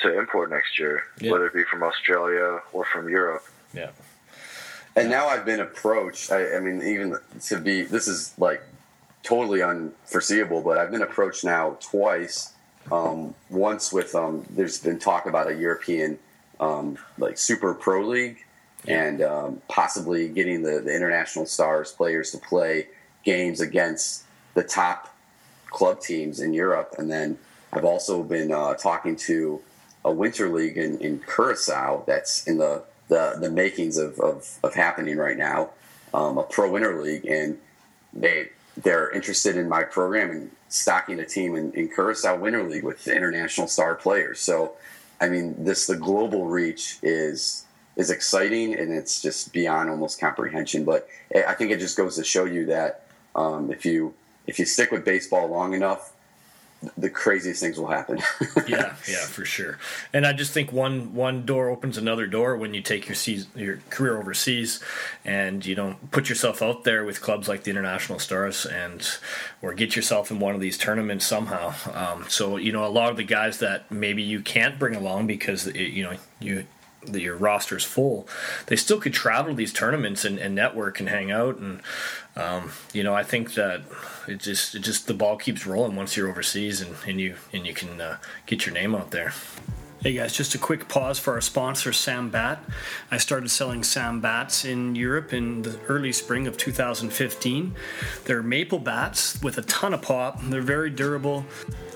to 0.00 0.18
import 0.18 0.50
next 0.50 0.78
year, 0.78 1.04
yeah. 1.20 1.32
whether 1.32 1.46
it 1.46 1.54
be 1.54 1.64
from 1.64 1.82
Australia 1.82 2.60
or 2.72 2.84
from 2.84 3.08
Europe. 3.08 3.44
Yeah. 3.72 3.90
And 4.98 5.10
now 5.10 5.28
I've 5.28 5.44
been 5.44 5.60
approached. 5.60 6.32
I, 6.32 6.56
I, 6.56 6.60
mean, 6.60 6.82
even 6.82 7.16
to 7.46 7.60
be 7.60 7.82
this 7.82 8.08
is 8.08 8.34
like 8.38 8.62
totally 9.22 9.62
unforeseeable, 9.62 10.62
but 10.62 10.78
I've 10.78 10.90
been 10.90 11.02
approached 11.02 11.44
now 11.44 11.76
twice. 11.80 12.54
Um, 12.90 13.34
once 13.50 13.92
with 13.92 14.14
um, 14.14 14.46
there's 14.50 14.78
been 14.78 14.98
talk 14.98 15.26
about 15.26 15.48
a 15.48 15.54
European 15.54 16.18
um, 16.58 16.98
like 17.18 17.38
Super 17.38 17.74
Pro 17.74 18.06
League, 18.06 18.44
and 18.86 19.20
um, 19.22 19.62
possibly 19.68 20.28
getting 20.28 20.62
the, 20.62 20.80
the 20.80 20.94
international 20.94 21.46
stars 21.46 21.92
players 21.92 22.30
to 22.32 22.38
play 22.38 22.88
games 23.24 23.60
against 23.60 24.24
the 24.54 24.62
top 24.62 25.14
club 25.70 26.00
teams 26.00 26.40
in 26.40 26.52
Europe. 26.52 26.94
And 26.98 27.10
then 27.10 27.38
I've 27.72 27.84
also 27.84 28.22
been 28.22 28.50
uh, 28.52 28.74
talking 28.74 29.16
to 29.16 29.60
a 30.04 30.10
winter 30.10 30.48
league 30.48 30.78
in, 30.78 30.98
in 30.98 31.20
Curacao 31.20 32.04
that's 32.06 32.46
in 32.46 32.58
the 32.58 32.84
the 33.08 33.36
the 33.40 33.50
makings 33.50 33.96
of 33.96 34.18
of, 34.20 34.58
of 34.62 34.74
happening 34.74 35.16
right 35.16 35.36
now, 35.36 35.70
um, 36.14 36.38
a 36.38 36.42
pro 36.42 36.70
winter 36.70 37.02
league, 37.02 37.26
and 37.26 37.58
they 38.12 38.48
they're 38.76 39.10
interested 39.10 39.56
in 39.56 39.68
my 39.68 39.82
program 39.82 40.30
and 40.30 40.50
stocking 40.68 41.18
a 41.18 41.24
team 41.24 41.56
in, 41.56 41.72
in 41.72 41.88
Curacao 41.88 42.38
Winter 42.38 42.62
League 42.62 42.84
with 42.84 43.08
international 43.08 43.66
star 43.66 43.94
players. 43.94 44.38
So, 44.38 44.74
I 45.20 45.28
mean, 45.28 45.64
this 45.64 45.86
the 45.86 45.96
global 45.96 46.46
reach 46.46 46.98
is 47.02 47.64
is 47.96 48.10
exciting 48.10 48.78
and 48.78 48.92
it's 48.92 49.20
just 49.20 49.52
beyond 49.52 49.90
almost 49.90 50.20
comprehension. 50.20 50.84
But 50.84 51.08
I 51.34 51.54
think 51.54 51.72
it 51.72 51.80
just 51.80 51.96
goes 51.96 52.14
to 52.16 52.24
show 52.24 52.44
you 52.44 52.66
that 52.66 53.06
um, 53.34 53.72
if 53.72 53.84
you 53.84 54.14
if 54.46 54.58
you 54.58 54.64
stick 54.64 54.92
with 54.92 55.04
baseball 55.04 55.48
long 55.48 55.74
enough, 55.74 56.12
the 56.96 57.10
craziest 57.10 57.60
things 57.60 57.78
will 57.78 57.88
happen. 57.88 58.18
yeah, 58.68 58.94
yeah, 59.08 59.26
for 59.26 59.44
sure. 59.44 59.78
And 60.12 60.24
I 60.24 60.32
just 60.32 60.52
think 60.52 60.72
one 60.72 61.14
one 61.14 61.44
door 61.44 61.68
opens 61.68 61.98
another 61.98 62.26
door 62.26 62.56
when 62.56 62.72
you 62.72 62.82
take 62.82 63.08
your 63.08 63.16
season, 63.16 63.50
your 63.56 63.80
career 63.90 64.18
overseas, 64.18 64.80
and 65.24 65.64
you 65.66 65.74
don't 65.74 66.10
put 66.12 66.28
yourself 66.28 66.62
out 66.62 66.84
there 66.84 67.04
with 67.04 67.20
clubs 67.20 67.48
like 67.48 67.64
the 67.64 67.70
International 67.70 68.18
Stars, 68.18 68.64
and 68.64 69.06
or 69.60 69.74
get 69.74 69.96
yourself 69.96 70.30
in 70.30 70.38
one 70.38 70.54
of 70.54 70.60
these 70.60 70.78
tournaments 70.78 71.26
somehow. 71.26 71.74
Um, 71.92 72.26
so 72.28 72.56
you 72.56 72.70
know, 72.70 72.86
a 72.86 72.88
lot 72.88 73.10
of 73.10 73.16
the 73.16 73.24
guys 73.24 73.58
that 73.58 73.90
maybe 73.90 74.22
you 74.22 74.40
can't 74.40 74.78
bring 74.78 74.94
along 74.94 75.26
because 75.26 75.66
you 75.74 76.04
know 76.04 76.16
you 76.38 76.64
that 77.06 77.20
your 77.20 77.36
roster's 77.36 77.84
full, 77.84 78.28
they 78.66 78.76
still 78.76 79.00
could 79.00 79.14
travel 79.14 79.52
to 79.52 79.56
these 79.56 79.72
tournaments 79.72 80.24
and, 80.24 80.38
and 80.38 80.54
network 80.54 81.00
and 81.00 81.08
hang 81.08 81.30
out. 81.30 81.56
And 81.58 81.80
um, 82.36 82.72
you 82.92 83.02
know, 83.02 83.14
I 83.14 83.22
think 83.22 83.54
that 83.54 83.82
it 84.26 84.38
just 84.38 84.74
it 84.74 84.80
just 84.80 85.06
the 85.06 85.14
ball 85.14 85.36
keeps 85.36 85.66
rolling 85.66 85.96
once 85.96 86.16
you're 86.16 86.28
overseas 86.28 86.80
and, 86.80 86.94
and 87.06 87.20
you 87.20 87.36
and 87.52 87.66
you 87.66 87.74
can 87.74 88.00
uh, 88.00 88.18
get 88.46 88.66
your 88.66 88.74
name 88.74 88.94
out 88.94 89.10
there. 89.10 89.32
Hey 90.00 90.12
guys, 90.12 90.32
just 90.32 90.54
a 90.54 90.58
quick 90.58 90.86
pause 90.86 91.18
for 91.18 91.34
our 91.34 91.40
sponsor, 91.40 91.92
Sam 91.92 92.30
Bat. 92.30 92.62
I 93.10 93.18
started 93.18 93.50
selling 93.50 93.82
Sam 93.82 94.20
Bats 94.20 94.64
in 94.64 94.94
Europe 94.94 95.32
in 95.32 95.62
the 95.62 95.76
early 95.88 96.12
spring 96.12 96.46
of 96.46 96.56
2015. 96.56 97.74
They're 98.24 98.40
maple 98.40 98.78
bats 98.78 99.42
with 99.42 99.58
a 99.58 99.62
ton 99.62 99.92
of 99.92 100.02
pop. 100.02 100.40
They're 100.40 100.62
very 100.62 100.88
durable. 100.88 101.46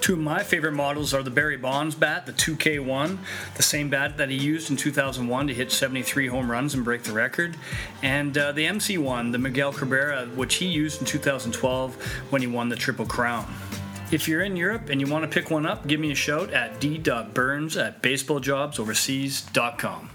Two 0.00 0.14
of 0.14 0.18
my 0.18 0.42
favorite 0.42 0.72
models 0.72 1.14
are 1.14 1.22
the 1.22 1.30
Barry 1.30 1.56
Bonds 1.56 1.94
bat, 1.94 2.26
the 2.26 2.32
2K1, 2.32 3.18
the 3.54 3.62
same 3.62 3.88
bat 3.88 4.16
that 4.16 4.30
he 4.30 4.36
used 4.36 4.68
in 4.68 4.76
2001 4.76 5.46
to 5.46 5.54
hit 5.54 5.70
73 5.70 6.26
home 6.26 6.50
runs 6.50 6.74
and 6.74 6.84
break 6.84 7.04
the 7.04 7.12
record, 7.12 7.56
and 8.02 8.36
uh, 8.36 8.50
the 8.50 8.64
MC1, 8.64 9.30
the 9.30 9.38
Miguel 9.38 9.72
Cabrera, 9.72 10.26
which 10.34 10.56
he 10.56 10.66
used 10.66 11.00
in 11.00 11.06
2012 11.06 11.94
when 12.30 12.42
he 12.42 12.48
won 12.48 12.68
the 12.68 12.74
Triple 12.74 13.06
Crown. 13.06 13.46
If 14.12 14.28
you're 14.28 14.42
in 14.42 14.56
Europe 14.56 14.90
and 14.90 15.00
you 15.00 15.06
want 15.06 15.24
to 15.24 15.28
pick 15.28 15.50
one 15.50 15.64
up, 15.64 15.86
give 15.86 15.98
me 15.98 16.12
a 16.12 16.14
shout 16.14 16.52
at 16.52 16.78
d.burns 16.80 17.78
at 17.78 18.02
baseballjobsoverseas.com. 18.02 20.10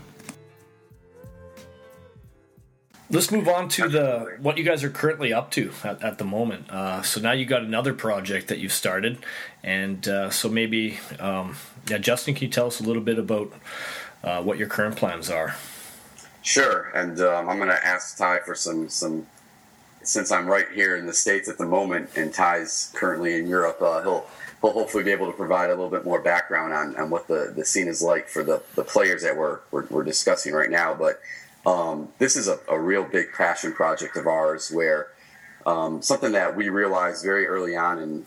Let's 3.09 3.31
move 3.31 3.47
on 3.47 3.69
to 3.69 3.89
the 3.89 4.37
what 4.39 4.57
you 4.57 4.63
guys 4.63 4.83
are 4.83 4.91
currently 4.91 5.33
up 5.33 5.49
to 5.51 5.71
at, 5.83 6.03
at 6.03 6.17
the 6.19 6.25
moment. 6.25 6.69
Uh, 6.69 7.01
so 7.01 7.21
now 7.21 7.31
you 7.31 7.45
got 7.45 7.63
another 7.63 7.93
project 7.93 8.49
that 8.49 8.59
you've 8.59 8.73
started, 8.73 9.17
and 9.63 10.07
uh, 10.07 10.29
so 10.29 10.49
maybe, 10.49 10.99
um, 11.19 11.55
yeah, 11.89 11.97
Justin, 11.97 12.35
can 12.35 12.43
you 12.43 12.49
tell 12.49 12.67
us 12.67 12.81
a 12.81 12.83
little 12.83 13.01
bit 13.01 13.17
about 13.17 13.51
uh, 14.23 14.43
what 14.43 14.57
your 14.57 14.67
current 14.67 14.97
plans 14.97 15.31
are? 15.31 15.55
Sure, 16.43 16.91
and 16.93 17.19
um, 17.21 17.49
I'm 17.49 17.57
going 17.57 17.69
to 17.69 17.85
ask 17.85 18.17
Ty 18.17 18.41
for 18.45 18.53
some 18.53 18.89
some 18.89 19.25
since 20.07 20.31
I'm 20.31 20.47
right 20.47 20.67
here 20.73 20.95
in 20.95 21.05
the 21.05 21.13
states 21.13 21.49
at 21.49 21.57
the 21.57 21.65
moment, 21.65 22.09
and 22.15 22.33
Ty's 22.33 22.91
currently 22.95 23.35
in 23.35 23.47
Europe, 23.47 23.81
uh, 23.81 24.01
he'll 24.01 24.25
he'll 24.61 24.71
hopefully 24.71 25.03
be 25.03 25.11
able 25.11 25.27
to 25.27 25.33
provide 25.33 25.69
a 25.69 25.75
little 25.75 25.89
bit 25.89 26.05
more 26.05 26.21
background 26.21 26.73
on, 26.73 26.95
on 26.95 27.09
what 27.09 27.27
the, 27.27 27.53
the 27.55 27.65
scene 27.65 27.87
is 27.87 28.01
like 28.01 28.27
for 28.27 28.43
the, 28.43 28.61
the 28.75 28.83
players 28.83 29.21
that 29.21 29.37
we're, 29.37 29.59
we're, 29.69 29.85
we're 29.87 30.03
discussing 30.03 30.51
right 30.51 30.71
now. 30.71 30.95
But 30.95 31.19
um, 31.69 32.09
this 32.17 32.35
is 32.35 32.47
a, 32.47 32.59
a, 32.67 32.79
real 32.79 33.03
big 33.03 33.33
passion 33.33 33.71
project 33.71 34.17
of 34.17 34.25
ours 34.25 34.71
where 34.71 35.09
um, 35.67 36.01
something 36.01 36.31
that 36.31 36.55
we 36.55 36.69
realized 36.69 37.23
very 37.23 37.45
early 37.45 37.75
on 37.75 37.99
in 37.99 38.25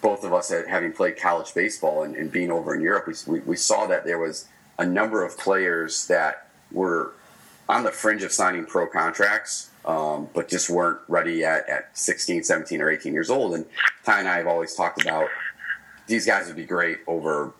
both 0.00 0.24
of 0.24 0.32
us 0.32 0.50
having 0.50 0.92
played 0.92 1.18
college 1.18 1.52
baseball 1.52 2.02
and, 2.02 2.16
and 2.16 2.32
being 2.32 2.50
over 2.50 2.74
in 2.74 2.80
Europe, 2.80 3.12
we, 3.26 3.40
we 3.40 3.56
saw 3.56 3.86
that 3.86 4.06
there 4.06 4.18
was 4.18 4.46
a 4.78 4.86
number 4.86 5.22
of 5.22 5.36
players 5.36 6.06
that 6.06 6.48
were 6.72 7.12
on 7.68 7.84
the 7.84 7.90
fringe 7.90 8.22
of 8.22 8.32
signing 8.32 8.64
pro 8.64 8.86
contracts 8.86 9.70
um, 9.88 10.28
but 10.34 10.48
just 10.48 10.68
weren't 10.68 11.00
ready 11.08 11.36
yet 11.36 11.66
at 11.68 11.96
16, 11.96 12.44
17, 12.44 12.80
or 12.82 12.90
18 12.90 13.12
years 13.12 13.30
old. 13.30 13.54
And 13.54 13.64
Ty 14.04 14.20
and 14.20 14.28
I 14.28 14.36
have 14.36 14.46
always 14.46 14.74
talked 14.74 15.02
about 15.02 15.28
these 16.06 16.26
guys 16.26 16.46
would 16.46 16.56
be 16.56 16.66
great 16.66 16.98
over 17.06 17.52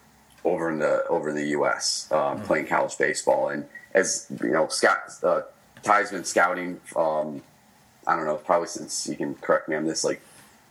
over 0.45 0.71
in 0.71 0.79
the 0.79 1.05
over 1.09 1.31
in 1.31 1.35
the 1.35 1.49
U.S. 1.49 2.09
Um, 2.13 2.19
mm-hmm. 2.19 2.45
playing 2.45 2.67
college 2.67 2.97
baseball. 2.97 3.49
And 3.49 3.67
as 3.95 4.27
you 4.43 4.51
know, 4.51 4.69
Scott 4.69 4.99
uh, 5.23 5.43
Ty's 5.83 6.11
been 6.11 6.25
scouting. 6.25 6.81
Um, 6.95 7.43
I 8.07 8.15
don't 8.15 8.27
know, 8.27 8.37
probably 8.37 8.69
since 8.69 9.09
you 9.09 9.17
can 9.17 9.35
correct 9.37 9.69
me 9.69 9.77
on 9.77 9.85
this, 9.85 10.05
like 10.05 10.23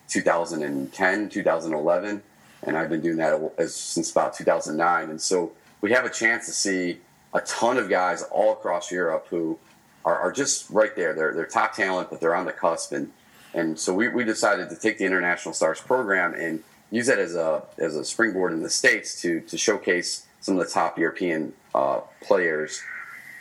2010, 0.09 1.29
2011, 1.29 2.23
and 2.63 2.77
I've 2.77 2.89
been 2.89 3.01
doing 3.01 3.17
that 3.17 3.51
as, 3.59 3.75
since 3.75 4.09
about 4.09 4.33
2009. 4.33 5.09
And 5.09 5.21
so 5.21 5.51
we 5.81 5.91
have 5.91 6.05
a 6.05 6.09
chance 6.09 6.47
to 6.47 6.51
see 6.51 6.99
a 7.33 7.41
ton 7.41 7.77
of 7.77 7.89
guys 7.89 8.23
all 8.23 8.53
across 8.53 8.91
Europe 8.91 9.27
who 9.29 9.59
are, 10.07 10.17
are 10.19 10.31
just 10.31 10.69
right 10.69 10.95
there. 10.95 11.13
They're, 11.13 11.33
they're 11.33 11.45
top 11.45 11.75
talent, 11.75 12.09
but 12.09 12.21
they're 12.21 12.35
on 12.35 12.45
the 12.45 12.53
cusp. 12.53 12.93
And, 12.93 13.11
and 13.53 13.77
so 13.77 13.93
we, 13.93 14.07
we 14.07 14.23
decided 14.23 14.69
to 14.69 14.77
take 14.77 14.97
the 14.97 15.05
International 15.05 15.53
Stars 15.53 15.81
program 15.81 16.33
and 16.33 16.63
use 16.91 17.07
that 17.07 17.19
as 17.19 17.35
a, 17.35 17.63
as 17.77 17.95
a 17.95 18.05
springboard 18.05 18.53
in 18.53 18.63
the 18.63 18.69
States 18.69 19.21
to, 19.21 19.41
to 19.41 19.57
showcase 19.57 20.25
some 20.39 20.57
of 20.57 20.65
the 20.65 20.71
top 20.71 20.97
European 20.97 21.51
uh, 21.75 21.99
players 22.21 22.81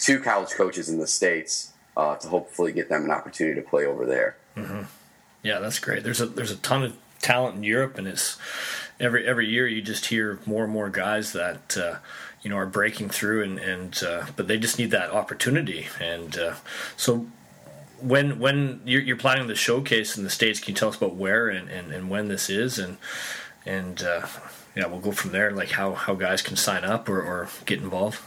to 0.00 0.20
college 0.20 0.50
coaches 0.50 0.88
in 0.88 0.98
the 0.98 1.07
States 1.07 1.72
uh, 1.96 2.16
to 2.16 2.29
hopefully 2.29 2.72
get 2.72 2.88
them 2.88 3.05
an 3.05 3.11
opportunity 3.12 3.61
to 3.61 3.66
play 3.66 3.87
over 3.87 4.05
there. 4.05 4.37
Mm-hmm. 4.57 4.83
Yeah, 5.42 5.61
that's 5.61 5.79
great. 5.79 6.02
There's 6.02 6.20
a 6.20 6.26
there's 6.26 6.50
a 6.50 6.57
ton 6.57 6.83
of 6.83 6.96
talent 7.20 7.57
in 7.57 7.62
Europe, 7.62 7.96
and 7.98 8.09
it's 8.09 8.37
every 8.98 9.26
every 9.26 9.48
year 9.48 9.66
you 9.68 9.81
just 9.81 10.07
hear 10.07 10.40
more 10.44 10.64
and 10.64 10.72
more 10.72 10.90
guys 10.90 11.33
that 11.33 11.76
uh, 11.76 11.96
you 12.46 12.50
know 12.50 12.59
are 12.59 12.66
breaking 12.66 13.09
through 13.09 13.42
and 13.42 13.59
and 13.59 14.04
uh, 14.04 14.24
but 14.37 14.46
they 14.46 14.56
just 14.56 14.78
need 14.78 14.92
that 14.92 15.11
opportunity. 15.11 15.88
And 16.00 16.38
uh, 16.38 16.54
so 16.96 17.26
when 18.00 18.38
when 18.38 18.82
you're, 18.85 19.02
you're, 19.02 19.16
planning 19.16 19.48
the 19.48 19.56
showcase 19.56 20.16
in 20.16 20.22
the 20.22 20.30
states 20.30 20.61
can 20.61 20.70
you 20.70 20.76
tell 20.76 20.90
us 20.90 20.96
about 20.96 21.16
where 21.16 21.48
and, 21.48 21.68
and, 21.68 21.92
and 21.92 22.09
when 22.09 22.28
this 22.28 22.48
is? 22.48 22.78
And 22.78 22.98
and 23.66 24.00
uh, 24.00 24.28
yeah 24.76 24.87
we'll 24.87 25.00
go 25.00 25.11
from 25.11 25.32
there 25.32 25.50
like 25.50 25.72
how 25.72 25.94
how 25.94 26.14
guys 26.14 26.40
can 26.40 26.54
sign 26.54 26.85
up 26.85 27.09
or, 27.09 27.20
or 27.20 27.48
get 27.64 27.80
involved. 27.80 28.20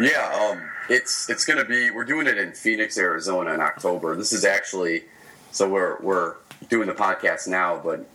Yeah 0.00 0.52
um, 0.52 0.62
it's 0.88 1.28
it's 1.28 1.44
to 1.44 1.66
be 1.66 1.90
we're 1.90 2.06
doing 2.06 2.26
it 2.26 2.38
in 2.38 2.52
phoenix 2.52 2.96
arizona 2.96 3.52
in 3.52 3.60
october. 3.60 4.16
This 4.16 4.32
is 4.32 4.46
actually 4.46 5.02
so 5.52 5.68
we're 5.68 5.98
we're 6.00 6.36
doing 6.70 6.86
the 6.86 6.94
podcast 6.94 7.46
now 7.46 7.78
but 7.78 8.08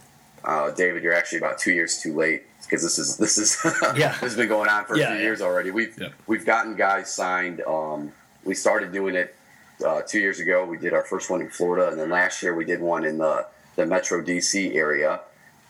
uh, 0.44 0.72
david 0.72 1.04
you're 1.04 1.14
actually 1.14 1.38
about 1.38 1.60
two 1.60 1.72
years 1.72 2.00
too 2.00 2.16
late 2.16 2.46
because 2.70 2.84
this 2.84 3.00
is 3.00 3.18
this 3.18 3.38
is 3.38 3.58
yeah. 3.98 4.10
this 4.10 4.20
has 4.20 4.36
been 4.36 4.48
going 4.48 4.70
on 4.70 4.86
for 4.86 4.96
yeah, 4.96 5.06
a 5.06 5.08
few 5.08 5.18
yeah. 5.18 5.24
years 5.24 5.42
already. 5.42 5.72
We've 5.72 5.98
yeah. 6.00 6.10
we've 6.28 6.46
gotten 6.46 6.76
guys 6.76 7.14
signed. 7.14 7.62
Um, 7.62 8.12
we 8.44 8.54
started 8.54 8.92
doing 8.92 9.16
it 9.16 9.36
uh, 9.86 10.02
two 10.02 10.20
years 10.20 10.40
ago. 10.40 10.66
We 10.66 10.78
did 10.78 10.94
our 10.94 11.04
first 11.04 11.30
one 11.30 11.42
in 11.42 11.50
Florida, 11.50 11.90
and 11.90 12.00
then 12.00 12.10
last 12.10 12.44
year 12.44 12.54
we 12.54 12.66
did 12.66 12.80
one 12.80 13.06
in 13.06 13.18
the 13.18 13.48
the 13.76 13.86
Metro 13.86 14.22
DC 14.22 14.76
area. 14.76 15.22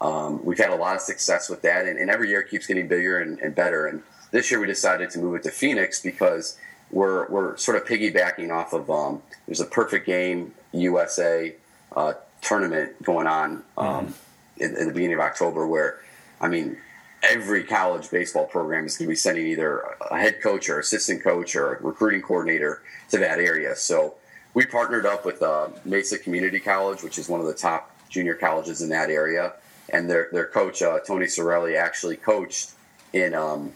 Um, 0.01 0.43
we've 0.43 0.57
had 0.57 0.69
a 0.71 0.75
lot 0.75 0.95
of 0.95 1.01
success 1.01 1.49
with 1.49 1.61
that, 1.63 1.85
and, 1.85 1.97
and 1.97 2.09
every 2.09 2.29
year 2.29 2.41
it 2.41 2.49
keeps 2.49 2.67
getting 2.67 2.87
bigger 2.87 3.19
and, 3.19 3.37
and, 3.39 3.53
better. 3.53 3.85
And 3.85 4.01
this 4.31 4.49
year 4.49 4.59
we 4.59 4.65
decided 4.65 5.09
to 5.09 5.19
move 5.19 5.35
it 5.35 5.43
to 5.43 5.51
Phoenix 5.51 6.01
because 6.01 6.57
we're 6.91 7.27
we're 7.27 7.57
sort 7.57 7.77
of 7.77 7.85
piggybacking 7.85 8.49
off 8.51 8.73
of 8.73 8.89
um, 8.89 9.21
there's 9.45 9.59
a 9.59 9.65
Perfect 9.65 10.05
Game 10.05 10.53
USA 10.73 11.53
uh, 11.95 12.13
tournament 12.41 13.01
going 13.03 13.27
on 13.27 13.63
um, 13.77 14.07
mm. 14.07 14.13
in, 14.57 14.77
in 14.77 14.87
the 14.87 14.93
beginning 14.93 15.15
of 15.15 15.21
October 15.21 15.67
where 15.67 15.99
I 16.41 16.47
mean, 16.47 16.77
every 17.23 17.63
college 17.63 18.09
baseball 18.09 18.45
program 18.45 18.85
is 18.85 18.97
going 18.97 19.07
to 19.07 19.11
be 19.11 19.15
sending 19.15 19.47
either 19.47 19.83
a 20.09 20.17
head 20.17 20.41
coach 20.41 20.69
or 20.69 20.79
assistant 20.79 21.23
coach 21.23 21.55
or 21.55 21.75
a 21.75 21.83
recruiting 21.83 22.21
coordinator 22.21 22.81
to 23.09 23.17
that 23.17 23.39
area. 23.39 23.75
So 23.75 24.15
we 24.53 24.65
partnered 24.65 25.05
up 25.05 25.25
with 25.25 25.41
uh, 25.41 25.69
Mesa 25.85 26.17
Community 26.17 26.59
College, 26.59 27.03
which 27.03 27.17
is 27.17 27.29
one 27.29 27.39
of 27.39 27.45
the 27.45 27.53
top 27.53 27.95
junior 28.09 28.35
colleges 28.35 28.81
in 28.81 28.89
that 28.89 29.09
area, 29.09 29.53
and 29.89 30.09
their 30.09 30.29
their 30.31 30.47
coach 30.47 30.81
uh, 30.81 30.99
Tony 30.99 31.27
Sorelli 31.27 31.77
actually 31.77 32.15
coached 32.15 32.71
in 33.13 33.33
um, 33.33 33.73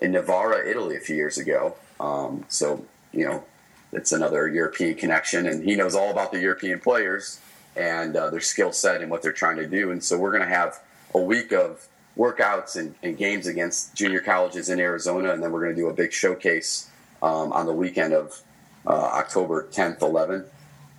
in 0.00 0.12
Novara, 0.12 0.68
Italy, 0.68 0.96
a 0.96 1.00
few 1.00 1.16
years 1.16 1.38
ago. 1.38 1.76
Um, 2.00 2.44
so 2.48 2.84
you 3.12 3.24
know, 3.24 3.44
it's 3.92 4.12
another 4.12 4.48
European 4.48 4.94
connection, 4.96 5.46
and 5.46 5.62
he 5.62 5.76
knows 5.76 5.94
all 5.94 6.10
about 6.10 6.32
the 6.32 6.40
European 6.40 6.80
players 6.80 7.40
and 7.76 8.16
uh, 8.16 8.30
their 8.30 8.40
skill 8.40 8.72
set 8.72 9.02
and 9.02 9.10
what 9.10 9.22
they're 9.22 9.32
trying 9.32 9.56
to 9.56 9.66
do. 9.66 9.90
And 9.90 10.02
so 10.02 10.18
we're 10.18 10.32
going 10.32 10.42
to 10.42 10.48
have 10.48 10.80
a 11.14 11.20
week 11.20 11.52
of 11.52 11.86
workouts 12.16 12.76
and, 12.76 12.94
and, 13.02 13.16
games 13.18 13.46
against 13.46 13.94
junior 13.94 14.20
colleges 14.20 14.68
in 14.70 14.80
Arizona, 14.80 15.32
and 15.32 15.42
then 15.42 15.52
we're 15.52 15.60
going 15.60 15.74
to 15.74 15.80
do 15.80 15.88
a 15.88 15.92
big 15.92 16.12
showcase 16.12 16.90
um, 17.22 17.52
on 17.52 17.66
the 17.66 17.72
weekend 17.72 18.14
of 18.14 18.40
uh, 18.86 18.90
October 18.90 19.68
10th, 19.70 19.98
11th, 19.98 20.46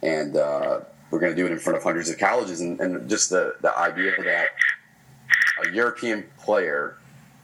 and 0.04 0.36
uh, 0.36 0.80
we're 1.10 1.20
going 1.20 1.32
to 1.32 1.36
do 1.36 1.46
it 1.46 1.52
in 1.52 1.58
front 1.58 1.76
of 1.78 1.84
hundreds 1.84 2.10
of 2.10 2.18
colleges. 2.18 2.62
And, 2.62 2.80
and 2.80 3.10
just 3.10 3.30
the, 3.30 3.56
the 3.62 3.76
idea 3.78 4.12
that 4.24 4.50
a 5.66 5.74
European 5.74 6.26
player 6.38 6.98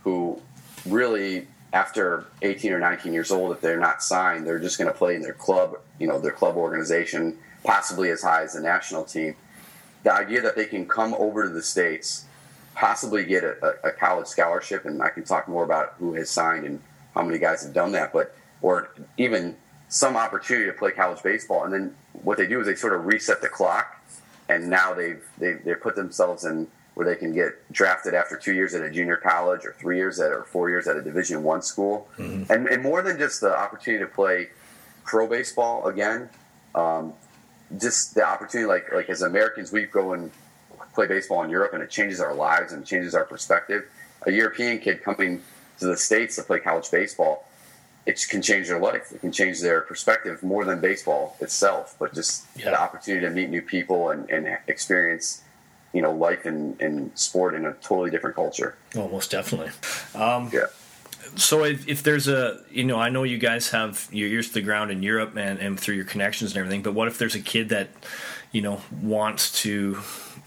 who 0.03 0.39
really 0.86 1.47
after 1.73 2.27
18 2.43 2.71
or 2.71 2.79
19 2.79 3.12
years 3.13 3.31
old, 3.31 3.51
if 3.51 3.59
they're 3.59 3.79
not 3.79 4.03
signed, 4.03 4.45
they're 4.45 4.59
just 4.59 4.77
going 4.77 4.89
to 4.89 4.95
play 4.95 5.15
in 5.15 5.23
their 5.23 5.33
club, 5.33 5.75
you 5.99 6.07
know, 6.07 6.19
their 6.19 6.31
club 6.31 6.55
organization, 6.55 7.38
possibly 7.63 8.12
as 8.12 8.21
high 8.21 8.43
as 8.43 8.53
the 8.53 8.62
national 8.62 9.03
team. 9.03 9.36
The 10.03 10.13
idea 10.13 10.41
that 10.41 10.55
they 10.55 10.65
can 10.65 10.88
come 10.88 11.15
over 11.15 11.43
to 11.43 11.49
the 11.49 11.63
states, 11.63 12.25
possibly 12.75 13.25
get 13.25 13.43
a, 13.43 13.75
a 13.83 13.91
college 13.91 14.27
scholarship, 14.27 14.86
and 14.86 15.01
I 15.01 15.09
can 15.09 15.23
talk 15.23 15.47
more 15.47 15.63
about 15.63 15.95
who 15.99 16.13
has 16.13 16.29
signed 16.29 16.65
and 16.65 16.81
how 17.15 17.23
many 17.23 17.38
guys 17.38 17.63
have 17.63 17.73
done 17.73 17.91
that, 17.93 18.13
but 18.13 18.36
or 18.62 18.89
even 19.17 19.55
some 19.89 20.15
opportunity 20.15 20.65
to 20.65 20.73
play 20.73 20.91
college 20.91 21.21
baseball, 21.21 21.63
and 21.63 21.73
then 21.73 21.95
what 22.23 22.38
they 22.38 22.47
do 22.47 22.59
is 22.59 22.65
they 22.65 22.75
sort 22.75 22.93
of 22.93 23.05
reset 23.05 23.41
the 23.41 23.49
clock, 23.49 24.01
and 24.49 24.69
now 24.69 24.93
they've 24.93 25.23
they 25.38 25.53
they 25.53 25.75
put 25.75 25.95
themselves 25.95 26.45
in 26.45 26.67
where 26.95 27.05
they 27.05 27.15
can 27.15 27.33
get 27.33 27.53
drafted 27.71 28.13
after 28.13 28.38
two 28.38 28.53
years 28.53 28.73
at 28.73 28.83
a 28.83 28.89
junior 28.89 29.17
college 29.17 29.65
or 29.65 29.73
three 29.73 29.97
years 29.97 30.19
at 30.19 30.31
or 30.31 30.43
four 30.43 30.69
years 30.69 30.88
at 30.88 30.95
a 30.95 31.01
division 31.01 31.43
one 31.43 31.62
school 31.62 32.07
mm-hmm. 32.17 32.51
and, 32.51 32.67
and, 32.67 32.83
more 32.83 33.01
than 33.01 33.17
just 33.17 33.41
the 33.41 33.57
opportunity 33.57 34.03
to 34.03 34.09
play 34.09 34.47
pro 35.03 35.27
baseball 35.27 35.88
again 35.88 36.29
um, 36.75 37.13
just 37.79 38.13
the 38.13 38.23
opportunity 38.23 38.67
like 38.67 38.91
like 38.93 39.09
as 39.09 39.23
americans 39.23 39.71
we 39.71 39.86
go 39.86 40.13
and 40.13 40.29
play 40.93 41.08
baseball 41.08 41.43
in 41.43 41.49
europe 41.49 41.73
and 41.73 41.84
it 41.84 41.89
changes 41.89 42.19
our 42.19 42.34
lives 42.34 42.73
and 42.73 42.86
changes 42.86 43.15
our 43.15 43.25
perspective 43.25 43.86
a 44.25 44.32
european 44.32 44.79
kid 44.79 45.03
coming 45.03 45.41
to 45.79 45.86
the 45.86 45.97
states 45.97 46.36
to 46.36 46.43
play 46.43 46.60
college 46.60 46.89
baseball 46.91 47.47
it 48.06 48.25
can 48.29 48.41
change 48.41 48.67
their 48.67 48.79
life 48.79 49.12
it 49.12 49.21
can 49.21 49.32
change 49.32 49.62
their 49.62 49.82
perspective 49.82 50.43
more 50.43 50.65
than 50.65 50.79
baseball 50.79 51.36
itself 51.39 51.95
but 51.99 52.13
just 52.13 52.45
yeah. 52.56 52.71
the 52.71 52.79
opportunity 52.79 53.25
to 53.25 53.32
meet 53.32 53.49
new 53.49 53.62
people 53.62 54.10
and, 54.10 54.29
and 54.29 54.58
experience 54.67 55.43
you 55.93 56.01
know 56.01 56.12
life 56.12 56.45
and, 56.45 56.79
and 56.82 57.17
sport 57.17 57.53
in 57.53 57.65
a 57.65 57.73
totally 57.75 58.10
different 58.10 58.36
culture. 58.36 58.75
Oh, 58.95 59.08
most 59.08 59.32
definitely. 59.32 59.71
Um, 60.19 60.49
yeah. 60.51 60.65
So 61.36 61.63
if, 61.63 61.88
if 61.88 62.03
there's 62.03 62.27
a 62.27 62.62
you 62.69 62.84
know 62.84 62.99
I 62.99 63.10
know 63.10 63.23
you 63.23 63.38
guys 63.38 63.69
have 63.69 64.10
your 64.12 64.27
ears 64.27 64.49
to 64.49 64.56
the 64.56 64.62
ground 64.62 64.91
in 64.91 65.01
Europe 65.01 65.38
and, 65.38 65.60
and 65.60 65.79
through 65.79 65.95
your 65.95 66.06
connections 66.06 66.51
and 66.51 66.58
everything, 66.58 66.82
but 66.82 66.93
what 66.93 67.08
if 67.08 67.17
there's 67.17 67.36
a 67.36 67.39
kid 67.39 67.69
that 67.69 67.89
you 68.51 68.62
know 68.62 68.82
wants 69.01 69.62
to 69.62 69.99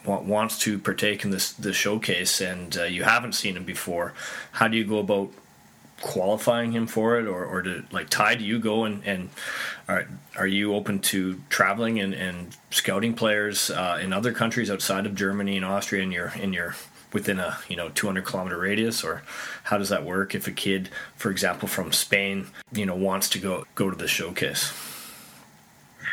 wants 0.06 0.58
to 0.60 0.78
partake 0.78 1.24
in 1.24 1.30
this 1.30 1.52
the 1.52 1.72
showcase 1.72 2.40
and 2.40 2.76
uh, 2.76 2.84
you 2.84 3.04
haven't 3.04 3.32
seen 3.32 3.56
him 3.56 3.64
before? 3.64 4.14
How 4.52 4.68
do 4.68 4.76
you 4.76 4.84
go 4.84 4.98
about 4.98 5.30
qualifying 6.00 6.72
him 6.72 6.86
for 6.86 7.18
it, 7.18 7.26
or, 7.26 7.44
or 7.44 7.62
to 7.62 7.84
like 7.90 8.08
Ty? 8.08 8.36
Do 8.36 8.44
you 8.44 8.58
go 8.58 8.84
and 8.84 9.04
and 9.04 9.30
are 9.88 10.06
are 10.36 10.46
you 10.46 10.74
open 10.74 11.00
to 11.00 11.40
traveling 11.48 11.98
and, 12.00 12.14
and 12.14 12.56
scouting 12.70 13.14
players 13.14 13.70
uh, 13.70 13.98
in 14.00 14.12
other 14.12 14.32
countries 14.32 14.70
outside 14.70 15.06
of 15.06 15.14
Germany 15.14 15.56
and 15.56 15.64
Austria, 15.64 16.02
and 16.02 16.12
you're 16.12 16.32
in 16.40 16.52
your 16.52 16.74
within 17.12 17.38
a 17.38 17.58
you 17.68 17.76
know 17.76 17.88
200 17.90 18.24
kilometer 18.24 18.58
radius, 18.58 19.02
or 19.04 19.22
how 19.64 19.78
does 19.78 19.88
that 19.88 20.04
work? 20.04 20.34
If 20.34 20.46
a 20.46 20.52
kid, 20.52 20.90
for 21.16 21.30
example, 21.30 21.68
from 21.68 21.92
Spain, 21.92 22.48
you 22.72 22.86
know, 22.86 22.94
wants 22.94 23.28
to 23.30 23.38
go 23.38 23.64
go 23.74 23.90
to 23.90 23.96
the 23.96 24.08
showcase. 24.08 24.72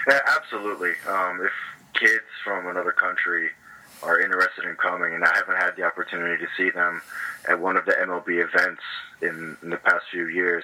Yeah, 0.08 0.20
absolutely. 0.36 0.92
Um, 1.08 1.42
if 1.42 1.52
kids 1.94 2.26
from 2.44 2.68
another 2.68 2.92
country 2.92 3.50
are 4.04 4.20
interested 4.20 4.66
in 4.66 4.76
coming, 4.76 5.14
and 5.14 5.24
I 5.24 5.34
haven't 5.36 5.56
had 5.56 5.76
the 5.76 5.84
opportunity 5.84 6.44
to 6.44 6.50
see 6.58 6.70
them 6.70 7.02
at 7.50 7.60
one 7.60 7.78
of 7.78 7.86
the 7.86 7.94
MLB 7.94 8.44
events 8.44 8.82
in, 9.22 9.58
in 9.62 9.70
the 9.70 9.78
past 9.78 10.06
few 10.12 10.28
years. 10.28 10.64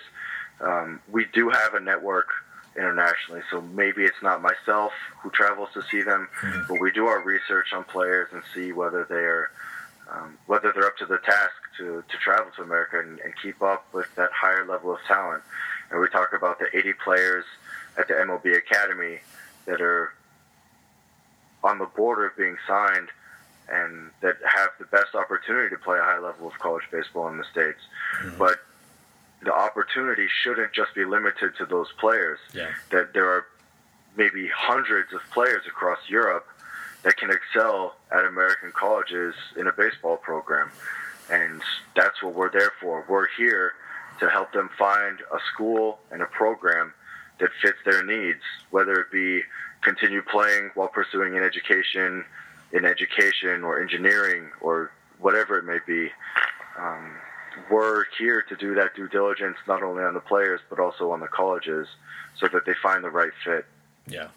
Um, 0.62 1.00
we 1.10 1.26
do 1.34 1.50
have 1.50 1.74
a 1.74 1.80
network 1.80 2.28
internationally, 2.76 3.42
so 3.50 3.62
maybe 3.62 4.04
it's 4.04 4.22
not 4.22 4.42
myself 4.42 4.92
who 5.22 5.30
travels 5.30 5.70
to 5.74 5.82
see 5.90 6.02
them, 6.02 6.28
mm-hmm. 6.42 6.62
but 6.68 6.80
we 6.82 6.92
do 6.92 7.08
our 7.08 7.22
research 7.24 7.74
on 7.74 7.84
players 7.84 8.30
and 8.34 8.44
see 8.54 8.72
whether 8.72 9.06
they're 9.06 9.52
um, 10.12 10.38
whether 10.48 10.72
they're 10.74 10.88
up 10.88 10.98
to 10.98 11.06
the 11.06 11.20
task 11.20 11.54
to, 11.78 12.04
to 12.10 12.18
travel 12.18 12.52
to 12.56 12.64
America 12.64 13.00
and, 13.00 13.20
and 13.20 13.32
keep 13.44 13.62
up 13.62 13.86
with 13.94 14.08
that 14.16 14.32
higher 14.32 14.66
level 14.66 14.92
of 14.92 15.00
talent. 15.08 15.44
And 15.92 16.00
we 16.00 16.08
talk 16.10 16.34
about 16.34 16.58
the 16.58 16.66
80 16.76 16.94
players 16.94 17.46
at 17.96 18.08
the 18.08 18.16
MLB 18.16 18.58
Academy 18.58 19.20
that 19.66 19.82
are 19.82 20.12
on 21.64 21.78
the 21.78 21.86
border 21.86 22.26
of 22.26 22.38
being 22.38 22.58
signed 22.68 23.10
and 23.72 24.12
that 24.22 24.38
have 24.46 24.70
the 24.80 24.86
best 24.86 25.16
opportunity 25.16 25.70
to 25.70 25.82
play 25.82 25.98
a 25.98 26.04
high 26.04 26.20
level 26.20 26.48
of 26.48 26.54
college 26.60 26.84
baseball 26.92 27.28
in 27.30 27.38
the 27.38 27.46
states. 27.52 27.80
Mm-hmm. 28.22 28.38
But 28.38 28.58
the 29.44 29.54
opportunity 29.54 30.28
shouldn't 30.44 30.74
just 30.74 30.94
be 30.96 31.06
limited 31.06 31.56
to 31.58 31.66
those 31.66 31.88
players. 32.00 32.40
Yeah. 32.54 32.72
That 32.92 33.14
there 33.14 33.30
are 33.30 33.46
maybe 34.18 34.50
hundreds 34.54 35.14
of 35.14 35.22
players 35.32 35.64
across 35.68 36.00
Europe 36.10 36.48
that 37.04 37.16
can 37.18 37.30
excel 37.30 37.96
at 38.12 38.26
American 38.26 38.72
colleges 38.72 39.34
in 39.56 39.68
a 39.68 39.72
baseball 39.72 40.18
program. 40.18 40.70
And 41.32 41.62
that's 41.96 42.22
what 42.22 42.34
we're 42.34 42.52
there 42.52 42.72
for. 42.82 43.06
We're 43.08 43.28
here 43.38 43.74
to 44.20 44.30
help 44.30 44.52
them 44.52 44.70
find 44.78 45.20
a 45.32 45.38
school 45.54 46.00
and 46.12 46.22
a 46.22 46.26
program 46.26 46.94
that 47.40 47.50
fits 47.62 47.78
their 47.86 48.04
needs, 48.04 48.42
whether 48.72 49.00
it 49.00 49.12
be 49.12 49.44
continue 49.82 50.22
playing 50.22 50.72
while 50.76 50.90
pursuing 50.90 51.38
an 51.38 51.44
education 51.44 52.26
in 52.72 52.86
education 52.86 53.64
or 53.64 53.82
engineering 53.82 54.50
or 54.62 54.92
whatever 55.20 55.58
it 55.58 55.66
may 55.66 55.80
be. 55.86 56.10
Um, 56.78 57.16
we're 57.70 58.06
here 58.18 58.44
to 58.44 58.56
do 58.56 58.76
that 58.76 58.96
due 58.96 59.08
diligence 59.08 59.58
not 59.68 59.84
only 59.84 60.04
on 60.04 60.14
the 60.14 60.20
players 60.20 60.62
but 60.70 60.80
also 60.80 61.12
on 61.12 61.20
the 61.20 61.28
colleges 61.28 61.88
so 62.40 62.48
that 62.48 62.66
they 62.66 62.74
find 62.82 63.04
the 63.04 63.10
right 63.10 63.32
fit. 63.44 63.66
Yeah, 64.08 64.30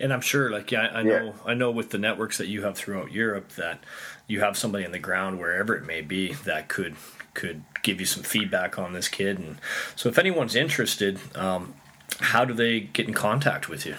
and 0.00 0.12
I'm 0.12 0.22
sure, 0.22 0.50
like, 0.50 0.72
yeah, 0.72 0.90
I 0.92 1.02
know, 1.02 1.24
yeah. 1.26 1.32
I 1.46 1.54
know, 1.54 1.70
with 1.70 1.90
the 1.90 1.98
networks 1.98 2.38
that 2.38 2.48
you 2.48 2.62
have 2.62 2.76
throughout 2.76 3.12
Europe, 3.12 3.50
that 3.50 3.84
you 4.26 4.40
have 4.40 4.58
somebody 4.58 4.84
in 4.84 4.90
the 4.90 4.98
ground 4.98 5.38
wherever 5.38 5.76
it 5.76 5.86
may 5.86 6.00
be 6.00 6.32
that 6.44 6.68
could 6.68 6.96
could 7.32 7.62
give 7.82 8.00
you 8.00 8.06
some 8.06 8.24
feedback 8.24 8.76
on 8.76 8.92
this 8.92 9.08
kid. 9.08 9.38
And 9.38 9.58
so, 9.94 10.08
if 10.08 10.18
anyone's 10.18 10.56
interested, 10.56 11.20
um, 11.36 11.74
how 12.18 12.44
do 12.44 12.52
they 12.52 12.80
get 12.80 13.06
in 13.06 13.14
contact 13.14 13.68
with 13.68 13.86
you? 13.86 13.96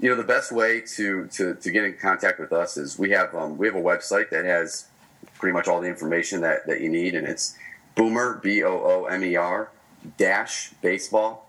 You 0.00 0.08
know 0.08 0.16
the 0.16 0.24
best 0.24 0.52
way 0.52 0.80
to, 0.80 1.26
to, 1.26 1.54
to 1.54 1.70
get 1.70 1.84
in 1.84 1.94
contact 1.94 2.38
with 2.38 2.52
us 2.52 2.76
is 2.76 2.98
we 2.98 3.10
have 3.10 3.34
um, 3.34 3.56
we 3.58 3.66
have 3.66 3.76
a 3.76 3.80
website 3.80 4.30
that 4.30 4.44
has 4.44 4.86
pretty 5.34 5.52
much 5.52 5.68
all 5.68 5.80
the 5.80 5.88
information 5.88 6.40
that, 6.40 6.66
that 6.66 6.80
you 6.80 6.88
need 6.88 7.14
and 7.14 7.26
it's 7.26 7.56
boomer 7.94 8.40
b-o-o-m-e-r 8.42 9.70
dash 10.16 10.70
baseball. 10.82 11.48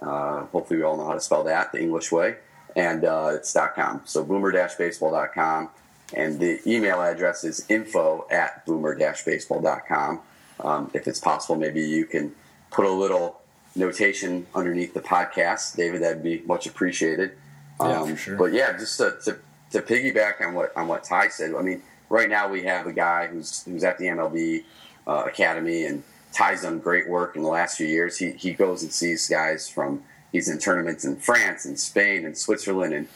Uh, 0.00 0.44
hopefully 0.46 0.78
we 0.78 0.84
all 0.84 0.96
know 0.96 1.06
how 1.06 1.14
to 1.14 1.20
spell 1.20 1.44
that 1.44 1.72
the 1.72 1.80
english 1.80 2.12
way. 2.12 2.36
And 2.76 3.04
uh, 3.04 3.32
it's 3.34 3.52
dot 3.52 3.74
com. 3.74 4.02
So 4.04 4.22
boomer 4.22 4.52
dash 4.52 4.74
baseball.com 4.74 5.70
and 6.14 6.38
the 6.38 6.60
email 6.66 7.00
address 7.00 7.44
is 7.44 7.64
info 7.68 8.26
at 8.30 8.64
boomer 8.66 8.94
dash 8.94 9.24
baseball.com 9.24 10.20
um, 10.60 10.90
if 10.92 11.08
it's 11.08 11.20
possible 11.20 11.56
maybe 11.56 11.80
you 11.80 12.04
can 12.04 12.34
put 12.70 12.84
a 12.84 12.90
little 12.90 13.40
notation 13.74 14.46
underneath 14.54 14.92
the 14.92 15.00
podcast. 15.00 15.76
David 15.76 16.02
that'd 16.02 16.22
be 16.22 16.42
much 16.46 16.66
appreciated 16.66 17.32
yeah, 17.80 18.00
um, 18.00 18.16
sure. 18.16 18.36
But 18.36 18.52
yeah, 18.52 18.76
just 18.76 18.96
to, 18.98 19.16
to, 19.24 19.38
to 19.70 19.82
piggyback 19.82 20.46
on 20.46 20.54
what 20.54 20.76
on 20.76 20.88
what 20.88 21.04
Ty 21.04 21.28
said. 21.28 21.54
I 21.54 21.62
mean, 21.62 21.82
right 22.08 22.28
now 22.28 22.48
we 22.48 22.62
have 22.64 22.86
a 22.86 22.92
guy 22.92 23.26
who's 23.26 23.64
who's 23.64 23.84
at 23.84 23.98
the 23.98 24.06
MLB 24.06 24.64
uh, 25.06 25.24
Academy, 25.26 25.84
and 25.84 26.02
Ty's 26.32 26.62
done 26.62 26.78
great 26.78 27.08
work 27.08 27.36
in 27.36 27.42
the 27.42 27.48
last 27.48 27.76
few 27.76 27.86
years. 27.86 28.18
He 28.18 28.32
he 28.32 28.52
goes 28.52 28.82
and 28.82 28.92
sees 28.92 29.28
guys 29.28 29.68
from 29.68 30.02
he's 30.32 30.48
in 30.48 30.58
tournaments 30.58 31.04
in 31.04 31.16
France 31.16 31.64
and 31.64 31.78
Spain 31.78 32.24
and 32.24 32.36
Switzerland, 32.36 32.92
and 32.92 33.08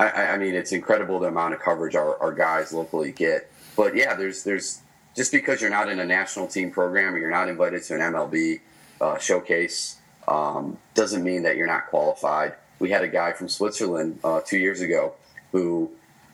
I, 0.00 0.10
I 0.10 0.38
mean 0.38 0.54
it's 0.54 0.72
incredible 0.72 1.18
the 1.20 1.28
amount 1.28 1.54
of 1.54 1.60
coverage 1.60 1.94
our, 1.94 2.16
our 2.20 2.32
guys 2.32 2.72
locally 2.72 3.12
get. 3.12 3.50
But 3.76 3.94
yeah, 3.94 4.14
there's 4.14 4.42
there's 4.42 4.80
just 5.14 5.32
because 5.32 5.60
you're 5.60 5.70
not 5.70 5.88
in 5.88 5.98
a 6.00 6.04
national 6.04 6.46
team 6.46 6.70
program 6.70 7.14
or 7.14 7.18
you're 7.18 7.30
not 7.30 7.48
invited 7.48 7.82
to 7.84 7.94
an 7.94 8.00
MLB 8.12 8.60
uh, 9.00 9.18
showcase 9.18 9.96
um, 10.28 10.78
doesn't 10.94 11.24
mean 11.24 11.42
that 11.42 11.56
you're 11.56 11.66
not 11.66 11.86
qualified 11.86 12.54
we 12.78 12.90
had 12.90 13.02
a 13.02 13.08
guy 13.08 13.32
from 13.32 13.48
Switzerland 13.48 14.18
uh, 14.24 14.40
two 14.44 14.58
years 14.58 14.80
ago 14.80 15.14
who 15.52 15.90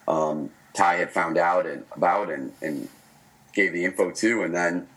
um, 0.08 0.50
Ty 0.74 0.94
had 0.94 1.10
found 1.10 1.38
out 1.38 1.66
and 1.66 1.84
about 1.92 2.30
and, 2.30 2.52
and 2.60 2.88
gave 3.52 3.72
the 3.72 3.84
info 3.84 4.10
to, 4.10 4.42
and 4.42 4.54
then 4.54 4.88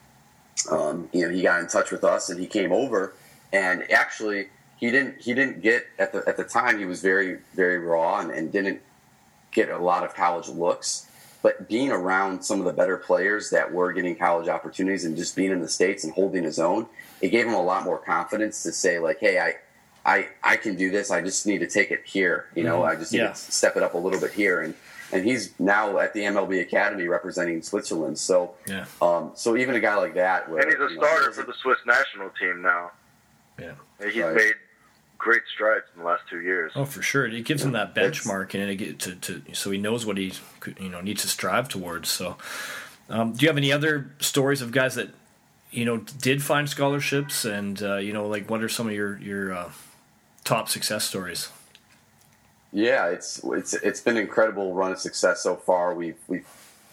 um, 0.69 1.10
you 1.13 1.21
know 1.21 1.33
he 1.33 1.41
got 1.41 1.60
in 1.60 1.67
touch 1.67 1.91
with 1.91 2.03
us 2.03 2.29
and 2.29 2.39
he 2.39 2.47
came 2.47 2.71
over 2.71 3.13
and 3.53 3.89
actually 3.91 4.47
he 4.77 4.91
didn't 4.91 5.21
he 5.21 5.33
didn't 5.33 5.62
get 5.62 5.86
at 5.99 6.12
the 6.12 6.23
at 6.27 6.38
the 6.38 6.43
time 6.43 6.79
he 6.79 6.86
was 6.86 7.01
very 7.01 7.39
very 7.53 7.79
raw 7.79 8.19
and, 8.19 8.31
and 8.31 8.51
didn't 8.51 8.81
get 9.51 9.69
a 9.69 9.77
lot 9.77 10.03
of 10.03 10.13
college 10.13 10.47
looks 10.49 11.05
but 11.41 11.69
being 11.69 11.91
around 11.91 12.43
some 12.43 12.60
of 12.60 12.65
the 12.65 12.73
better 12.73 12.97
players 12.97 13.51
that 13.51 13.71
were 13.71 13.93
getting 13.93 14.15
college 14.15 14.47
opportunities 14.47 15.05
and 15.05 15.15
just 15.15 15.36
being 15.36 15.51
in 15.51 15.62
the 15.62 15.69
states 15.69 16.03
and 16.03 16.13
holding 16.13 16.43
his 16.43 16.60
own 16.60 16.86
it 17.21 17.29
gave 17.29 17.45
him 17.45 17.53
a 17.53 17.62
lot 17.62 17.83
more 17.83 17.97
confidence 17.97 18.63
to 18.63 18.71
say 18.71 18.99
like 18.99 19.19
hey 19.19 19.39
i 19.39 19.53
I 20.07 20.29
I 20.41 20.55
can 20.55 20.75
do 20.75 20.89
this. 20.89 21.11
I 21.11 21.21
just 21.21 21.45
need 21.45 21.59
to 21.59 21.67
take 21.67 21.91
it 21.91 22.01
here. 22.05 22.47
You 22.55 22.63
know, 22.63 22.79
mm-hmm. 22.79 22.91
I 22.91 22.95
just 22.95 23.11
need 23.11 23.19
yeah. 23.19 23.27
to 23.29 23.35
step 23.35 23.75
it 23.75 23.83
up 23.83 23.93
a 23.93 23.97
little 23.97 24.19
bit 24.19 24.31
here. 24.31 24.61
And 24.61 24.73
and 25.11 25.23
he's 25.23 25.53
now 25.59 25.99
at 25.99 26.13
the 26.13 26.21
MLB 26.21 26.61
Academy 26.61 27.07
representing 27.07 27.61
Switzerland. 27.61 28.17
So 28.17 28.55
yeah. 28.65 28.85
Um, 29.01 29.31
so 29.35 29.57
even 29.57 29.75
a 29.75 29.79
guy 29.81 29.95
like 29.95 30.15
that, 30.15 30.49
where, 30.49 30.61
and 30.61 30.71
he's 30.71 30.79
a 30.79 30.95
starter 30.95 31.25
know, 31.27 31.31
for 31.33 31.43
the 31.43 31.53
Swiss 31.61 31.77
national 31.85 32.29
team 32.39 32.61
now. 32.61 32.91
Yeah, 33.59 33.73
he's 33.99 34.17
right. 34.17 34.35
made 34.35 34.53
great 35.17 35.41
strides 35.53 35.85
in 35.93 36.01
the 36.01 36.07
last 36.07 36.23
two 36.29 36.41
years. 36.41 36.71
Oh, 36.75 36.85
for 36.85 37.01
sure. 37.01 37.25
It 37.25 37.43
gives 37.43 37.63
him 37.63 37.73
that 37.73 37.93
benchmark, 37.93 38.53
and 38.53 38.63
it 38.69 38.75
get 38.77 38.99
to, 38.99 39.15
to 39.15 39.41
so 39.53 39.71
he 39.71 39.77
knows 39.77 40.05
what 40.05 40.17
he 40.17 40.33
you 40.79 40.89
know 40.89 41.01
needs 41.01 41.23
to 41.23 41.27
strive 41.27 41.67
towards. 41.67 42.07
So, 42.07 42.37
um, 43.09 43.33
do 43.33 43.43
you 43.43 43.49
have 43.49 43.57
any 43.57 43.73
other 43.73 44.11
stories 44.19 44.61
of 44.61 44.71
guys 44.71 44.95
that 44.95 45.09
you 45.71 45.85
know, 45.85 45.97
did 45.97 46.41
find 46.41 46.69
scholarships, 46.69 47.45
and 47.45 47.81
uh, 47.83 47.97
you 47.97 48.13
know, 48.13 48.27
like 48.27 48.49
what 48.49 48.63
are 48.63 48.69
some 48.69 48.87
of 48.87 48.93
your 48.93 49.17
your 49.19 49.53
uh, 49.53 49.69
top 50.47 50.69
success 50.69 51.03
stories? 51.03 51.49
Yeah, 52.71 53.07
it's 53.07 53.41
it's 53.43 53.73
it's 53.73 54.01
been 54.01 54.15
an 54.15 54.23
incredible 54.23 54.73
run 54.73 54.93
of 54.93 54.99
success 54.99 55.43
so 55.43 55.55
far. 55.55 55.93
We've 55.93 56.17
we 56.27 56.41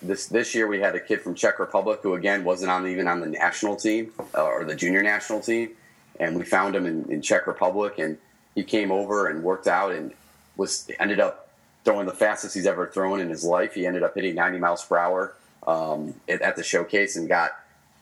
this 0.03 0.27
this 0.27 0.55
year 0.55 0.67
we 0.67 0.81
had 0.81 0.97
a 0.97 1.01
kid 1.01 1.23
from 1.23 1.35
Czech 1.35 1.59
Republic 1.59 2.01
who 2.03 2.15
again 2.15 2.45
wasn't 2.45 2.71
on 2.71 2.87
even 2.89 3.07
on 3.07 3.21
the 3.21 3.27
national 3.27 3.77
team 3.77 4.13
uh, 4.35 4.45
or 4.45 4.65
the 4.65 4.75
junior 4.75 5.03
national 5.03 5.41
team, 5.41 5.71
and 6.19 6.37
we 6.37 6.45
found 6.45 6.75
him 6.75 6.85
in, 6.85 7.11
in 7.11 7.23
Czech 7.23 7.47
Republic, 7.47 7.99
and 7.99 8.19
he 8.57 8.65
came 8.65 8.91
over 8.91 9.29
and 9.29 9.43
worked 9.45 9.69
out 9.69 9.93
and 9.93 10.13
was 10.57 10.91
ended 10.99 11.21
up 11.21 11.49
throwing 11.85 12.07
the 12.07 12.13
fastest 12.13 12.55
he's 12.55 12.67
ever 12.67 12.89
thrown 12.89 13.21
in 13.21 13.29
his 13.29 13.45
life. 13.45 13.75
He 13.75 13.87
ended 13.87 14.03
up 14.03 14.15
hitting 14.15 14.35
90 14.35 14.59
miles 14.59 14.85
per 14.85 14.97
hour 14.97 15.35
um, 15.67 16.15
at, 16.29 16.41
at 16.41 16.57
the 16.57 16.63
showcase 16.63 17.17
and 17.17 17.29
got 17.29 17.53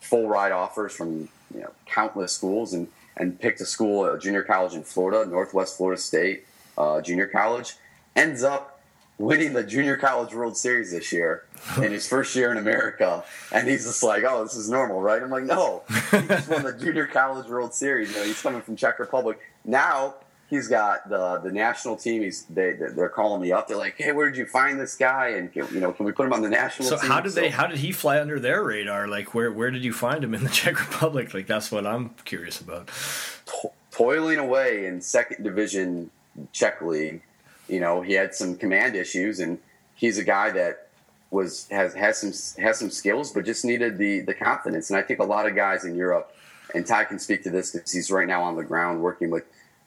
full 0.01 0.29
ride 0.29 0.53
offers 0.53 0.93
from 0.93 1.29
you 1.55 1.61
know 1.61 1.73
countless 1.87 2.33
schools 2.33 2.73
and 2.73 2.88
and 3.16 3.38
picked 3.38 3.61
a 3.61 3.66
school, 3.66 4.05
a 4.07 4.18
junior 4.18 4.42
college 4.42 4.75
in 4.75 4.83
Florida, 4.83 5.29
Northwest 5.29 5.77
Florida 5.77 6.01
State 6.01 6.46
uh, 6.79 7.01
Junior 7.01 7.27
College. 7.27 7.75
Ends 8.16 8.42
up 8.42 8.81
winning 9.18 9.53
the 9.53 9.62
Junior 9.62 9.96
College 9.96 10.35
World 10.35 10.57
Series 10.57 10.90
this 10.90 11.12
year 11.12 11.44
in 11.77 11.92
his 11.92 12.09
first 12.09 12.35
year 12.35 12.51
in 12.51 12.59
America, 12.59 13.25
and 13.53 13.68
he's 13.68 13.85
just 13.85 14.03
like, 14.03 14.25
"Oh, 14.27 14.42
this 14.42 14.57
is 14.57 14.68
normal, 14.68 15.01
right?" 15.01 15.22
I'm 15.22 15.31
like, 15.31 15.44
"No, 15.44 15.83
he 16.11 16.27
just 16.27 16.48
won 16.48 16.64
the 16.64 16.72
Junior 16.72 17.07
College 17.07 17.48
World 17.48 17.72
Series. 17.72 18.11
You 18.11 18.16
know, 18.16 18.25
he's 18.25 18.40
coming 18.40 18.61
from 18.61 18.77
Czech 18.77 18.98
Republic. 18.98 19.38
Now 19.64 20.14
he's 20.53 20.69
got 20.69 21.09
the 21.09 21.38
the 21.38 21.51
national 21.51 21.97
team. 21.97 22.23
He's 22.23 22.45
they 22.45 22.73
they're 22.75 23.09
calling 23.09 23.41
me 23.41 23.51
up. 23.53 23.67
They're 23.69 23.77
like, 23.79 23.95
"Hey, 23.97 24.12
where 24.12 24.29
did 24.29 24.37
you 24.37 24.45
find 24.47 24.79
this 24.79 24.95
guy? 24.97 25.29
And 25.29 25.51
you 25.55 25.81
know, 25.81 25.93
can 25.93 26.05
we 26.05 26.12
put 26.12 26.27
him 26.27 26.33
on 26.35 26.43
the 26.43 26.51
national 26.51 26.88
So 26.88 26.99
team?" 26.99 27.11
how 27.11 27.21
did 27.21 27.33
they? 27.33 27.49
How 27.49 27.67
did 27.67 27.79
he 27.79 27.91
fly 27.91 28.21
under 28.21 28.38
their 28.38 28.62
radar? 28.62 29.09
Like 29.09 29.35
where 29.35 29.51
where 29.51 29.71
did 29.71 29.83
you 29.83 29.93
find 29.95 30.23
him 30.23 30.35
in 30.35 30.45
the 30.45 30.51
Czech 30.59 30.79
Republic? 30.79 31.33
Like 31.33 31.47
that's 31.47 31.73
what 31.73 31.87
I'm 31.87 32.11
curious 32.25 32.61
about. 32.61 32.88
to- 32.88 33.71
toiling 33.91 34.38
away 34.38 34.87
in 34.87 35.01
second 35.01 35.43
division 35.43 36.11
Czech 36.53 36.81
league. 36.83 37.23
You 37.69 37.81
know, 37.81 38.03
he 38.03 38.12
had 38.12 38.35
some 38.35 38.57
command 38.57 38.95
issues, 38.95 39.41
and 39.41 39.59
he's 39.95 40.19
a 40.19 40.25
guy 40.25 40.51
that 40.51 40.88
was 41.31 41.67
has 41.71 41.95
has 41.95 42.19
some 42.19 42.62
has 42.62 42.79
some 42.79 42.91
skills, 42.91 43.33
but 43.33 43.47
just 43.47 43.65
needed 43.65 43.97
the 43.97 44.21
the 44.21 44.35
confidence. 44.35 44.91
And 44.91 44.99
I 44.99 45.03
think 45.03 45.19
a 45.19 45.25
lot 45.25 45.47
of 45.47 45.55
guys 45.55 45.85
in 45.87 45.95
Europe, 45.97 46.35
and 46.75 46.87
Ty 46.87 47.05
can 47.05 47.19
speak 47.19 47.43
to 47.45 47.51
this 47.51 47.71
because 47.71 47.91
he's 47.91 48.11
right 48.11 48.29
now 48.29 48.43
on 48.43 48.57
the 48.57 48.65
ground 48.65 49.01
working 49.01 49.31
with 49.31 49.45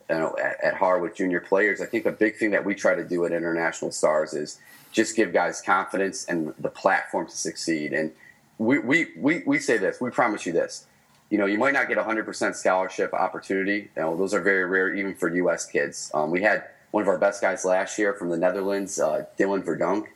you 0.10 0.16
know 0.16 0.36
at, 0.42 0.76
at 0.76 1.02
with 1.02 1.16
junior 1.16 1.40
players. 1.40 1.82
I 1.82 1.86
think 1.86 2.06
a 2.06 2.12
big 2.12 2.38
thing 2.38 2.52
that 2.52 2.66
we 2.66 2.76
try 2.76 2.96
to 2.96 3.04
do 3.04 3.26
at 3.26 3.32
International 3.32 3.92
Stars 3.92 4.34
is 4.34 4.60
just 4.92 5.16
give 5.16 5.34
guys 5.34 5.62
confidence 5.62 6.26
and 6.26 6.54
the 6.60 6.70
platform 6.70 7.28
to 7.28 7.36
succeed. 7.36 7.94
And 7.94 8.12
we 8.58 8.80
we 8.80 9.08
we, 9.18 9.44
we 9.46 9.60
say 9.60 9.78
this, 9.78 10.00
we 10.00 10.10
promise 10.10 10.46
you 10.46 10.54
this 10.54 10.86
you 11.30 11.38
know, 11.38 11.46
you 11.46 11.58
might 11.58 11.74
not 11.74 11.88
get 11.88 11.98
a 11.98 12.04
100% 12.04 12.56
scholarship 12.56 13.14
opportunity. 13.14 13.90
You 13.96 14.02
know, 14.02 14.18
those 14.18 14.34
are 14.34 14.42
very 14.42 14.66
rare 14.66 14.94
even 14.94 15.16
for 15.16 15.34
U.S. 15.36 15.66
kids. 15.66 16.12
Um, 16.14 16.30
we 16.30 16.42
had 16.42 16.66
one 16.92 17.02
of 17.02 17.08
our 17.08 17.18
best 17.18 17.42
guys 17.42 17.66
last 17.66 17.98
year 17.98 18.14
from 18.14 18.30
the 18.30 18.38
Netherlands, 18.38 19.00
uh, 19.00 19.26
Dylan 19.38 19.64
Verdunk. 19.64 20.08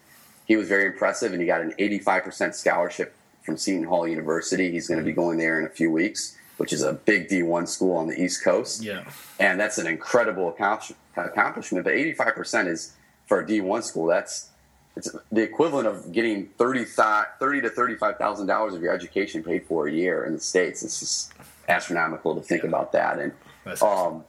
He 0.46 0.56
was 0.56 0.68
very 0.68 0.86
impressive, 0.86 1.32
and 1.32 1.42
he 1.42 1.48
got 1.48 1.62
an 1.62 1.74
85% 1.78 2.54
scholarship 2.54 3.16
from 3.44 3.58
Seton 3.58 3.84
Hall 3.84 4.08
University. 4.08 4.72
He's 4.72 4.88
going 4.88 5.00
to 5.00 5.06
be 5.06 5.12
going 5.12 5.38
there 5.38 5.60
in 5.60 5.66
a 5.66 5.70
few 5.70 5.92
weeks, 5.92 6.38
which 6.60 6.74
is 6.74 6.84
a 6.84 6.92
big 6.92 7.30
D1 7.30 7.70
school 7.70 7.96
on 7.96 8.08
the 8.08 8.22
East 8.22 8.44
Coast. 8.44 8.84
Yeah. 8.84 9.10
And 9.40 9.58
that's 9.58 9.78
an 9.78 9.88
incredible 9.88 10.50
accomplish- 10.50 10.98
accomplishment. 11.16 11.86
But 11.86 11.94
85% 11.94 12.68
is 12.68 12.96
for 13.28 13.40
a 13.40 13.46
D1 13.46 13.82
school. 13.84 14.08
That's 14.08 14.50
it's 14.98 15.10
the 15.32 15.42
equivalent 15.42 15.88
of 15.88 16.12
getting 16.12 16.48
30, 16.58 16.84
thirty 17.40 17.62
to 17.62 17.70
thirty-five 17.70 18.18
thousand 18.18 18.48
dollars 18.48 18.74
of 18.74 18.82
your 18.82 18.94
education 18.94 19.42
paid 19.42 19.66
for 19.66 19.88
a 19.88 19.92
year 19.92 20.26
in 20.26 20.34
the 20.34 20.40
states. 20.42 20.84
It's 20.84 21.00
just 21.00 21.34
astronomical 21.70 22.36
to 22.36 22.42
think 22.42 22.66
about 22.66 22.92
that. 22.92 23.20
And 23.20 23.32
That's 23.64 23.82
um, 23.82 24.26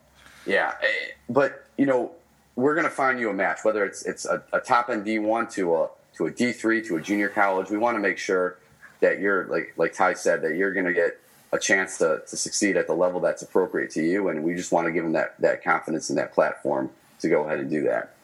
yeah, 0.46 0.74
eh, 0.80 0.86
but 1.28 1.66
you 1.76 1.86
know, 1.86 2.12
we're 2.54 2.74
going 2.74 2.84
to 2.84 2.90
find 2.90 3.18
you 3.18 3.30
a 3.30 3.34
match, 3.34 3.64
whether 3.64 3.84
it's 3.84 4.06
it's 4.06 4.26
a, 4.26 4.44
a 4.52 4.60
top 4.60 4.90
end 4.90 5.04
D 5.04 5.18
one 5.18 5.48
to 5.48 5.74
a 5.74 5.88
to 6.14 6.26
a 6.26 6.30
D 6.30 6.52
three 6.52 6.80
to 6.82 6.96
a 6.96 7.00
junior 7.00 7.30
college. 7.30 7.70
We 7.70 7.78
want 7.78 7.96
to 7.96 8.00
make 8.00 8.18
sure 8.18 8.58
that 9.00 9.18
you're 9.18 9.46
like 9.46 9.72
like 9.76 9.92
Ty 9.92 10.14
said 10.14 10.42
that 10.42 10.54
you're 10.54 10.72
going 10.72 10.86
to 10.86 10.92
get 10.92 11.18
a 11.52 11.58
chance 11.58 11.98
to, 11.98 12.22
to 12.28 12.36
succeed 12.36 12.76
at 12.76 12.86
the 12.86 12.94
level 12.94 13.20
that's 13.20 13.42
appropriate 13.42 13.90
to 13.90 14.02
you, 14.02 14.28
and 14.28 14.42
we 14.44 14.54
just 14.54 14.72
want 14.72 14.86
to 14.86 14.92
give 14.92 15.04
them 15.04 15.12
that 15.12 15.40
that 15.40 15.64
confidence 15.64 16.10
and 16.10 16.18
that 16.18 16.32
platform 16.32 16.90
to 17.20 17.28
go 17.28 17.44
ahead 17.44 17.58
and 17.58 17.70
do 17.70 17.82
that. 17.82 18.14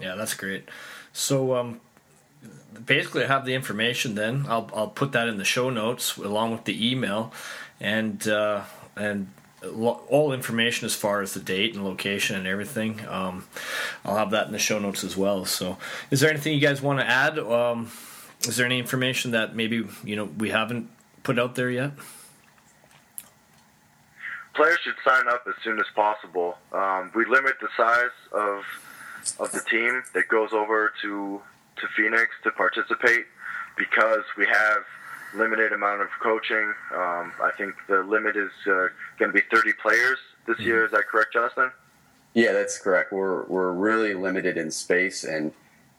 Yeah, 0.00 0.14
that's 0.14 0.34
great. 0.34 0.68
So 1.12 1.56
um, 1.56 1.80
basically, 2.86 3.24
I 3.24 3.26
have 3.26 3.44
the 3.44 3.54
information. 3.54 4.14
Then 4.14 4.46
I'll 4.48 4.70
I'll 4.74 4.88
put 4.88 5.12
that 5.12 5.28
in 5.28 5.38
the 5.38 5.44
show 5.44 5.70
notes 5.70 6.16
along 6.16 6.52
with 6.52 6.64
the 6.64 6.90
email, 6.90 7.32
and 7.80 8.26
uh, 8.28 8.62
and 8.96 9.28
all 9.62 10.32
information 10.32 10.86
as 10.86 10.94
far 10.94 11.20
as 11.20 11.34
the 11.34 11.40
date 11.40 11.74
and 11.74 11.84
location 11.84 12.36
and 12.36 12.46
everything. 12.46 13.00
Um, 13.08 13.46
I'll 14.04 14.16
have 14.16 14.30
that 14.30 14.46
in 14.46 14.52
the 14.52 14.58
show 14.58 14.78
notes 14.78 15.02
as 15.02 15.16
well. 15.16 15.44
So, 15.44 15.78
is 16.10 16.20
there 16.20 16.30
anything 16.30 16.54
you 16.54 16.60
guys 16.60 16.80
want 16.80 17.00
to 17.00 17.06
add? 17.06 17.38
Um, 17.38 17.90
is 18.42 18.56
there 18.56 18.66
any 18.66 18.78
information 18.78 19.32
that 19.32 19.56
maybe 19.56 19.84
you 20.04 20.16
know 20.16 20.26
we 20.26 20.50
haven't 20.50 20.88
put 21.24 21.38
out 21.38 21.56
there 21.56 21.70
yet? 21.70 21.92
Players 24.58 24.78
should 24.82 24.96
sign 25.04 25.28
up 25.28 25.44
as 25.46 25.54
soon 25.62 25.78
as 25.78 25.86
possible. 25.94 26.58
Um, 26.72 27.12
we 27.14 27.24
limit 27.24 27.54
the 27.60 27.68
size 27.76 28.10
of 28.32 28.64
of 29.38 29.52
the 29.52 29.60
team 29.70 30.02
that 30.14 30.26
goes 30.26 30.52
over 30.52 30.92
to 31.02 31.40
to 31.76 31.86
Phoenix 31.96 32.32
to 32.42 32.50
participate 32.50 33.26
because 33.76 34.24
we 34.36 34.46
have 34.46 34.82
limited 35.36 35.72
amount 35.72 36.02
of 36.02 36.08
coaching. 36.20 36.74
Um, 36.92 37.32
I 37.40 37.52
think 37.56 37.76
the 37.86 38.02
limit 38.02 38.36
is 38.36 38.50
uh, 38.66 38.88
going 39.16 39.30
to 39.30 39.32
be 39.32 39.42
30 39.48 39.74
players 39.74 40.18
this 40.48 40.58
year. 40.58 40.86
Is 40.86 40.90
that 40.90 41.06
correct, 41.06 41.34
Justin? 41.34 41.70
Yeah, 42.34 42.50
that's 42.50 42.78
correct. 42.78 43.12
We're 43.12 43.44
we're 43.44 43.70
really 43.70 44.14
limited 44.14 44.58
in 44.58 44.72
space, 44.72 45.22
and 45.22 45.52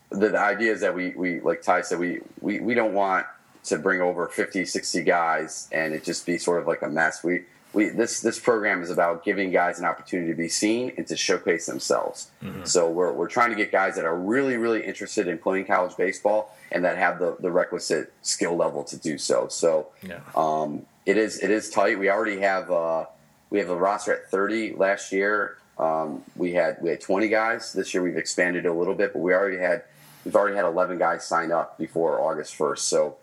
the, 0.10 0.28
the 0.28 0.38
idea 0.38 0.74
is 0.74 0.82
that 0.82 0.94
we, 0.94 1.12
we 1.12 1.40
like 1.40 1.62
Ty 1.62 1.84
said, 1.84 1.98
we, 1.98 2.20
we, 2.42 2.60
we 2.60 2.74
don't 2.74 2.94
want 2.94 3.26
to 3.64 3.78
bring 3.78 4.02
over 4.02 4.28
50, 4.28 4.66
60 4.66 5.04
guys 5.04 5.70
and 5.72 5.94
it 5.94 6.04
just 6.04 6.26
be 6.26 6.38
sort 6.38 6.62
of 6.62 6.68
like 6.68 6.82
a 6.82 6.90
mess. 6.90 7.24
We 7.24 7.44
we 7.74 7.90
this 7.90 8.22
this 8.22 8.40
program 8.40 8.82
is 8.82 8.90
about 8.90 9.24
giving 9.24 9.52
guys 9.52 9.78
an 9.80 9.86
opportunity 9.86 10.32
to 10.32 10.38
be 10.38 10.50
seen 10.50 10.92
and 10.98 11.06
to 11.08 11.16
showcase 11.16 11.66
themselves. 11.66 12.30
So 12.64 12.90
we're 12.90 13.12
we're 13.14 13.28
trying 13.28 13.52
to 13.52 13.56
get 13.56 13.72
guys 13.72 13.96
that 13.96 14.06
are 14.06 14.16
really 14.16 14.58
really 14.58 14.84
interested 14.84 15.28
in 15.28 15.38
playing 15.38 15.66
college 15.66 15.96
baseball 15.96 16.56
and 16.72 16.84
that 16.86 16.98
have 16.98 17.20
the 17.20 17.38
the 17.40 17.52
requisite 17.52 18.12
skill 18.22 18.56
level 18.56 18.84
to 18.86 18.98
do 18.98 19.18
so. 19.18 19.48
So 19.50 19.88
Yeah. 20.02 20.20
um, 20.36 20.86
it 21.06 21.18
is 21.18 21.40
it 21.44 21.52
is 21.52 21.70
tight. 21.70 22.00
We 22.00 22.10
already 22.10 22.40
have 22.42 22.72
uh, 22.72 23.06
we 23.50 23.60
have 23.60 23.70
a 23.70 23.76
roster 23.76 24.14
at 24.14 24.30
30. 24.32 24.74
Last 24.76 25.12
year 25.12 25.58
um, 25.78 26.24
we 26.36 26.54
had 26.54 26.78
we 26.82 26.90
had 26.90 27.02
20 27.02 27.28
guys. 27.30 27.72
This 27.74 27.94
year 27.94 28.02
we've 28.02 28.18
expanded 28.18 28.66
a 28.66 28.74
little 28.74 28.96
bit, 28.96 29.14
but 29.14 29.20
we 29.20 29.34
already 29.34 29.58
had 29.58 29.84
we've 30.26 30.36
already 30.36 30.56
had 30.56 30.66
11 30.66 30.98
guys 30.98 31.26
sign 31.26 31.52
up 31.52 31.78
before 31.78 32.20
August 32.20 32.58
1st. 32.58 32.80
So 32.80 33.18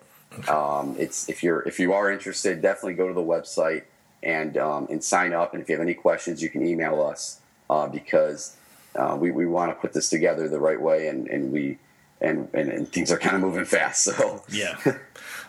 um, 0.47 0.95
it's 0.97 1.27
if 1.29 1.43
you're 1.43 1.61
if 1.67 1.79
you 1.79 1.91
are 1.93 2.09
interested, 2.11 2.61
definitely 2.61 2.93
go 2.95 3.07
to 3.09 3.13
the 3.13 3.21
website 3.21 3.83
and 4.23 4.57
um, 4.57 4.87
and 4.89 5.03
sign 5.03 5.33
up. 5.33 5.53
And 5.53 5.61
if 5.61 5.69
you 5.69 5.75
have 5.75 5.81
any 5.81 5.93
questions, 5.93 6.41
you 6.41 6.49
can 6.49 6.65
email 6.65 7.01
us 7.01 7.39
uh, 7.69 7.87
because 7.87 8.55
uh, 8.95 9.17
we 9.19 9.31
we 9.31 9.45
want 9.45 9.71
to 9.71 9.75
put 9.75 9.93
this 9.93 10.09
together 10.09 10.47
the 10.47 10.59
right 10.59 10.79
way, 10.81 11.07
and 11.07 11.27
and 11.27 11.51
we. 11.51 11.77
And, 12.19 12.49
and, 12.55 12.69
and 12.71 12.91
things 12.91 13.11
are 13.11 13.19
kind 13.19 13.35
of 13.35 13.43
moving 13.43 13.63
fast, 13.63 14.03
so 14.05 14.41
Yeah. 14.49 14.75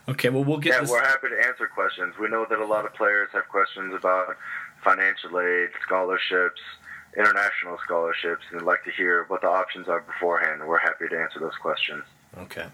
Okay. 0.07 0.29
Well, 0.29 0.45
we'll 0.45 0.59
get 0.59 0.75
Yeah, 0.75 0.81
this. 0.83 0.91
we're 0.91 1.03
happy 1.03 1.29
to 1.31 1.47
answer 1.47 1.67
questions. 1.67 2.19
We 2.21 2.29
know 2.29 2.45
that 2.45 2.59
a 2.59 2.67
lot 2.67 2.85
of 2.85 2.93
players 2.93 3.31
have 3.33 3.49
questions 3.49 3.95
about 3.95 4.37
financial 4.85 5.41
aid, 5.41 5.71
scholarships, 5.83 6.61
international 7.17 7.79
scholarships, 7.83 8.43
and 8.53 8.61
like 8.67 8.85
to 8.85 8.91
hear 8.91 9.25
what 9.29 9.41
the 9.41 9.49
options 9.49 9.89
are 9.89 10.01
beforehand. 10.01 10.61
We're 10.69 10.77
happy 10.77 11.09
to 11.09 11.19
answer 11.19 11.41
those 11.41 11.57
questions. 11.57 12.05
Okay. 12.37 12.67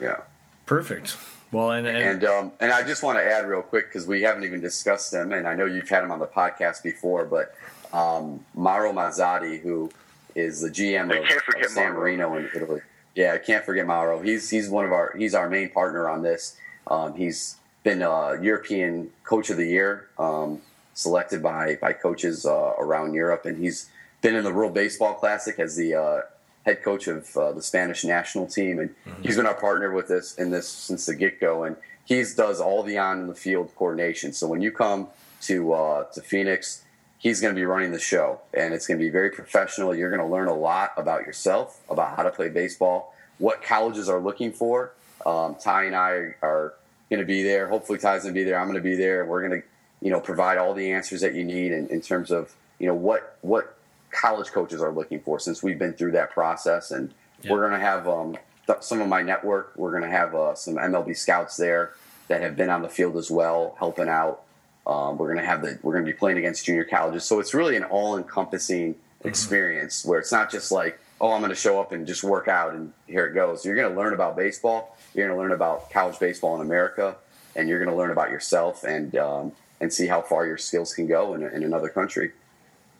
yeah. 0.00 0.20
Perfect. 0.64 1.18
Well, 1.52 1.70
and, 1.70 1.86
and, 1.86 1.96
And 1.96 2.24
um, 2.24 2.52
and 2.60 2.72
I 2.72 2.82
just 2.82 3.02
want 3.02 3.18
to 3.18 3.24
add 3.24 3.46
real 3.46 3.62
quick 3.62 3.88
because 3.88 4.06
we 4.06 4.22
haven't 4.22 4.44
even 4.44 4.60
discussed 4.60 5.12
them, 5.12 5.32
and 5.32 5.46
I 5.46 5.54
know 5.54 5.64
you've 5.64 5.88
had 5.88 6.02
him 6.02 6.10
on 6.10 6.18
the 6.18 6.26
podcast 6.26 6.82
before, 6.82 7.24
but 7.24 7.54
um, 7.92 8.44
Mauro 8.54 8.92
Mazzotti, 8.92 9.60
who 9.60 9.90
is 10.34 10.60
the 10.60 10.68
GM 10.68 11.16
of, 11.16 11.24
of 11.62 11.70
San 11.70 11.92
Mauro. 11.92 12.00
Marino 12.00 12.36
in 12.36 12.50
Italy. 12.54 12.80
Yeah, 13.14 13.32
I 13.32 13.38
can't 13.38 13.64
forget 13.64 13.86
Mauro. 13.86 14.20
He's 14.20 14.50
he's 14.50 14.68
one 14.68 14.84
of 14.84 14.92
our 14.92 15.14
he's 15.16 15.34
our 15.34 15.48
main 15.48 15.70
partner 15.70 16.08
on 16.08 16.22
this. 16.22 16.56
Um, 16.86 17.14
he's 17.14 17.56
been 17.82 18.02
uh, 18.02 18.32
European 18.40 19.10
Coach 19.24 19.48
of 19.48 19.56
the 19.56 19.66
Year, 19.66 20.08
um, 20.18 20.60
selected 20.94 21.42
by 21.42 21.76
by 21.80 21.92
coaches 21.92 22.44
uh, 22.44 22.74
around 22.78 23.14
Europe, 23.14 23.46
and 23.46 23.56
he's 23.56 23.88
been 24.20 24.34
in 24.34 24.44
the 24.44 24.52
World 24.52 24.74
Baseball 24.74 25.14
Classic 25.14 25.58
as 25.58 25.76
the 25.76 25.94
uh, 25.94 26.20
head 26.66 26.82
coach 26.82 27.06
of 27.06 27.34
uh, 27.36 27.52
the 27.52 27.62
Spanish 27.62 28.04
national 28.04 28.46
team, 28.46 28.80
and 28.80 28.94
he's 29.22 29.36
been 29.36 29.46
our 29.46 29.54
partner 29.54 29.92
with 29.92 30.08
this 30.08 30.34
in 30.34 30.50
this 30.50 30.68
since 30.68 31.06
the 31.06 31.14
get 31.14 31.40
go. 31.40 31.62
And 31.62 31.76
he 32.04 32.22
does 32.36 32.60
all 32.60 32.82
the 32.82 32.98
on 32.98 33.28
the 33.28 33.34
field 33.34 33.72
coordination. 33.76 34.32
So 34.32 34.46
when 34.48 34.60
you 34.60 34.72
come 34.72 35.08
to 35.42 35.72
uh, 35.72 36.04
to 36.12 36.20
Phoenix, 36.20 36.84
he's 37.18 37.40
going 37.40 37.54
to 37.54 37.58
be 37.58 37.64
running 37.64 37.92
the 37.92 38.00
show, 38.00 38.40
and 38.52 38.74
it's 38.74 38.86
going 38.86 38.98
to 38.98 39.04
be 39.04 39.10
very 39.10 39.30
professional. 39.30 39.94
You're 39.94 40.10
going 40.10 40.26
to 40.26 40.30
learn 40.30 40.48
a 40.48 40.54
lot 40.54 40.92
about 40.96 41.24
yourself, 41.24 41.80
about 41.88 42.16
how 42.16 42.24
to 42.24 42.30
play 42.30 42.48
baseball, 42.48 43.14
what 43.38 43.62
colleges 43.62 44.08
are 44.08 44.20
looking 44.20 44.52
for. 44.52 44.92
Um, 45.24 45.54
Ty 45.54 45.84
and 45.84 45.96
I 45.96 46.34
are 46.42 46.74
going 47.10 47.20
to 47.20 47.26
be 47.26 47.42
there. 47.42 47.68
Hopefully, 47.68 47.98
Ty's 47.98 48.22
going 48.22 48.34
to 48.34 48.40
be 48.40 48.44
there. 48.44 48.58
I'm 48.58 48.66
going 48.66 48.76
to 48.76 48.82
be 48.82 48.96
there. 48.96 49.24
We're 49.24 49.46
going 49.46 49.60
to, 49.60 49.66
you 50.00 50.10
know, 50.10 50.20
provide 50.20 50.58
all 50.58 50.74
the 50.74 50.90
answers 50.92 51.20
that 51.20 51.34
you 51.34 51.44
need 51.44 51.70
in, 51.72 51.88
in 51.88 52.00
terms 52.00 52.32
of, 52.32 52.54
you 52.80 52.86
know, 52.86 52.94
what 52.94 53.38
what 53.42 53.75
college 54.16 54.48
coaches 54.48 54.80
are 54.80 54.92
looking 54.92 55.20
for. 55.20 55.38
Since 55.38 55.62
we've 55.62 55.78
been 55.78 55.92
through 55.92 56.12
that 56.12 56.30
process, 56.30 56.90
and 56.90 57.12
yeah. 57.42 57.52
we're 57.52 57.60
going 57.60 57.78
to 57.78 57.86
have 57.86 58.08
um, 58.08 58.36
th- 58.66 58.82
some 58.82 59.00
of 59.00 59.08
my 59.08 59.22
network. 59.22 59.72
We're 59.76 59.90
going 59.90 60.02
to 60.02 60.10
have 60.10 60.34
uh, 60.34 60.54
some 60.54 60.76
MLB 60.76 61.16
scouts 61.16 61.56
there 61.56 61.92
that 62.28 62.40
have 62.40 62.56
been 62.56 62.70
on 62.70 62.82
the 62.82 62.88
field 62.88 63.16
as 63.16 63.30
well, 63.30 63.76
helping 63.78 64.08
out. 64.08 64.42
Um, 64.86 65.18
we're 65.18 65.32
going 65.32 65.44
to 65.44 65.46
have 65.46 65.62
the 65.62 65.78
we're 65.82 65.92
going 65.92 66.04
to 66.04 66.10
be 66.10 66.16
playing 66.16 66.38
against 66.38 66.64
junior 66.64 66.84
colleges, 66.84 67.24
so 67.24 67.40
it's 67.40 67.54
really 67.54 67.76
an 67.76 67.84
all 67.84 68.16
encompassing 68.16 68.94
mm-hmm. 68.94 69.28
experience 69.28 70.04
where 70.04 70.18
it's 70.18 70.32
not 70.32 70.50
just 70.50 70.72
like 70.72 70.98
oh, 71.20 71.32
I'm 71.32 71.40
going 71.40 71.50
to 71.50 71.56
show 71.56 71.80
up 71.80 71.92
and 71.92 72.06
just 72.06 72.22
work 72.22 72.48
out 72.48 72.74
and 72.74 72.92
here 73.06 73.26
it 73.26 73.34
goes. 73.34 73.64
You're 73.64 73.74
going 73.74 73.90
to 73.90 73.98
learn 73.98 74.12
about 74.12 74.36
baseball. 74.36 74.96
You're 75.14 75.26
going 75.26 75.36
to 75.36 75.42
learn 75.42 75.52
about 75.52 75.90
college 75.90 76.18
baseball 76.18 76.56
in 76.56 76.60
America, 76.60 77.16
and 77.54 77.68
you're 77.68 77.78
going 77.78 77.90
to 77.90 77.96
learn 77.96 78.10
about 78.10 78.30
yourself 78.30 78.84
and 78.84 79.16
um, 79.16 79.52
and 79.80 79.92
see 79.92 80.06
how 80.06 80.22
far 80.22 80.46
your 80.46 80.58
skills 80.58 80.94
can 80.94 81.06
go 81.06 81.34
in, 81.34 81.42
in 81.42 81.62
another 81.62 81.88
country. 81.88 82.32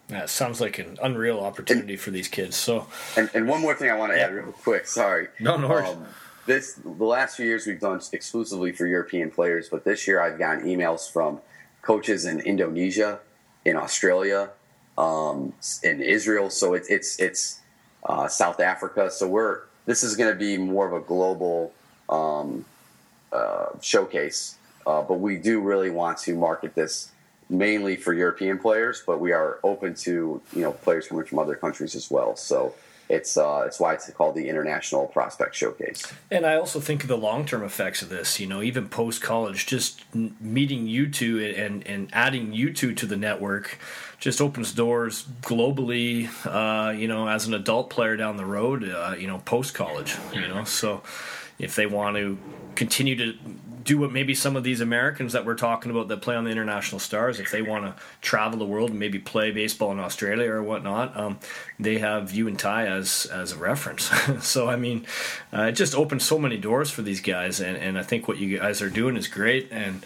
Yeah, 0.09 0.27
sounds 0.27 0.61
like 0.61 0.79
an 0.79 0.99
unreal 1.03 1.41
opportunity 1.41 1.95
and, 1.95 2.01
for 2.01 2.13
these 2.13 2.29
kids. 2.29 2.57
So, 2.57 2.87
and, 3.17 3.29
and 3.35 3.49
one 3.49 3.61
more 3.61 3.75
thing 3.75 3.91
I 3.91 3.97
want 3.97 4.13
to 4.13 4.19
yeah. 4.19 4.27
add 4.27 4.35
real 4.35 4.53
quick. 4.53 4.87
Sorry, 4.87 5.29
no, 5.41 5.57
no 5.57 5.69
worries. 5.69 5.91
Um, 5.91 6.07
this 6.47 6.75
the 6.75 7.05
last 7.05 7.37
few 7.37 7.45
years 7.45 7.67
we've 7.67 7.81
done 7.81 8.01
exclusively 8.13 8.71
for 8.71 8.87
European 8.87 9.31
players, 9.31 9.69
but 9.69 9.85
this 9.85 10.07
year 10.07 10.21
I've 10.21 10.39
gotten 10.39 10.65
emails 10.65 11.11
from 11.11 11.41
coaches 11.83 12.25
in 12.25 12.41
Indonesia, 12.41 13.19
in 13.65 13.77
Australia, 13.77 14.51
um, 14.97 15.53
in 15.83 16.01
Israel. 16.01 16.51
So 16.51 16.75
it, 16.75 16.85
it's 16.89 17.19
it's 17.19 17.61
uh, 18.05 18.29
South 18.29 18.61
Africa. 18.61 19.11
So 19.11 19.27
we're 19.27 19.63
this 19.87 20.05
is 20.05 20.17
going 20.17 20.33
to 20.33 20.39
be 20.39 20.57
more 20.57 20.87
of 20.87 20.93
a 20.93 21.05
global 21.05 21.73
um, 22.09 22.65
uh, 23.33 23.67
showcase, 23.81 24.57
uh, 24.87 25.03
but 25.03 25.15
we 25.15 25.37
do 25.37 25.61
really 25.61 25.91
want 25.91 26.19
to 26.19 26.37
market 26.37 26.77
this 26.77 27.11
mainly 27.49 27.97
for 27.97 28.13
European 28.13 28.59
players, 28.59 29.03
but 29.07 29.21
we 29.21 29.33
are 29.33 29.59
open 29.63 29.95
to 29.95 30.41
you 30.53 30.63
know 30.63 30.73
players 30.73 31.09
coming 31.09 31.25
from 31.25 31.39
other 31.39 31.55
countries 31.55 31.95
as 31.95 32.11
well. 32.11 32.37
So 32.37 32.75
it's 33.09 33.37
uh, 33.37 33.65
it's 33.67 33.79
why 33.79 33.95
it's 33.95 34.11
called 34.11 34.35
the 34.35 34.49
International 34.49 35.07
Prospect 35.07 35.55
Showcase. 35.55 36.13
And 36.31 36.45
I 36.45 36.57
also 36.57 36.81
think 36.81 37.03
of 37.03 37.09
the 37.09 37.17
long 37.17 37.47
term 37.47 37.63
effects 37.63 38.03
of 38.03 38.09
this. 38.09 38.41
You 38.41 38.47
know, 38.47 38.63
even 38.63 38.89
post 38.89 39.23
college, 39.23 39.67
just 39.67 40.03
meeting 40.41 40.87
you 40.87 41.09
two 41.09 41.55
and 41.57 41.87
and 41.87 42.09
adding 42.13 42.53
you 42.53 42.73
two 42.73 42.95
to 42.95 43.07
the 43.07 43.17
network 43.17 43.79
just 44.19 44.41
opens 44.41 44.73
doors 44.73 45.27
globally. 45.43 46.29
Uh, 46.45 46.91
you 46.91 47.07
know, 47.07 47.29
as 47.29 47.47
an 47.47 47.55
adult 47.55 47.91
player 47.91 48.17
down 48.17 48.37
the 48.37 48.47
road, 48.47 48.89
uh, 48.89 49.15
you 49.17 49.29
know, 49.29 49.39
post 49.39 49.75
college. 49.75 50.17
You 50.33 50.49
know, 50.49 50.65
so 50.65 51.03
if 51.59 51.77
they 51.77 51.87
want 51.87 52.17
to 52.17 52.39
continue 52.75 53.17
to 53.17 53.39
do 53.87 53.99
what 53.99 54.13
maybe 54.13 54.35
some 54.35 54.57
of 54.57 54.65
these 54.65 54.81
Americans 54.81 55.33
that 55.33 55.47
we're 55.47 55.55
talking 55.55 55.91
about 55.91 56.09
that 56.09 56.21
play 56.21 56.35
on 56.35 56.45
the 56.45 56.51
international 56.51 56.99
stars, 56.99 57.41
if 57.41 57.51
they 57.51 57.63
want 57.63 57.85
to 57.85 58.03
travel 58.21 58.59
the 58.59 58.65
world 58.65 58.91
and 58.91 58.99
maybe 58.99 59.19
play 59.19 59.53
baseball 59.53 59.93
in 59.93 60.01
Australia 60.01 60.51
or 60.51 60.63
whatnot, 60.63 61.17
um, 61.17 61.39
they 61.79 61.99
have 61.99 62.33
you 62.35 62.49
and 62.49 62.59
Ty 62.59 62.87
as 62.87 63.27
as 63.27 63.53
a 63.53 63.57
reference. 63.57 64.11
so 64.45 64.69
I 64.69 64.77
mean, 64.77 65.07
uh, 65.53 65.63
it 65.63 65.73
just 65.73 65.95
opens 65.95 66.25
so 66.25 66.39
many 66.39 66.57
doors 66.57 66.91
for 66.91 67.03
these 67.03 67.21
guys, 67.21 67.61
and, 67.61 67.77
and 67.77 67.99
I 67.99 68.03
think 68.03 68.29
what 68.29 68.39
you 68.39 68.59
guys 68.59 68.83
are 68.83 68.91
doing 68.91 69.17
is 69.17 69.29
great, 69.29 69.69
and 69.71 70.05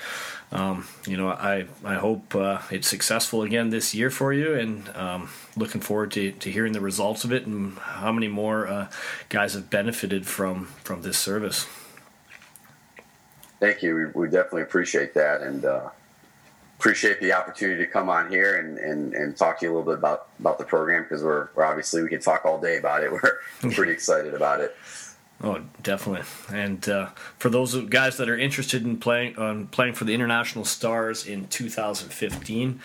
um, 0.53 0.87
you 1.07 1.17
know 1.17 1.29
I 1.31 1.67
I 1.83 1.95
hope 1.95 2.35
uh, 2.35 2.61
it's 2.71 2.87
successful 2.87 3.43
again 3.43 3.71
this 3.71 3.95
year 3.95 4.11
for 4.11 4.33
you, 4.33 4.55
and 4.55 4.89
um, 4.95 5.31
looking 5.57 5.81
forward 5.81 6.13
to, 6.13 6.33
to 6.33 6.51
hearing 6.51 6.75
the 6.75 6.81
results 6.81 7.25
of 7.25 7.33
it 7.33 7.47
and 7.47 7.79
how 7.79 8.13
many 8.13 8.29
more 8.29 8.69
uh, 8.69 8.89
guys 9.31 9.55
have 9.55 9.71
benefited 9.71 10.27
from 10.27 10.67
from 10.85 11.03
this 11.03 11.19
service. 11.19 11.67
Thank 13.61 13.83
you. 13.83 13.95
We, 13.95 14.23
we 14.23 14.29
definitely 14.29 14.63
appreciate 14.63 15.15
that 15.15 15.43
and 15.43 15.65
uh, 15.65 15.91
appreciate 16.79 17.21
the 17.21 17.35
opportunity 17.35 17.85
to 17.85 17.91
come 17.91 18.09
on 18.09 18.31
here 18.31 18.59
and, 18.59 18.79
and, 18.79 19.13
and 19.13 19.37
talk 19.37 19.61
to 19.61 19.67
you 19.67 19.71
a 19.71 19.75
little 19.77 19.93
bit 19.93 19.99
about, 19.99 20.29
about 20.39 20.59
the 20.59 20.65
program 20.65 21.03
because 21.03 21.23
we're, 21.23 21.49
we're 21.55 21.65
obviously 21.65 22.03
we 22.03 22.09
can 22.09 22.21
talk 22.21 22.47
all 22.47 22.59
day 22.59 22.79
about 22.79 23.05
it. 23.05 23.13
We're 23.63 23.71
pretty 23.73 23.93
excited 23.93 24.33
about 24.33 24.61
it. 24.61 24.75
Oh, 25.43 25.63
definitely. 25.83 26.27
And 26.55 26.87
uh, 26.89 27.09
for 27.39 27.49
those 27.49 27.75
guys 27.85 28.19
that 28.19 28.29
are 28.29 28.37
interested 28.37 28.85
in 28.85 28.99
playing 28.99 29.37
on 29.39 29.69
playing 29.69 29.95
for 29.95 30.05
the 30.05 30.13
international 30.13 30.67
stars 30.67 31.27
in 31.27 31.47
2015, 31.49 32.81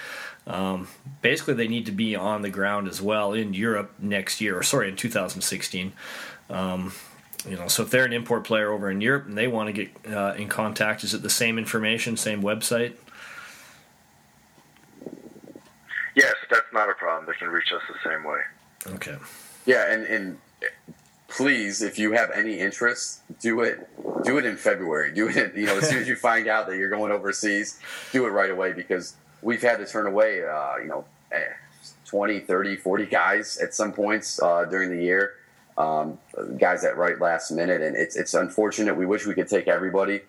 um, 0.48 0.88
basically 1.22 1.54
they 1.54 1.68
need 1.68 1.86
to 1.86 1.92
be 1.92 2.16
on 2.16 2.44
the 2.44 2.50
ground 2.50 2.88
as 2.88 3.02
well 3.02 3.34
in 3.34 3.54
Europe 3.54 3.94
next 4.00 4.40
year, 4.40 4.58
or 4.58 4.64
sorry, 4.64 4.88
in 4.88 4.96
2016. 4.96 5.92
Um, 6.50 6.94
you 7.48 7.56
know, 7.56 7.68
so 7.68 7.84
if 7.84 7.92
they're 7.92 8.06
an 8.06 8.14
import 8.14 8.44
player 8.44 8.72
over 8.72 8.90
in 8.90 9.02
Europe 9.02 9.28
and 9.28 9.38
they 9.38 9.48
want 9.48 9.68
to 9.68 9.74
get 9.74 10.14
uh, 10.14 10.34
in 10.34 10.48
contact, 10.48 11.04
is 11.04 11.14
it 11.14 11.22
the 11.22 11.30
same 11.30 11.58
information, 11.58 12.18
same 12.18 12.42
website? 12.42 12.94
Yes, 16.16 16.34
that's 16.50 16.72
not 16.74 16.90
a 16.90 16.94
problem. 16.94 17.26
They 17.28 17.38
can 17.38 17.50
reach 17.50 17.72
us 17.74 17.82
the 17.88 18.10
same 18.10 18.24
way. 18.24 18.40
Okay. 18.88 19.18
Yeah, 19.66 19.92
and, 19.92 20.04
and 20.06 20.38
please, 21.28 21.82
if 21.82 22.00
you 22.00 22.14
have 22.14 22.32
any 22.32 22.60
interest, 22.60 23.22
do 23.40 23.62
it. 23.62 23.88
Do 24.24 24.38
it 24.38 24.46
in 24.46 24.58
February. 24.58 25.12
Do 25.14 25.28
it. 25.28 25.56
you 25.56 25.66
know, 25.66 25.78
as 25.78 25.90
soon 25.90 26.00
as 26.00 26.08
you 26.08 26.16
find 26.16 26.48
out 26.48 26.68
that 26.68 26.78
you're 26.78 26.90
going 26.90 27.12
overseas, 27.12 27.80
do 28.12 28.26
it 28.26 28.30
right 28.30 28.50
away 28.50 28.74
because 28.74 29.16
we've 29.42 29.62
had 29.62 29.78
to 29.78 29.86
turn 29.86 30.08
away. 30.08 30.44
Uh, 30.44 30.78
you 30.78 30.88
know, 30.88 31.06
eh, 31.32 31.44
20, 32.06 32.40
30, 32.40 32.78
40 32.78 33.06
guys 33.06 33.58
at 33.58 33.74
some 33.74 33.92
points 33.92 34.42
uh, 34.42 34.66
during 34.66 34.90
the 34.90 35.04
year 35.04 35.34
um, 35.78 36.18
guys 36.58 36.82
that 36.84 36.98
write 36.98 37.20
last 37.20 37.52
minute, 37.52 37.82
and 37.82 37.96
it's 37.96 38.16
it's 38.16 38.34
unfortunate. 38.34 38.96
We 38.96 39.06
wish 39.06 39.26
we 39.26 39.34
could 39.34 39.48
take 39.48 39.68
everybody, 39.68 40.22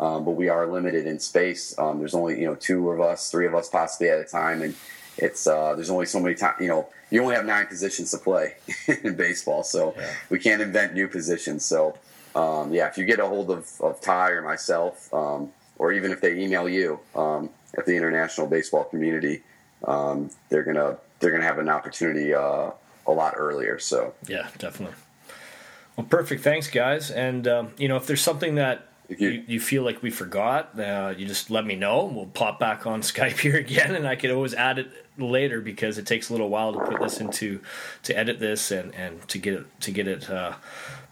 um, 0.00 0.24
but 0.24 0.32
we 0.32 0.48
are 0.48 0.66
limited 0.66 1.06
in 1.06 1.18
space. 1.18 1.78
Um, 1.78 1.98
there's 1.98 2.14
only 2.14 2.40
you 2.40 2.46
know 2.46 2.54
two 2.54 2.90
of 2.90 3.00
us, 3.00 3.30
three 3.30 3.46
of 3.46 3.54
us 3.54 3.68
possibly 3.68 4.08
at 4.08 4.18
a 4.18 4.24
time, 4.24 4.62
and 4.62 4.74
it's 5.18 5.46
uh, 5.46 5.74
there's 5.74 5.90
only 5.90 6.06
so 6.06 6.20
many 6.20 6.34
times. 6.34 6.56
You 6.60 6.68
know, 6.68 6.88
you 7.10 7.22
only 7.22 7.34
have 7.34 7.44
nine 7.44 7.66
positions 7.66 8.10
to 8.12 8.18
play 8.18 8.54
in 9.04 9.14
baseball, 9.14 9.62
so 9.62 9.94
yeah. 9.96 10.10
we 10.30 10.38
can't 10.38 10.62
invent 10.62 10.94
new 10.94 11.08
positions. 11.08 11.64
So 11.64 11.96
um, 12.34 12.72
yeah, 12.72 12.88
if 12.88 12.96
you 12.96 13.04
get 13.04 13.20
a 13.20 13.26
hold 13.26 13.50
of, 13.50 13.70
of 13.80 14.00
Ty 14.00 14.30
or 14.30 14.42
myself, 14.42 15.12
um, 15.12 15.52
or 15.78 15.92
even 15.92 16.12
if 16.12 16.20
they 16.22 16.38
email 16.38 16.66
you 16.66 16.98
um, 17.14 17.50
at 17.76 17.84
the 17.84 17.94
international 17.94 18.46
baseball 18.46 18.84
community, 18.84 19.42
they're 20.48 20.64
gonna 20.64 20.96
they're 21.20 21.30
gonna 21.30 21.44
have 21.44 21.58
an 21.58 21.68
opportunity. 21.68 22.32
Uh, 22.32 22.70
a 23.06 23.12
lot 23.12 23.34
earlier. 23.36 23.78
So 23.78 24.14
yeah, 24.26 24.48
definitely. 24.58 24.96
Well, 25.96 26.06
perfect. 26.06 26.42
Thanks, 26.42 26.68
guys. 26.68 27.10
And 27.10 27.46
um, 27.46 27.72
you 27.78 27.88
know, 27.88 27.96
if 27.96 28.06
there's 28.06 28.22
something 28.22 28.56
that 28.56 28.88
you, 29.08 29.28
you, 29.28 29.44
you, 29.46 29.60
feel 29.60 29.82
like 29.82 30.02
we 30.02 30.10
forgot, 30.10 30.78
uh, 30.78 31.14
you 31.16 31.26
just 31.26 31.50
let 31.50 31.66
me 31.66 31.76
know. 31.76 32.06
We'll 32.06 32.26
pop 32.26 32.58
back 32.58 32.86
on 32.86 33.02
Skype 33.02 33.38
here 33.38 33.56
again, 33.56 33.94
and 33.94 34.06
I 34.06 34.16
could 34.16 34.30
always 34.30 34.54
add 34.54 34.78
it 34.78 34.90
later 35.18 35.60
because 35.60 35.98
it 35.98 36.06
takes 36.06 36.30
a 36.30 36.32
little 36.32 36.48
while 36.48 36.72
to 36.72 36.80
put 36.80 37.00
this 37.00 37.20
into 37.20 37.60
to 38.02 38.16
edit 38.16 38.40
this 38.40 38.70
and, 38.70 38.94
and 38.94 39.26
to 39.28 39.38
get 39.38 39.54
it 39.54 39.80
to 39.80 39.90
get 39.90 40.08
it 40.08 40.28
uh, 40.28 40.54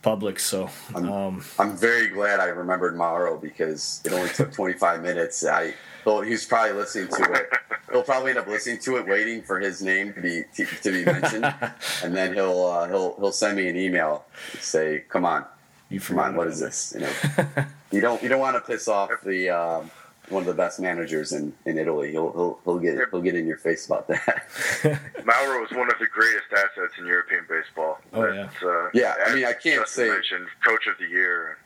public. 0.03 0.41
So 0.41 0.71
I'm, 0.95 1.11
um, 1.11 1.45
I'm 1.59 1.77
very 1.77 2.09
glad 2.09 2.41
I 2.41 2.47
remembered 2.47 2.97
Mauro 2.97 3.39
because 3.39 4.01
it 4.05 4.13
only 4.13 4.31
took 4.31 4.53
25 4.53 5.03
minutes. 5.03 5.45
I 5.45 5.75
he's 6.23 6.45
probably 6.45 6.73
listening 6.73 7.09
to 7.09 7.33
it 7.33 7.49
he'll 7.93 8.03
probably 8.03 8.31
end 8.31 8.39
up 8.39 8.47
listening 8.47 8.79
to 8.81 8.97
it, 8.97 9.07
waiting 9.07 9.43
for 9.43 9.61
his 9.61 9.83
name 9.83 10.13
to 10.15 10.21
be 10.21 10.43
to, 10.55 10.65
to 10.65 10.91
be 10.91 11.05
mentioned, 11.05 11.45
and 12.03 12.17
then 12.17 12.35
he'll 12.35 12.65
uh, 12.65 12.89
he'll 12.89 13.15
he'll 13.17 13.33
send 13.33 13.57
me 13.57 13.69
an 13.69 13.77
email, 13.77 14.25
say, 14.59 15.05
"Come 15.09 15.25
on, 15.25 15.45
you 15.91 16.01
come 16.01 16.19
on, 16.19 16.35
what 16.35 16.49
is 16.49 16.59
this?" 16.59 16.95
You 16.95 17.03
know, 17.03 17.65
you 17.93 18.01
don't 18.01 18.23
you 18.23 18.29
don't 18.29 18.41
want 18.41 18.57
to 18.57 18.61
piss 18.61 18.89
off 18.89 19.11
the 19.25 19.51
um, 19.51 19.91
one 20.29 20.43
of 20.43 20.47
the 20.47 20.55
best 20.55 20.81
managers 20.81 21.33
in, 21.33 21.53
in 21.67 21.79
Italy. 21.79 22.11
He'll, 22.11 22.33
he'll 22.33 22.59
he'll 22.65 22.79
get 22.79 22.99
he'll 23.11 23.23
get 23.23 23.35
in 23.35 23.47
your 23.47 23.59
face 23.59 23.87
about 23.87 24.09
that. 24.09 24.47
Mauro 25.25 25.61
was 25.61 25.71
one 25.71 25.91
of 25.91 25.99
the 25.99 26.07
greatest 26.07 26.47
assets 26.53 26.95
in 26.99 27.07
European 27.07 27.45
baseball. 27.49 28.01
Oh 28.13 28.33
yeah, 28.33 28.49
uh, 28.65 28.89
yeah. 28.95 29.15
I 29.27 29.35
mean, 29.35 29.45
I 29.45 29.53
can't 29.53 29.81
Justin 29.83 30.05
say 30.05 30.09
mentioned 30.09 30.47
coach 30.67 30.87
of 30.87 30.99
the 30.99 31.07
year. 31.07 31.59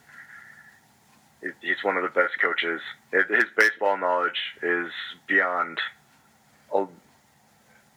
He's 1.41 1.83
one 1.83 1.97
of 1.97 2.03
the 2.03 2.09
best 2.09 2.35
coaches. 2.41 2.81
His 3.13 3.45
baseball 3.57 3.97
knowledge 3.97 4.41
is 4.63 4.91
beyond 5.29 5.79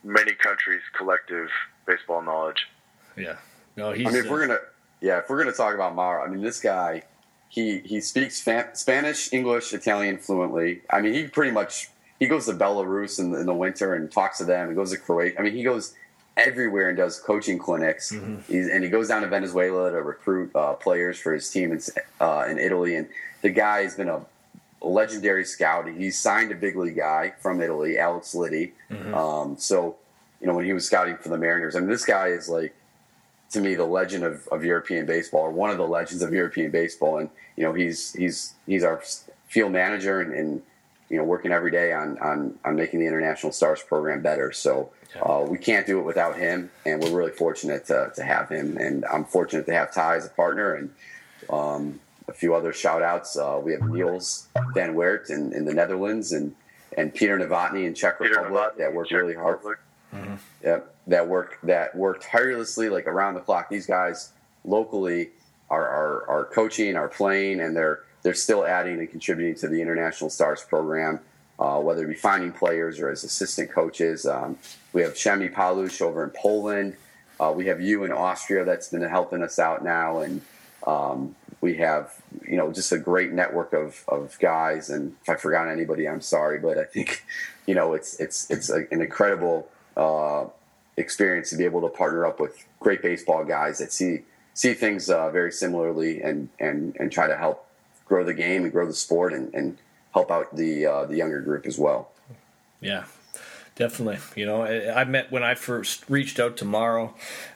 many 0.04 0.34
countries' 0.34 0.82
collective 0.98 1.50
baseball 1.86 2.22
knowledge. 2.22 2.68
Yeah. 3.18 3.38
No, 3.76 3.92
he's. 3.92 4.08
I 4.08 4.12
mean, 4.12 4.26
if 4.26 4.30
we're 4.30 4.46
gonna, 4.48 4.60
yeah, 5.02 5.20
if 5.20 5.30
we're 5.30 5.40
gonna 5.40 5.56
talk 5.56 5.74
about 5.74 5.96
Mauro, 5.96 6.24
I 6.24 6.28
mean, 6.28 6.42
this 6.42 6.60
guy, 6.60 7.04
he 7.48 7.80
he 7.80 8.02
speaks 8.02 8.36
Spanish, 8.74 9.34
English, 9.34 9.74
Italian 9.74 10.18
fluently. 10.18 10.82
I 10.90 11.02
mean, 11.02 11.14
he 11.14 11.28
pretty 11.28 11.52
much 11.52 11.90
he 12.20 12.28
goes 12.28 12.46
to 12.48 12.54
Belarus 12.54 13.20
in, 13.20 13.34
in 13.34 13.46
the 13.46 13.54
winter 13.54 13.94
and 13.96 14.12
talks 14.12 14.40
to 14.40 14.46
them. 14.46 14.70
He 14.70 14.76
goes 14.76 14.92
to 14.92 14.98
Croatia. 14.98 15.40
I 15.40 15.44
mean, 15.44 15.54
he 15.54 15.64
goes 15.64 15.96
everywhere 16.48 16.90
and 16.90 16.98
does 16.98 17.20
coaching 17.20 17.58
clinics. 17.58 18.12
Mm-hmm. 18.12 18.70
and 18.72 18.84
he 18.84 18.90
goes 18.90 19.08
down 19.08 19.22
to 19.22 19.28
Venezuela 19.28 19.92
to 19.92 20.02
recruit 20.02 20.56
uh, 20.56 20.74
players 20.74 21.20
for 21.20 21.34
his 21.34 21.50
team 21.50 21.72
in, 21.72 21.82
uh, 22.20 22.46
in 22.50 22.58
Italy. 22.58 22.96
And 22.96 23.08
the 23.42 23.50
guy 23.50 23.84
has 23.84 23.96
been 23.96 24.10
a 24.10 24.22
legendary 24.82 25.46
scout. 25.46 25.88
He 25.88 26.12
signed 26.12 26.52
a 26.52 26.56
big 26.56 26.76
league 26.76 26.98
guy 26.98 27.34
from 27.40 27.62
Italy, 27.62 27.98
Alex 27.98 28.34
Liddi. 28.34 28.72
Mm-hmm. 28.90 29.14
Um, 29.14 29.58
so, 29.58 29.98
you 30.42 30.48
know, 30.48 30.54
when 30.54 30.66
he 30.66 30.74
was 30.74 30.86
scouting 30.86 31.18
for 31.18 31.30
the 31.30 31.38
Mariners, 31.38 31.76
I 31.76 31.80
mean, 31.80 31.90
this 31.90 32.06
guy 32.06 32.28
is 32.28 32.50
like, 32.50 32.76
to 33.52 33.62
me, 33.62 33.76
the 33.76 33.86
legend 33.86 34.24
of, 34.24 34.48
of 34.50 34.64
European 34.64 35.06
baseball, 35.06 35.42
or 35.42 35.52
one 35.52 35.72
of 35.72 35.78
the 35.78 35.88
legends 35.88 36.22
of 36.22 36.32
European 36.32 36.72
baseball. 36.72 37.18
And, 37.18 37.30
you 37.58 37.64
know, 37.64 37.74
he's, 37.74 38.14
he's, 38.14 38.54
he's 38.68 38.84
our 38.84 39.02
field 39.48 39.72
manager 39.72 40.22
and, 40.22 40.34
and 40.34 40.62
you 41.10 41.18
know 41.18 41.24
working 41.24 41.52
every 41.52 41.72
day 41.72 41.92
on 41.92 42.18
on 42.20 42.58
on 42.66 42.76
making 42.76 43.00
the 43.00 43.08
International 43.08 43.52
Stars 43.52 43.82
program 43.82 44.22
better. 44.22 44.52
So. 44.52 44.92
Uh, 45.24 45.44
we 45.50 45.58
can't 45.58 45.88
do 45.88 45.98
it 45.98 46.04
without 46.04 46.38
him, 46.38 46.70
and 46.86 47.02
we're 47.02 47.10
really 47.10 47.32
fortunate 47.32 47.84
to, 47.84 48.12
to 48.16 48.24
have 48.24 48.48
him. 48.48 48.78
And 48.78 49.04
I'm 49.06 49.26
fortunate 49.26 49.66
to 49.66 49.74
have 49.74 49.92
Ty 49.92 50.18
as 50.18 50.28
a 50.28 50.30
partner, 50.30 50.76
and 50.76 50.92
um, 51.50 52.00
a 52.28 52.34
few 52.34 52.54
other 52.54 52.72
shout 52.72 53.02
outs. 53.02 53.36
Uh, 53.36 53.60
we 53.62 53.72
have 53.74 53.82
Niels 53.82 54.48
Van 54.74 54.94
Weert 54.94 55.30
in, 55.30 55.52
in 55.52 55.66
the 55.66 55.74
Netherlands, 55.74 56.32
and 56.32 56.56
and 56.98 57.14
Peter 57.14 57.38
Novotny 57.38 57.86
in 57.86 57.94
Czech 57.94 58.20
Peter 58.20 58.36
Republic 58.36 58.74
Novotny 58.74 58.78
that 58.78 58.90
in 58.90 58.96
worked 58.96 59.12
really 59.12 59.34
hard. 59.34 59.58
Republic. 59.58 59.80
Yep, 60.64 60.96
that 61.08 61.28
work 61.28 61.58
that 61.64 61.96
work 61.96 62.22
tirelessly, 62.24 62.90
like 62.90 63.08
around 63.08 63.34
the 63.34 63.42
clock. 63.42 63.70
These 63.70 63.86
guys 63.86 64.32
locally 64.64 65.32
are, 65.70 65.88
are 65.88 66.30
are 66.30 66.46
coaching, 66.46 66.96
are 66.96 67.08
playing, 67.08 67.60
and 67.60 67.76
they're 67.76 68.04
they're 68.22 68.34
still 68.34 68.66
adding 68.66 69.00
and 69.00 69.10
contributing 69.10 69.56
to 69.56 69.68
the 69.68 69.82
International 69.82 70.30
Stars 70.30 70.64
program, 70.64 71.20
uh, 71.58 71.80
whether 71.80 72.04
it 72.04 72.08
be 72.08 72.16
finding 72.16 72.52
players 72.52 73.00
or 73.00 73.10
as 73.10 73.24
assistant 73.24 73.72
coaches. 73.72 74.26
Um, 74.26 74.58
we 74.94 75.02
have 75.02 75.14
Shemi 75.14 75.54
Palush 75.54 76.02
over 76.02 76.24
in 76.24 76.32
Poland. 76.32 76.96
Uh, 77.40 77.54
we 77.56 77.68
have 77.68 77.82
you 77.82 78.04
in 78.04 78.12
Austria 78.12 78.66
that's 78.66 78.90
been 78.90 79.02
helping 79.02 79.42
us 79.42 79.60
out 79.60 79.84
now, 79.84 80.20
and 80.20 80.42
um, 80.86 81.36
we 81.62 81.76
have 81.78 82.14
you 82.48 82.58
know 82.58 82.72
just 82.72 82.92
a 82.92 82.98
great 82.98 83.32
network 83.32 83.74
of, 83.74 84.04
of 84.08 84.38
guys. 84.40 84.90
And 84.90 85.16
if 85.22 85.30
I 85.30 85.36
forgot 85.36 85.68
anybody, 85.68 86.08
I'm 86.08 86.22
sorry, 86.22 86.60
but 86.60 86.78
I 86.78 86.84
think 86.84 87.24
you 87.66 87.76
know 87.76 87.94
it's 87.94 88.20
it's 88.20 88.50
it's 88.50 88.70
a, 88.70 88.86
an 88.92 89.02
incredible 89.02 89.70
uh, 89.96 90.46
experience 90.98 91.50
to 91.52 91.58
be 91.58 91.66
able 91.66 91.82
to 91.82 91.90
partner 91.90 92.26
up 92.26 92.40
with 92.40 92.66
great 92.80 93.02
baseball 93.02 93.46
guys 93.46 93.80
that 93.80 93.94
see 93.94 94.20
see 94.54 94.74
things 94.74 95.10
uh, 95.10 95.30
very 95.32 95.52
similarly 95.52 96.22
and 96.22 96.50
and 96.60 96.96
and 97.00 97.12
try 97.12 97.28
to 97.28 97.38
help 97.38 97.66
grow 98.10 98.26
the 98.26 98.34
game 98.34 98.64
and 98.64 98.72
grow 98.74 98.86
the 98.86 98.94
sport 98.94 99.32
and, 99.32 99.54
and 99.54 99.78
help 100.14 100.30
out 100.32 100.56
the 100.56 100.86
uh, 100.86 101.06
the 101.06 101.16
younger 101.16 101.40
group 101.40 101.66
as 101.66 101.78
well. 101.78 102.12
Yeah, 102.82 103.06
definitely. 103.76 104.18
You 104.36 104.46
know, 104.46 104.64
I, 104.64 105.02
I 105.02 105.04
met 105.06 105.32
when 105.32 105.44
I 105.44 105.56
first 105.56 106.10
reached 106.10 106.40
out 106.40 106.58
to 106.58 106.66
Mauro. 106.66 107.14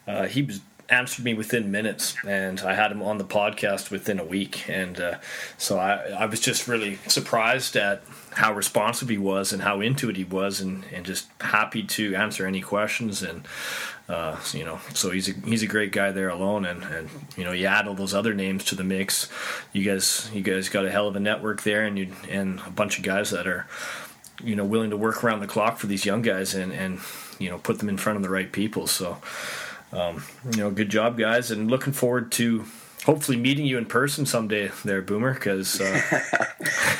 Uh, 0.07 0.27
he 0.27 0.43
was 0.43 0.61
answered 0.89 1.25
me 1.25 1.33
within 1.33 1.71
minutes, 1.71 2.15
and 2.27 2.59
I 2.61 2.73
had 2.73 2.91
him 2.91 3.01
on 3.01 3.17
the 3.17 3.23
podcast 3.23 3.89
within 3.89 4.19
a 4.19 4.23
week. 4.23 4.69
And 4.69 4.99
uh, 4.99 5.17
so 5.57 5.77
I, 5.77 6.09
I 6.09 6.25
was 6.25 6.39
just 6.39 6.67
really 6.67 6.97
surprised 7.07 7.75
at 7.75 8.03
how 8.31 8.53
responsive 8.53 9.09
he 9.09 9.17
was 9.17 9.53
and 9.53 9.61
how 9.61 9.81
into 9.81 10.09
it 10.09 10.17
he 10.17 10.23
was, 10.23 10.59
and, 10.61 10.83
and 10.91 11.05
just 11.05 11.27
happy 11.39 11.83
to 11.83 12.15
answer 12.15 12.45
any 12.45 12.61
questions. 12.61 13.23
And 13.23 13.47
uh, 14.09 14.37
you 14.51 14.65
know, 14.65 14.79
so 14.93 15.11
he's 15.11 15.29
a 15.29 15.33
he's 15.45 15.63
a 15.63 15.67
great 15.67 15.91
guy 15.91 16.11
there 16.11 16.29
alone. 16.29 16.65
And, 16.65 16.83
and 16.83 17.09
you 17.37 17.43
know, 17.43 17.51
you 17.51 17.67
add 17.67 17.87
all 17.87 17.95
those 17.95 18.13
other 18.13 18.33
names 18.33 18.65
to 18.65 18.75
the 18.75 18.83
mix. 18.83 19.29
You 19.71 19.83
guys 19.83 20.29
you 20.33 20.41
guys 20.41 20.69
got 20.69 20.85
a 20.85 20.91
hell 20.91 21.07
of 21.07 21.15
a 21.15 21.21
network 21.21 21.63
there, 21.63 21.85
and 21.85 21.97
you 21.97 22.13
and 22.29 22.59
a 22.65 22.71
bunch 22.71 22.97
of 22.97 23.03
guys 23.03 23.31
that 23.31 23.47
are 23.47 23.67
you 24.43 24.55
know 24.55 24.65
willing 24.65 24.89
to 24.89 24.97
work 24.97 25.23
around 25.23 25.39
the 25.39 25.47
clock 25.47 25.77
for 25.77 25.87
these 25.87 26.05
young 26.05 26.21
guys 26.21 26.53
and 26.53 26.73
and 26.73 26.99
you 27.39 27.49
know 27.49 27.57
put 27.57 27.79
them 27.79 27.89
in 27.89 27.97
front 27.97 28.17
of 28.17 28.23
the 28.23 28.29
right 28.29 28.51
people. 28.51 28.87
So 28.87 29.19
um, 29.93 30.23
you 30.51 30.57
know, 30.57 30.71
good 30.71 30.89
job, 30.89 31.17
guys, 31.17 31.51
and 31.51 31.69
looking 31.69 31.93
forward 31.93 32.31
to 32.33 32.65
hopefully 33.05 33.37
meeting 33.37 33.65
you 33.65 33.77
in 33.77 33.85
person 33.85 34.25
someday, 34.25 34.71
there, 34.83 35.01
Boomer. 35.01 35.33
Because 35.33 35.79
uh, 35.79 36.01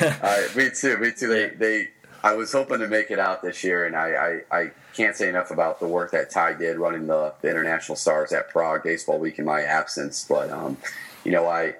Uh, 0.00 0.42
me 0.56 0.70
too. 0.70 0.96
Me 0.98 1.12
too. 1.12 1.28
They, 1.28 1.48
they. 1.50 1.88
I 2.22 2.34
was 2.34 2.52
hoping 2.52 2.78
to 2.78 2.88
make 2.88 3.10
it 3.10 3.18
out 3.18 3.42
this 3.42 3.62
year, 3.62 3.84
and 3.84 3.94
I, 3.94 4.40
I, 4.50 4.58
I 4.58 4.70
can't 4.94 5.14
say 5.14 5.28
enough 5.28 5.50
about 5.50 5.78
the 5.78 5.86
work 5.86 6.10
that 6.12 6.30
Ty 6.30 6.54
did 6.54 6.78
running 6.78 7.06
the, 7.06 7.34
the 7.42 7.50
International 7.50 7.96
Stars 7.96 8.32
at 8.32 8.48
Prague 8.48 8.82
Baseball 8.82 9.18
Week 9.18 9.38
in 9.38 9.44
my 9.44 9.60
absence. 9.60 10.24
But 10.26 10.50
um, 10.50 10.78
you 11.24 11.32
know, 11.32 11.46
I, 11.46 11.74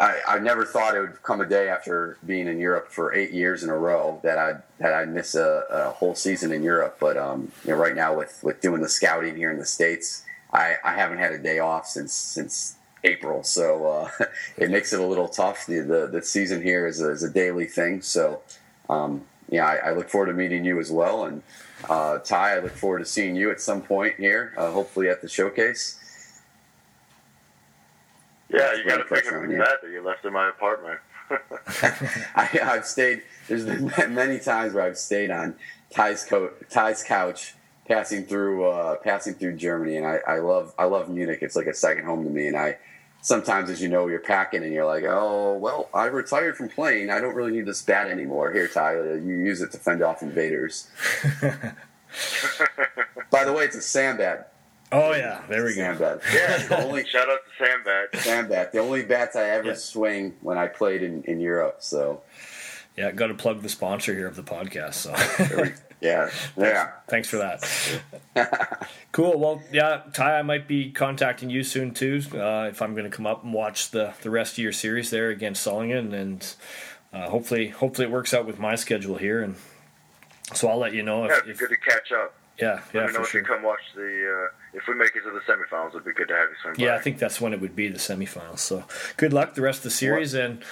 I, 0.00 0.20
I 0.26 0.38
never 0.40 0.64
thought 0.64 0.96
it 0.96 1.00
would 1.00 1.22
come 1.22 1.40
a 1.40 1.46
day 1.46 1.68
after 1.68 2.18
being 2.26 2.48
in 2.48 2.58
Europe 2.58 2.88
for 2.88 3.14
eight 3.14 3.30
years 3.32 3.62
in 3.62 3.70
a 3.70 3.76
row 3.76 4.20
that 4.24 4.38
I'd 4.38 4.62
that 4.78 4.92
I'd 4.92 5.10
miss 5.10 5.34
a, 5.34 5.64
a 5.70 5.90
whole 5.90 6.14
season 6.14 6.52
in 6.52 6.62
Europe. 6.62 6.96
But 7.00 7.16
um, 7.16 7.52
you 7.64 7.70
know, 7.70 7.76
right 7.76 7.94
now 7.94 8.16
with 8.16 8.40
with 8.42 8.60
doing 8.60 8.82
the 8.82 8.88
scouting 8.88 9.36
here 9.36 9.50
in 9.50 9.58
the 9.58 9.66
states, 9.66 10.24
I, 10.52 10.76
I 10.84 10.94
haven't 10.94 11.18
had 11.18 11.32
a 11.32 11.38
day 11.38 11.58
off 11.58 11.86
since 11.86 12.12
since 12.12 12.76
April, 13.04 13.42
so 13.42 13.86
uh, 13.86 14.10
it 14.56 14.70
makes 14.70 14.92
it 14.92 15.00
a 15.00 15.06
little 15.06 15.28
tough. 15.28 15.66
The 15.66 15.80
the, 15.80 16.06
the 16.06 16.22
season 16.22 16.62
here 16.62 16.86
is 16.86 17.00
a, 17.00 17.10
is 17.10 17.22
a 17.22 17.30
daily 17.30 17.66
thing, 17.66 18.02
so 18.02 18.42
um, 18.88 19.22
yeah, 19.50 19.66
I, 19.66 19.90
I, 19.90 19.92
look 19.92 20.08
forward 20.08 20.26
to 20.26 20.32
meeting 20.32 20.64
you 20.64 20.78
as 20.78 20.90
well, 20.90 21.24
and 21.24 21.42
uh, 21.88 22.18
Ty, 22.18 22.56
I 22.56 22.60
look 22.60 22.72
forward 22.72 22.98
to 23.00 23.04
seeing 23.04 23.36
you 23.36 23.50
at 23.50 23.60
some 23.60 23.82
point 23.82 24.16
here, 24.16 24.54
uh, 24.56 24.70
hopefully 24.70 25.08
at 25.08 25.22
the 25.22 25.28
showcase. 25.28 25.98
Yeah, 28.50 28.74
you 28.74 28.84
got 28.86 28.98
to 28.98 29.04
pick 29.04 29.26
up 29.26 29.42
the 29.42 29.78
that 29.82 29.90
you 29.90 30.02
left 30.02 30.24
in 30.24 30.32
my 30.32 30.48
apartment. 30.48 31.00
I, 32.34 32.44
have 32.44 32.86
stayed. 32.86 33.22
There's 33.46 33.66
been 33.66 33.92
many 34.14 34.38
times 34.38 34.72
where 34.72 34.84
I've 34.84 34.96
stayed 34.96 35.30
on 35.30 35.54
Ty's, 35.90 36.24
co- 36.24 36.52
Ty's 36.70 37.02
couch 37.02 37.54
passing 37.88 38.24
through 38.24 38.64
uh, 38.70 38.96
passing 38.96 39.34
through 39.34 39.56
Germany, 39.56 39.96
and 39.96 40.06
I, 40.06 40.18
I 40.26 40.38
love 40.38 40.74
I 40.78 40.84
love 40.84 41.08
Munich. 41.08 41.38
It's 41.42 41.56
like 41.56 41.66
a 41.66 41.74
second 41.74 42.04
home 42.04 42.22
to 42.24 42.30
me, 42.30 42.46
and 42.46 42.56
I 42.56 42.76
sometimes, 43.20 43.68
as 43.70 43.82
you 43.82 43.88
know, 43.88 44.06
you're 44.06 44.20
packing 44.20 44.62
and 44.62 44.72
you're 44.72 44.86
like, 44.86 45.04
oh 45.04 45.54
well, 45.56 45.88
I 45.92 46.04
retired 46.06 46.56
from 46.56 46.68
playing. 46.68 47.10
I 47.10 47.20
don't 47.20 47.34
really 47.34 47.52
need 47.52 47.66
this 47.66 47.82
bat 47.82 48.08
anymore. 48.08 48.52
Here, 48.52 48.68
Tyler, 48.68 49.16
you 49.18 49.34
use 49.36 49.60
it 49.62 49.72
to 49.72 49.78
fend 49.78 50.02
off 50.02 50.22
invaders. 50.22 50.88
By 53.30 53.44
the 53.44 53.52
way, 53.52 53.64
it's 53.64 53.76
a 53.76 53.80
Sambat. 53.80 54.44
Oh 54.90 55.12
yeah, 55.12 55.42
there 55.50 55.64
we 55.64 55.72
Sam 55.72 55.98
go. 55.98 56.16
Bat. 56.16 56.22
Yeah, 56.34 56.66
the 56.66 56.82
only 56.84 57.04
shout 57.06 57.28
out 57.28 57.40
to 57.44 57.62
Sambat. 57.64 58.10
Sambat, 58.12 58.72
the 58.72 58.78
only 58.78 59.02
bats 59.02 59.36
I 59.36 59.50
ever 59.50 59.68
Yeah. 59.68 59.74
swing 59.74 60.36
when 60.40 60.56
I 60.56 60.66
played 60.66 61.02
in, 61.02 61.22
in 61.24 61.40
Europe. 61.40 61.76
So 61.80 62.22
Yeah, 62.96 63.10
got 63.12 63.26
to 63.26 63.34
plug 63.34 63.60
the 63.60 63.68
sponsor 63.68 64.14
here 64.14 64.26
of 64.26 64.36
the 64.36 64.42
podcast. 64.42 64.94
So 64.94 65.12
yeah, 66.00 66.30
yeah. 66.56 66.90
thanks 67.08 67.28
for 67.28 67.36
that. 67.38 68.88
cool. 69.12 69.38
Well, 69.38 69.62
yeah, 69.72 70.02
Ty, 70.12 70.38
I 70.38 70.42
might 70.42 70.68
be 70.68 70.90
contacting 70.90 71.50
you 71.50 71.62
soon 71.64 71.92
too 71.92 72.22
uh, 72.34 72.68
if 72.70 72.80
I'm 72.82 72.92
going 72.94 73.10
to 73.10 73.16
come 73.16 73.26
up 73.26 73.44
and 73.44 73.52
watch 73.52 73.90
the 73.90 74.14
the 74.22 74.30
rest 74.30 74.52
of 74.54 74.58
your 74.58 74.72
series 74.72 75.10
there 75.10 75.30
against 75.30 75.66
Solingen, 75.66 76.12
and 76.12 76.54
uh, 77.12 77.28
hopefully, 77.30 77.68
hopefully 77.68 78.06
it 78.06 78.10
works 78.10 78.32
out 78.34 78.46
with 78.46 78.58
my 78.58 78.74
schedule 78.74 79.16
here. 79.16 79.42
And 79.42 79.56
so 80.54 80.68
I'll 80.68 80.78
let 80.78 80.92
you 80.94 81.02
know 81.02 81.24
Yeah, 81.26 81.32
if, 81.32 81.32
it'd 81.32 81.44
be 81.46 81.50
if 81.52 81.58
good 81.58 81.68
to 81.70 81.76
catch 81.76 82.12
up. 82.12 82.34
yeah, 82.58 82.74
Let 82.74 82.94
yeah, 82.94 83.00
me 83.00 83.06
know 83.06 83.12
for 83.14 83.20
if 83.22 83.28
sure. 83.28 83.40
you 83.40 83.46
come 83.46 83.62
watch 83.62 83.80
the. 83.94 84.02
Uh, 84.50 84.54
if 84.74 84.86
we 84.86 84.94
make 84.94 85.16
it 85.16 85.22
to 85.22 85.30
the 85.30 85.40
semifinals, 85.40 85.88
it'd 85.90 86.04
be 86.04 86.12
good 86.12 86.28
to 86.28 86.34
have 86.34 86.48
you 86.50 86.54
swing 86.62 86.74
Yeah, 86.78 86.90
by. 86.90 86.96
I 86.96 87.00
think 87.00 87.18
that's 87.18 87.40
when 87.40 87.54
it 87.54 87.60
would 87.60 87.74
be 87.74 87.88
the 87.88 87.98
semifinals. 87.98 88.58
So 88.58 88.84
good 89.16 89.32
luck 89.32 89.54
the 89.54 89.62
rest 89.62 89.78
of 89.78 89.84
the 89.84 89.90
series, 89.90 90.34
and 90.34 90.62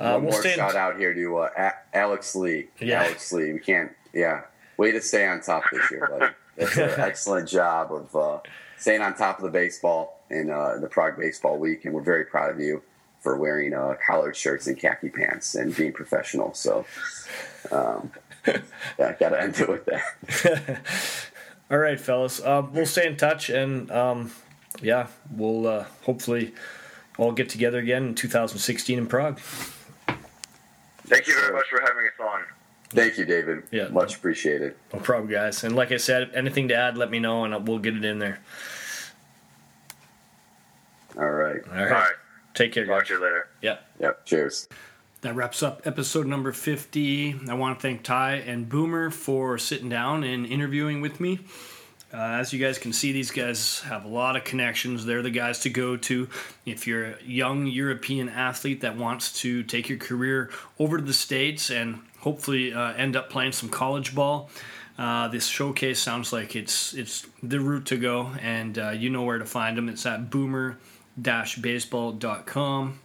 uh, 0.00 0.12
One 0.18 0.24
we'll 0.24 0.32
more. 0.32 0.44
In 0.46 0.54
shout 0.56 0.74
out 0.74 0.98
here 0.98 1.14
to 1.14 1.36
uh, 1.38 1.70
Alex 1.94 2.34
Lee. 2.34 2.66
Yeah. 2.80 3.04
Alex 3.04 3.32
Lee. 3.32 3.52
We 3.52 3.60
can't. 3.60 3.92
Yeah, 4.12 4.42
way 4.76 4.92
to 4.92 5.00
stay 5.00 5.26
on 5.26 5.40
top 5.40 5.64
this 5.72 5.90
year, 5.90 6.08
buddy. 6.10 6.32
That's 6.56 6.76
an 6.76 6.90
excellent 7.00 7.48
job 7.48 7.92
of 7.92 8.16
uh, 8.16 8.38
staying 8.78 9.02
on 9.02 9.14
top 9.14 9.38
of 9.38 9.44
the 9.44 9.50
baseball 9.50 10.24
in 10.30 10.50
uh, 10.50 10.78
the 10.80 10.88
Prague 10.88 11.16
Baseball 11.18 11.58
Week, 11.58 11.84
and 11.84 11.94
we're 11.94 12.02
very 12.02 12.24
proud 12.24 12.50
of 12.50 12.60
you 12.60 12.82
for 13.20 13.36
wearing 13.36 13.72
uh, 13.72 13.94
collared 14.06 14.36
shirts 14.36 14.66
and 14.66 14.78
khaki 14.78 15.08
pants 15.08 15.54
and 15.54 15.74
being 15.74 15.92
professional. 15.92 16.52
So, 16.52 16.84
um, 17.72 18.12
yeah, 18.46 19.16
got 19.18 19.30
to 19.30 19.40
end 19.40 19.58
it 19.58 19.68
with 19.68 19.86
that. 19.86 20.80
All 21.70 21.78
right, 21.78 21.98
fellas. 21.98 22.40
Uh, 22.40 22.66
we'll 22.70 22.84
stay 22.84 23.06
in 23.06 23.16
touch, 23.16 23.48
and 23.48 23.90
um, 23.90 24.30
yeah, 24.82 25.06
we'll 25.30 25.66
uh, 25.66 25.86
hopefully 26.02 26.52
all 27.16 27.32
get 27.32 27.48
together 27.48 27.78
again 27.78 28.08
in 28.08 28.14
2016 28.14 28.98
in 28.98 29.06
Prague. 29.06 29.38
Thank 29.38 31.26
you 31.26 31.34
very 31.34 31.52
much 31.52 31.66
for 31.70 31.80
having 31.80 32.06
us 32.06 32.20
on. 32.20 32.42
Thank 32.94 33.18
you, 33.18 33.24
David. 33.24 33.64
Yeah. 33.70 33.88
much 33.88 34.16
appreciated. 34.16 34.76
No 34.92 35.00
problem, 35.00 35.30
guys. 35.30 35.64
And 35.64 35.74
like 35.74 35.90
I 35.92 35.96
said, 35.96 36.30
anything 36.34 36.68
to 36.68 36.74
add, 36.74 36.96
let 36.96 37.10
me 37.10 37.18
know, 37.18 37.44
and 37.44 37.66
we'll 37.66 37.78
get 37.80 37.96
it 37.96 38.04
in 38.04 38.18
there. 38.18 38.40
All 41.16 41.30
right. 41.30 41.60
All 41.68 41.74
right. 41.74 41.82
All 41.84 41.88
right. 41.88 42.14
Take 42.54 42.72
care, 42.72 42.86
Talk 42.86 43.00
guys. 43.00 43.08
to 43.08 43.14
you 43.14 43.20
later. 43.22 43.48
Yeah. 43.62 43.78
Yep. 44.00 44.26
Cheers. 44.26 44.68
That 45.22 45.34
wraps 45.34 45.62
up 45.62 45.82
episode 45.86 46.26
number 46.26 46.52
50. 46.52 47.40
I 47.48 47.54
want 47.54 47.78
to 47.78 47.82
thank 47.82 48.02
Ty 48.02 48.34
and 48.36 48.68
Boomer 48.68 49.10
for 49.10 49.56
sitting 49.58 49.88
down 49.88 50.22
and 50.22 50.44
interviewing 50.46 51.00
with 51.00 51.18
me. 51.20 51.40
Uh, 52.14 52.38
as 52.38 52.52
you 52.52 52.64
guys 52.64 52.78
can 52.78 52.92
see, 52.92 53.10
these 53.10 53.32
guys 53.32 53.80
have 53.80 54.04
a 54.04 54.08
lot 54.08 54.36
of 54.36 54.44
connections. 54.44 55.04
They're 55.04 55.22
the 55.22 55.30
guys 55.30 55.58
to 55.60 55.70
go 55.70 55.96
to 55.96 56.28
if 56.64 56.86
you're 56.86 57.06
a 57.06 57.16
young 57.24 57.66
European 57.66 58.28
athlete 58.28 58.82
that 58.82 58.96
wants 58.96 59.32
to 59.40 59.64
take 59.64 59.88
your 59.88 59.98
career 59.98 60.48
over 60.78 60.98
to 60.98 61.02
the 61.02 61.12
States 61.12 61.70
and 61.70 61.98
hopefully 62.20 62.72
uh, 62.72 62.92
end 62.92 63.16
up 63.16 63.30
playing 63.30 63.50
some 63.50 63.68
college 63.68 64.14
ball. 64.14 64.48
Uh, 64.96 65.26
this 65.26 65.48
showcase 65.48 65.98
sounds 65.98 66.32
like 66.32 66.54
it's 66.54 66.94
it's 66.94 67.26
the 67.42 67.58
route 67.58 67.86
to 67.86 67.96
go, 67.96 68.30
and 68.40 68.78
uh, 68.78 68.90
you 68.90 69.10
know 69.10 69.24
where 69.24 69.38
to 69.38 69.44
find 69.44 69.76
them. 69.76 69.88
It's 69.88 70.06
at 70.06 70.30
boomer-baseball.com. 70.30 73.00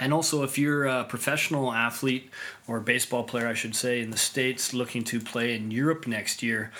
And 0.00 0.12
also, 0.12 0.42
if 0.42 0.58
you're 0.58 0.86
a 0.86 1.04
professional 1.04 1.72
athlete 1.72 2.30
or 2.66 2.80
baseball 2.80 3.22
player, 3.22 3.46
I 3.46 3.54
should 3.54 3.76
say, 3.76 4.00
in 4.00 4.10
the 4.10 4.18
States 4.18 4.74
looking 4.74 5.04
to 5.04 5.20
play 5.20 5.54
in 5.54 5.70
Europe 5.70 6.08
next 6.08 6.42
year, 6.42 6.72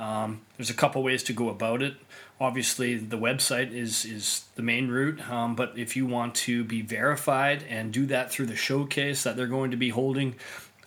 Um, 0.00 0.40
there's 0.56 0.70
a 0.70 0.74
couple 0.74 1.02
ways 1.02 1.22
to 1.24 1.34
go 1.34 1.50
about 1.50 1.82
it. 1.82 1.94
Obviously, 2.40 2.96
the 2.96 3.18
website 3.18 3.70
is 3.72 4.06
is 4.06 4.46
the 4.54 4.62
main 4.62 4.88
route, 4.88 5.20
um, 5.30 5.54
but 5.54 5.76
if 5.76 5.94
you 5.94 6.06
want 6.06 6.34
to 6.36 6.64
be 6.64 6.80
verified 6.80 7.62
and 7.68 7.92
do 7.92 8.06
that 8.06 8.30
through 8.30 8.46
the 8.46 8.56
showcase 8.56 9.22
that 9.24 9.36
they're 9.36 9.46
going 9.46 9.70
to 9.70 9.76
be 9.76 9.90
holding 9.90 10.36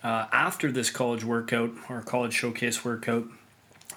uh, 0.02 0.26
after 0.32 0.72
this 0.72 0.90
college 0.90 1.22
workout 1.22 1.70
or 1.88 2.02
college 2.02 2.34
showcase 2.34 2.84
workout 2.84 3.26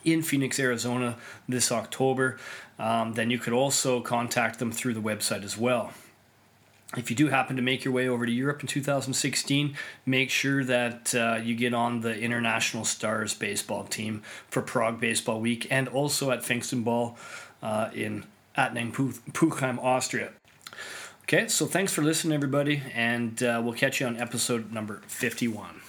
in 0.05 0.21
Phoenix, 0.21 0.59
Arizona 0.59 1.17
this 1.49 1.71
October, 1.71 2.37
um, 2.77 3.13
then 3.13 3.31
you 3.31 3.39
could 3.39 3.53
also 3.53 4.01
contact 4.01 4.59
them 4.59 4.71
through 4.71 4.93
the 4.93 5.01
website 5.01 5.43
as 5.43 5.57
well. 5.57 5.93
If 6.97 7.11
you 7.11 7.15
do 7.15 7.27
happen 7.27 7.55
to 7.55 7.61
make 7.61 7.85
your 7.85 7.93
way 7.93 8.09
over 8.09 8.25
to 8.25 8.31
Europe 8.31 8.61
in 8.61 8.67
2016, 8.67 9.75
make 10.05 10.29
sure 10.31 10.63
that 10.63 11.13
uh, 11.13 11.39
you 11.41 11.55
get 11.55 11.73
on 11.73 12.01
the 12.01 12.19
International 12.19 12.83
Stars 12.83 13.33
baseball 13.35 13.83
team 13.83 14.23
for 14.49 14.61
Prague 14.63 14.99
Baseball 14.99 15.39
Week 15.39 15.67
and 15.69 15.87
also 15.87 16.31
at 16.31 16.39
Pfingsten 16.39 16.83
Ball 16.83 17.15
uh, 17.61 17.91
in 17.93 18.25
Attnang-Puchheim, 18.57 19.77
Austria. 19.77 20.31
Okay, 21.23 21.47
so 21.47 21.65
thanks 21.65 21.93
for 21.93 22.01
listening, 22.01 22.33
everybody, 22.33 22.81
and 22.95 23.43
uh, 23.43 23.61
we'll 23.63 23.73
catch 23.73 23.99
you 23.99 24.07
on 24.07 24.17
episode 24.17 24.71
number 24.71 25.01
51. 25.07 25.81